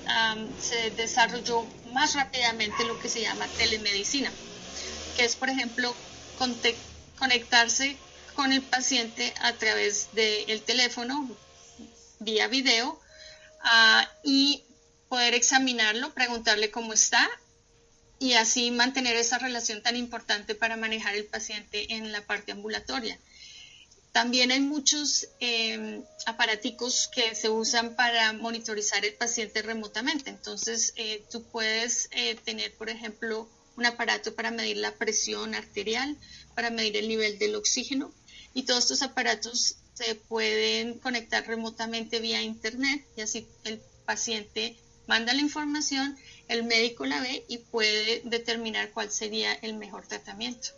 se 0.62 0.92
desarrolló 0.92 1.66
más 1.94 2.14
rápidamente 2.16 2.86
lo 2.86 3.00
que 3.00 3.10
se 3.10 3.22
llama 3.22 3.48
telemedicina, 3.58 4.32
que 5.16 5.26
es, 5.26 5.36
por 5.36 5.50
ejemplo, 5.50 5.94
conectarse 7.18 7.98
con 8.36 8.52
el 8.52 8.62
paciente 8.62 9.34
a 9.42 9.54
través 9.54 10.10
del 10.14 10.62
teléfono, 10.62 11.30
vía 12.20 12.48
video, 12.48 13.00
ah, 13.64 14.08
y 14.24 14.64
poder 15.10 15.34
examinarlo, 15.34 16.14
preguntarle 16.14 16.70
cómo 16.70 16.94
está 16.94 17.28
y 18.20 18.34
así 18.34 18.72
mantener 18.72 19.16
esa 19.16 19.38
relación 19.38 19.82
tan 19.82 19.96
importante 19.96 20.56
para 20.56 20.76
manejar 20.76 21.16
el 21.16 21.26
paciente 21.26 21.94
en 21.94 22.12
la 22.12 22.22
parte 22.22 22.52
ambulatoria. 22.52 23.18
También 24.18 24.50
hay 24.50 24.62
muchos 24.62 25.28
eh, 25.40 26.02
que 27.14 27.36
se 27.36 27.50
usan 27.50 27.96
para 27.96 28.34
monitorizar 28.34 29.06
el 29.06 29.14
paciente 29.14 29.62
remotamente. 29.62 30.32
Entonces, 30.32 30.94
eh, 30.96 31.24
tú 31.30 31.44
puedes 31.44 32.10
eh, 32.10 32.34
tener, 32.44 32.74
por 32.78 32.90
ejemplo, 32.90 33.48
un 33.76 33.86
aparato 33.86 34.34
para 34.34 34.50
medir 34.50 34.78
la 34.78 34.96
presión 34.96 35.54
arterial, 35.54 36.18
para 36.56 36.72
medir 36.72 36.98
el 36.98 37.08
nivel 37.08 37.38
del 37.38 37.54
oxígeno. 37.54 38.12
Y 38.56 38.64
todos 38.64 38.86
estos 38.86 39.04
aparatos 39.04 39.76
se 39.94 40.16
pueden 40.16 40.98
conectar 40.98 41.46
remotamente 41.46 42.20
vía 42.20 42.42
Internet 42.42 43.06
y 43.16 43.22
así 43.22 43.48
el 43.66 43.80
paciente 44.08 44.80
manda 45.06 45.32
la 45.36 45.42
información, 45.42 46.18
el 46.48 46.64
médico 46.64 47.06
la 47.06 47.22
ve 47.22 47.46
y 47.48 47.60
puede 47.60 48.24
determinar 48.26 48.90
cuál 48.94 49.12
sería 49.12 49.54
el 49.54 49.76
mejor 49.76 50.08
tratamiento. 50.08 50.70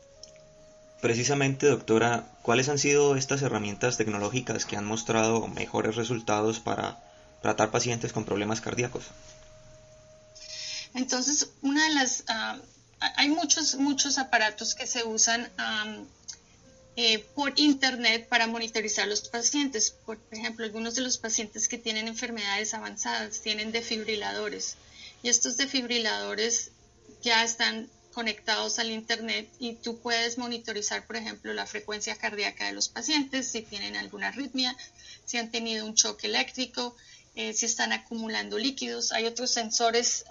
Precisamente, 1.02 1.68
doctora, 1.68 2.26
¿cuáles 2.42 2.68
han 2.68 2.78
sido 2.78 3.16
estas 3.16 3.42
herramientas 3.42 3.98
tecnológicas 3.98 4.66
que 4.66 4.76
han 4.76 4.86
mostrado 4.86 5.48
mejores 5.48 5.96
resultados 5.96 6.60
para 6.60 7.00
tratar 7.42 7.72
pacientes 7.72 8.12
con 8.12 8.26
problemas 8.26 8.60
cardíacos? 8.60 9.06
Entonces, 10.94 11.52
una 11.62 11.88
de 11.88 11.96
las... 11.96 12.24
Ah, 12.28 12.58
hay 13.16 13.30
muchos, 13.30 13.76
muchos 13.76 14.18
aparatos 14.18 14.76
que 14.76 14.86
se 14.86 15.06
usan 15.06 15.50
eh, 16.98 17.20
por 17.34 17.58
Internet 17.58 18.28
para 18.28 18.48
monitorizar 18.48 19.08
los 19.08 19.22
pacientes. 19.30 19.92
Por 20.06 20.20
ejemplo, 20.32 20.66
algunos 20.66 20.96
de 20.96 21.02
los 21.02 21.18
pacientes 21.18 21.70
que 21.70 21.78
tienen 21.78 22.10
enfermedades 22.10 22.74
avanzadas 22.74 23.40
tienen 23.40 23.72
defibriladores. 23.72 24.76
Y 25.24 25.30
estos 25.30 25.56
defibriladores 25.56 26.72
ya 27.22 27.44
están 27.46 27.90
conectados 28.14 28.80
al 28.80 28.92
Internet 28.92 29.50
y 29.60 29.74
tú 29.76 30.00
puedes 30.00 30.38
monitorizar, 30.38 31.06
por 31.06 31.16
ejemplo, 31.16 31.54
la 31.54 31.66
frecuencia 31.66 32.16
cardíaca 32.16 32.66
de 32.66 32.74
los 32.74 32.90
pacientes, 32.90 33.48
si 33.48 33.62
tienen 33.62 33.96
alguna 33.96 34.30
arritmia, 34.30 34.76
si 35.26 35.38
han 35.38 35.52
tenido 35.52 35.86
un 35.86 35.96
choque 35.96 36.28
eléctrico, 36.28 36.96
eh, 37.36 37.54
si 37.54 37.66
están 37.66 37.94
acumulando 37.94 38.58
líquidos. 38.58 39.12
Hay 39.12 39.26
otros 39.26 39.52
sensores 39.52 40.26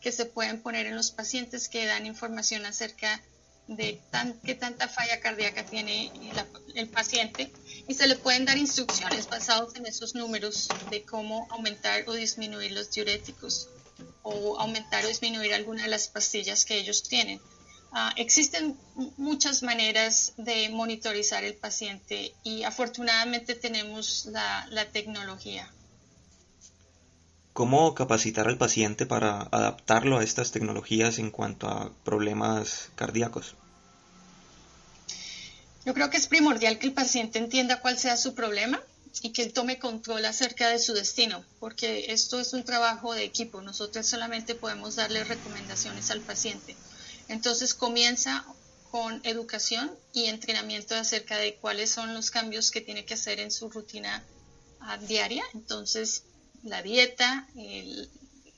que 0.00 0.12
se 0.12 0.26
pueden 0.26 0.62
poner 0.62 0.86
en 0.86 0.94
los 0.94 1.10
pacientes 1.10 1.68
que 1.68 1.86
dan 1.86 2.06
información 2.06 2.66
acerca 2.66 3.20
de 3.66 4.00
qué 4.44 4.54
tanta 4.54 4.88
falla 4.88 5.20
cardíaca 5.20 5.64
tiene 5.66 6.10
el 6.74 6.88
paciente 6.88 7.52
y 7.86 7.94
se 7.94 8.06
le 8.06 8.16
pueden 8.16 8.46
dar 8.46 8.56
instrucciones 8.56 9.28
basadas 9.28 9.74
en 9.74 9.84
esos 9.84 10.14
números 10.14 10.68
de 10.90 11.02
cómo 11.02 11.46
aumentar 11.50 12.04
o 12.08 12.14
disminuir 12.14 12.72
los 12.72 12.90
diuréticos 12.90 13.68
o 14.22 14.58
aumentar 14.58 15.04
o 15.04 15.08
disminuir 15.08 15.54
alguna 15.54 15.82
de 15.82 15.88
las 15.88 16.08
pastillas 16.08 16.64
que 16.64 16.78
ellos 16.78 17.02
tienen. 17.02 17.40
Ah, 17.92 18.12
existen 18.16 18.76
muchas 19.16 19.62
maneras 19.62 20.34
de 20.36 20.68
monitorizar 20.68 21.44
el 21.44 21.54
paciente 21.54 22.34
y 22.42 22.62
afortunadamente 22.62 23.54
tenemos 23.54 24.26
la, 24.26 24.66
la 24.70 24.90
tecnología. 24.90 25.70
¿Cómo 27.54 27.94
capacitar 27.94 28.46
al 28.46 28.58
paciente 28.58 29.06
para 29.06 29.40
adaptarlo 29.50 30.18
a 30.18 30.22
estas 30.22 30.52
tecnologías 30.52 31.18
en 31.18 31.30
cuanto 31.30 31.66
a 31.66 31.90
problemas 32.04 32.90
cardíacos? 32.94 33.56
Yo 35.84 35.94
creo 35.94 36.10
que 36.10 36.18
es 36.18 36.26
primordial 36.26 36.78
que 36.78 36.86
el 36.86 36.92
paciente 36.92 37.38
entienda 37.38 37.80
cuál 37.80 37.98
sea 37.98 38.16
su 38.16 38.34
problema 38.34 38.80
y 39.22 39.32
que 39.32 39.42
él 39.42 39.52
tome 39.52 39.78
control 39.78 40.24
acerca 40.24 40.68
de 40.68 40.78
su 40.78 40.92
destino, 40.92 41.44
porque 41.60 42.12
esto 42.12 42.40
es 42.40 42.52
un 42.52 42.64
trabajo 42.64 43.14
de 43.14 43.24
equipo, 43.24 43.60
nosotros 43.60 44.06
solamente 44.06 44.54
podemos 44.54 44.96
darle 44.96 45.24
recomendaciones 45.24 46.10
al 46.10 46.20
paciente. 46.20 46.76
Entonces 47.28 47.74
comienza 47.74 48.44
con 48.90 49.20
educación 49.24 49.90
y 50.12 50.26
entrenamiento 50.26 50.94
acerca 50.94 51.36
de 51.36 51.56
cuáles 51.56 51.90
son 51.90 52.14
los 52.14 52.30
cambios 52.30 52.70
que 52.70 52.80
tiene 52.80 53.04
que 53.04 53.14
hacer 53.14 53.38
en 53.40 53.50
su 53.50 53.68
rutina 53.68 54.24
ah, 54.80 54.96
diaria. 54.96 55.44
Entonces, 55.52 56.24
la 56.62 56.82
dieta, 56.82 57.46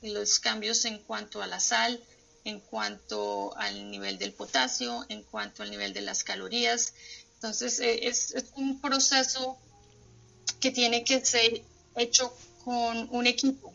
los 0.01 0.39
cambios 0.39 0.85
en 0.85 0.99
cuanto 0.99 1.41
a 1.41 1.47
la 1.47 1.59
sal, 1.59 2.01
en 2.45 2.59
cuanto 2.59 3.55
al 3.57 3.91
nivel 3.91 4.17
del 4.17 4.33
potasio, 4.33 5.05
en 5.09 5.23
cuanto 5.23 5.63
al 5.63 5.69
nivel 5.69 5.93
de 5.93 6.01
las 6.01 6.23
calorías. 6.23 6.93
Entonces, 7.35 7.79
eh, 7.79 8.07
es 8.07 8.33
un 8.55 8.79
proceso 8.79 9.57
que 10.61 10.71
tiene 10.71 11.03
que 11.03 11.25
ser 11.25 11.61
hecho 11.97 12.33
con 12.63 13.07
un 13.11 13.27
equipo. 13.27 13.73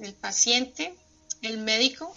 El 0.00 0.14
paciente, 0.14 0.94
el 1.42 1.58
médico 1.58 2.16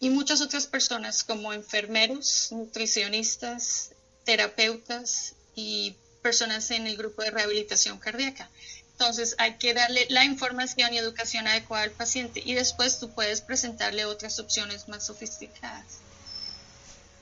y 0.00 0.10
muchas 0.10 0.40
otras 0.40 0.66
personas 0.66 1.24
como 1.24 1.52
enfermeros, 1.52 2.48
nutricionistas, 2.52 3.90
terapeutas 4.24 5.34
y 5.54 5.96
personas 6.22 6.70
en 6.70 6.86
el 6.86 6.96
grupo 6.96 7.22
de 7.22 7.30
rehabilitación 7.30 7.98
cardíaca. 7.98 8.48
Entonces 8.92 9.34
hay 9.38 9.58
que 9.58 9.74
darle 9.74 10.06
la 10.10 10.24
información 10.24 10.92
y 10.92 10.98
educación 10.98 11.46
adecuada 11.46 11.84
al 11.84 11.90
paciente 11.90 12.42
y 12.44 12.54
después 12.54 12.98
tú 12.98 13.10
puedes 13.10 13.40
presentarle 13.40 14.04
otras 14.04 14.38
opciones 14.38 14.88
más 14.88 15.06
sofisticadas. 15.06 16.00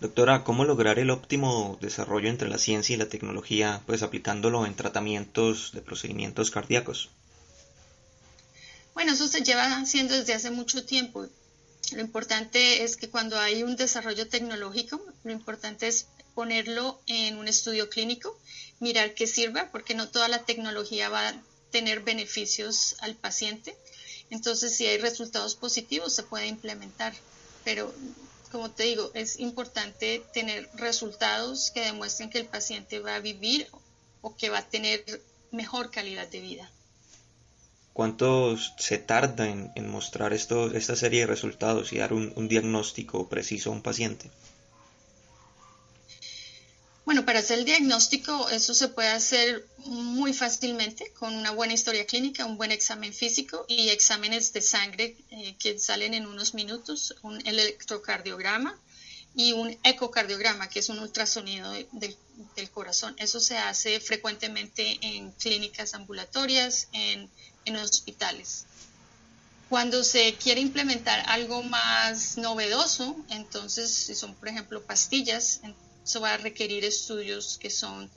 Doctora, 0.00 0.44
¿cómo 0.44 0.66
lograr 0.66 0.98
el 0.98 1.08
óptimo 1.08 1.78
desarrollo 1.80 2.28
entre 2.28 2.48
la 2.48 2.58
ciencia 2.58 2.94
y 2.94 2.98
la 2.98 3.08
tecnología, 3.08 3.80
pues 3.86 4.02
aplicándolo 4.02 4.66
en 4.66 4.76
tratamientos 4.76 5.72
de 5.72 5.80
procedimientos 5.80 6.50
cardíacos? 6.50 7.08
Bueno, 8.92 9.12
eso 9.12 9.26
se 9.26 9.42
lleva 9.42 9.64
haciendo 9.78 10.14
desde 10.14 10.34
hace 10.34 10.50
mucho 10.50 10.84
tiempo. 10.84 11.26
Lo 11.92 12.00
importante 12.00 12.82
es 12.82 12.96
que 12.96 13.08
cuando 13.08 13.38
hay 13.38 13.62
un 13.62 13.76
desarrollo 13.76 14.28
tecnológico, 14.28 15.00
lo 15.24 15.32
importante 15.32 15.86
es 15.86 16.06
ponerlo 16.34 17.00
en 17.06 17.38
un 17.38 17.48
estudio 17.48 17.88
clínico, 17.88 18.38
mirar 18.80 19.14
que 19.14 19.26
sirva, 19.26 19.70
porque 19.72 19.94
no 19.94 20.08
toda 20.08 20.28
la 20.28 20.44
tecnología 20.44 21.08
va 21.08 21.28
a 21.28 21.42
tener 21.70 22.00
beneficios 22.00 22.96
al 23.00 23.14
paciente. 23.14 23.74
Entonces, 24.28 24.76
si 24.76 24.86
hay 24.86 24.98
resultados 24.98 25.54
positivos, 25.54 26.14
se 26.14 26.22
puede 26.22 26.46
implementar. 26.46 27.14
Pero, 27.64 27.94
como 28.56 28.70
te 28.70 28.84
digo, 28.84 29.10
es 29.12 29.38
importante 29.38 30.22
tener 30.32 30.66
resultados 30.72 31.70
que 31.70 31.82
demuestren 31.82 32.30
que 32.30 32.38
el 32.38 32.46
paciente 32.46 33.00
va 33.00 33.16
a 33.16 33.20
vivir 33.20 33.68
o 34.22 34.34
que 34.34 34.48
va 34.48 34.60
a 34.60 34.68
tener 34.70 35.04
mejor 35.50 35.90
calidad 35.90 36.26
de 36.28 36.40
vida. 36.40 36.70
¿Cuánto 37.92 38.56
se 38.56 38.96
tarda 38.96 39.46
en, 39.46 39.90
mostrar 39.90 40.32
esto, 40.32 40.74
esta 40.74 40.96
serie 40.96 41.20
de 41.20 41.26
resultados 41.26 41.92
y 41.92 41.98
dar 41.98 42.14
un, 42.14 42.48
diagnóstico 42.48 43.28
preciso 43.28 43.68
a 43.68 43.74
un 43.74 43.82
paciente? 43.82 44.30
Bueno, 47.06 47.24
para 47.24 47.38
hacer 47.38 47.60
el 47.60 47.64
diagnóstico 47.64 48.50
eso 48.50 48.74
se 48.74 48.88
puede 48.88 49.08
hacer 49.08 49.66
muy 49.86 50.34
fácilmente 50.34 51.12
con 51.12 51.34
una 51.34 51.52
buena 51.52 51.72
historia 51.72 52.04
clínica, 52.04 52.44
un 52.44 52.58
buen 52.58 52.72
examen 52.72 53.14
físico 53.14 53.64
y 53.68 53.88
exámenes 53.88 54.52
de 54.52 54.60
sangre 54.60 55.16
eh, 55.30 55.56
que 55.58 55.78
salen 55.78 56.12
en 56.12 56.26
unos 56.26 56.52
minutos, 56.52 57.14
un 57.22 57.40
electrocardiograma 57.46 58.78
y 59.34 59.52
un 59.52 59.78
ecocardiograma, 59.84 60.68
que 60.68 60.80
es 60.80 60.88
un 60.88 60.98
ultrasonido 60.98 61.72
del 61.72 62.70
corazón. 62.72 63.14
Eso 63.18 63.40
se 63.40 63.56
hace 63.56 64.00
frecuentemente 64.00 64.98
en 65.00 65.30
clínicas 65.32 65.94
ambulatorias, 65.94 66.88
en 66.92 67.30
en 67.66 67.76
hospitales. 67.76 68.64
Cuando 69.68 70.04
se 70.04 70.34
quiere 70.34 70.60
implementar 70.60 71.24
algo 71.28 71.62
más 71.64 72.38
novedoso, 72.38 73.16
entonces 73.28 73.92
si 73.92 74.14
son, 74.14 74.34
por 74.36 74.48
ejemplo, 74.48 74.82
pastillas, 74.84 75.60
eso 76.06 76.20
va 76.20 76.34
a 76.34 76.36
requerir 76.36 76.84
estudios 76.84 77.58
que 77.58 77.68
son 77.68 78.08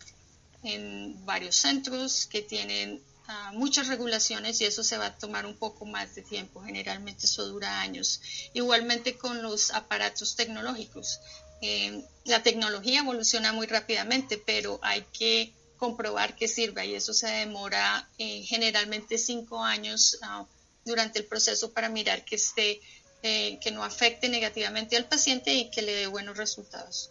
en 0.61 1.25
varios 1.25 1.55
centros, 1.55 2.27
que 2.27 2.43
tienen 2.43 3.01
ah, 3.27 3.51
muchas 3.55 3.87
regulaciones 3.87 4.61
y 4.61 4.65
eso 4.65 4.83
se 4.83 4.99
va 4.99 5.07
a 5.07 5.17
tomar 5.17 5.47
un 5.47 5.55
poco 5.55 5.85
más 5.87 6.13
de 6.13 6.21
tiempo. 6.21 6.61
Generalmente 6.61 7.25
eso 7.25 7.47
dura 7.47 7.81
años. 7.81 8.21
Igualmente 8.53 9.17
con 9.17 9.41
los 9.41 9.71
aparatos 9.71 10.35
tecnológicos. 10.35 11.19
Eh, 11.63 12.05
la 12.25 12.43
tecnología 12.43 12.99
evoluciona 12.99 13.53
muy 13.53 13.65
rápidamente, 13.65 14.37
pero 14.37 14.79
hay 14.83 15.03
que 15.11 15.51
comprobar 15.77 16.35
que 16.35 16.47
sirva 16.47 16.85
y 16.85 16.93
eso 16.93 17.13
se 17.13 17.27
demora 17.27 18.07
eh, 18.19 18.43
generalmente 18.43 19.17
cinco 19.17 19.63
años 19.63 20.19
ah, 20.21 20.45
durante 20.85 21.17
el 21.17 21.25
proceso 21.25 21.73
para 21.73 21.89
mirar 21.89 22.23
que 22.23 22.35
esté 22.35 22.81
eh, 23.23 23.57
que 23.61 23.71
no 23.71 23.83
afecte 23.83 24.29
negativamente 24.29 24.95
al 24.95 25.05
paciente 25.05 25.53
y 25.53 25.71
que 25.71 25.81
le 25.81 25.93
dé 25.93 26.07
buenos 26.07 26.37
resultados. 26.37 27.09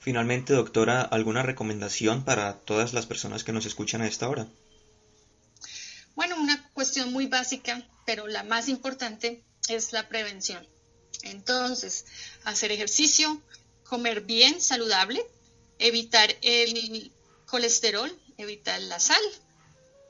Finalmente, 0.00 0.54
doctora, 0.54 1.02
¿alguna 1.02 1.42
recomendación 1.42 2.24
para 2.24 2.54
todas 2.54 2.94
las 2.94 3.04
personas 3.04 3.44
que 3.44 3.52
nos 3.52 3.66
escuchan 3.66 4.00
a 4.00 4.06
esta 4.06 4.30
hora? 4.30 4.48
Bueno, 6.14 6.36
una 6.40 6.70
cuestión 6.72 7.12
muy 7.12 7.26
básica, 7.26 7.86
pero 8.06 8.26
la 8.26 8.42
más 8.42 8.68
importante 8.68 9.44
es 9.68 9.92
la 9.92 10.08
prevención. 10.08 10.66
Entonces, 11.22 12.06
hacer 12.44 12.72
ejercicio, 12.72 13.42
comer 13.84 14.22
bien, 14.22 14.62
saludable, 14.62 15.22
evitar 15.78 16.34
el 16.40 17.12
colesterol, 17.44 18.10
evitar 18.38 18.80
la 18.80 19.00
sal 19.00 19.22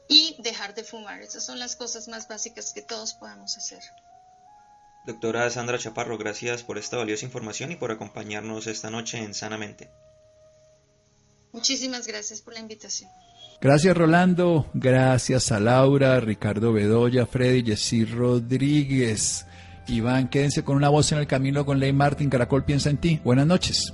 y 0.08 0.36
dejar 0.38 0.76
de 0.76 0.84
fumar. 0.84 1.20
Esas 1.20 1.44
son 1.44 1.58
las 1.58 1.74
cosas 1.74 2.06
más 2.06 2.28
básicas 2.28 2.72
que 2.72 2.82
todos 2.82 3.14
podemos 3.14 3.56
hacer. 3.56 3.82
Doctora 5.06 5.48
Sandra 5.50 5.78
Chaparro, 5.78 6.18
gracias 6.18 6.62
por 6.62 6.78
esta 6.78 6.96
valiosa 6.96 7.24
información 7.24 7.72
y 7.72 7.76
por 7.76 7.90
acompañarnos 7.90 8.66
esta 8.66 8.90
noche 8.90 9.18
en 9.18 9.34
Sanamente. 9.34 9.90
Muchísimas 11.52 12.06
gracias 12.06 12.42
por 12.42 12.54
la 12.54 12.60
invitación. 12.60 13.10
Gracias 13.60 13.96
Rolando, 13.96 14.70
gracias 14.72 15.52
a 15.52 15.60
Laura, 15.60 16.18
Ricardo 16.20 16.72
Bedoya, 16.72 17.26
Freddy, 17.26 17.62
Jessy 17.64 18.04
Rodríguez. 18.04 19.46
Iván, 19.88 20.28
quédense 20.28 20.64
con 20.64 20.76
una 20.76 20.88
voz 20.88 21.10
en 21.12 21.18
el 21.18 21.26
camino 21.26 21.66
con 21.66 21.78
Ley 21.78 21.92
Martin. 21.92 22.30
Caracol 22.30 22.64
piensa 22.64 22.90
en 22.90 22.98
ti. 22.98 23.20
Buenas 23.24 23.46
noches. 23.46 23.92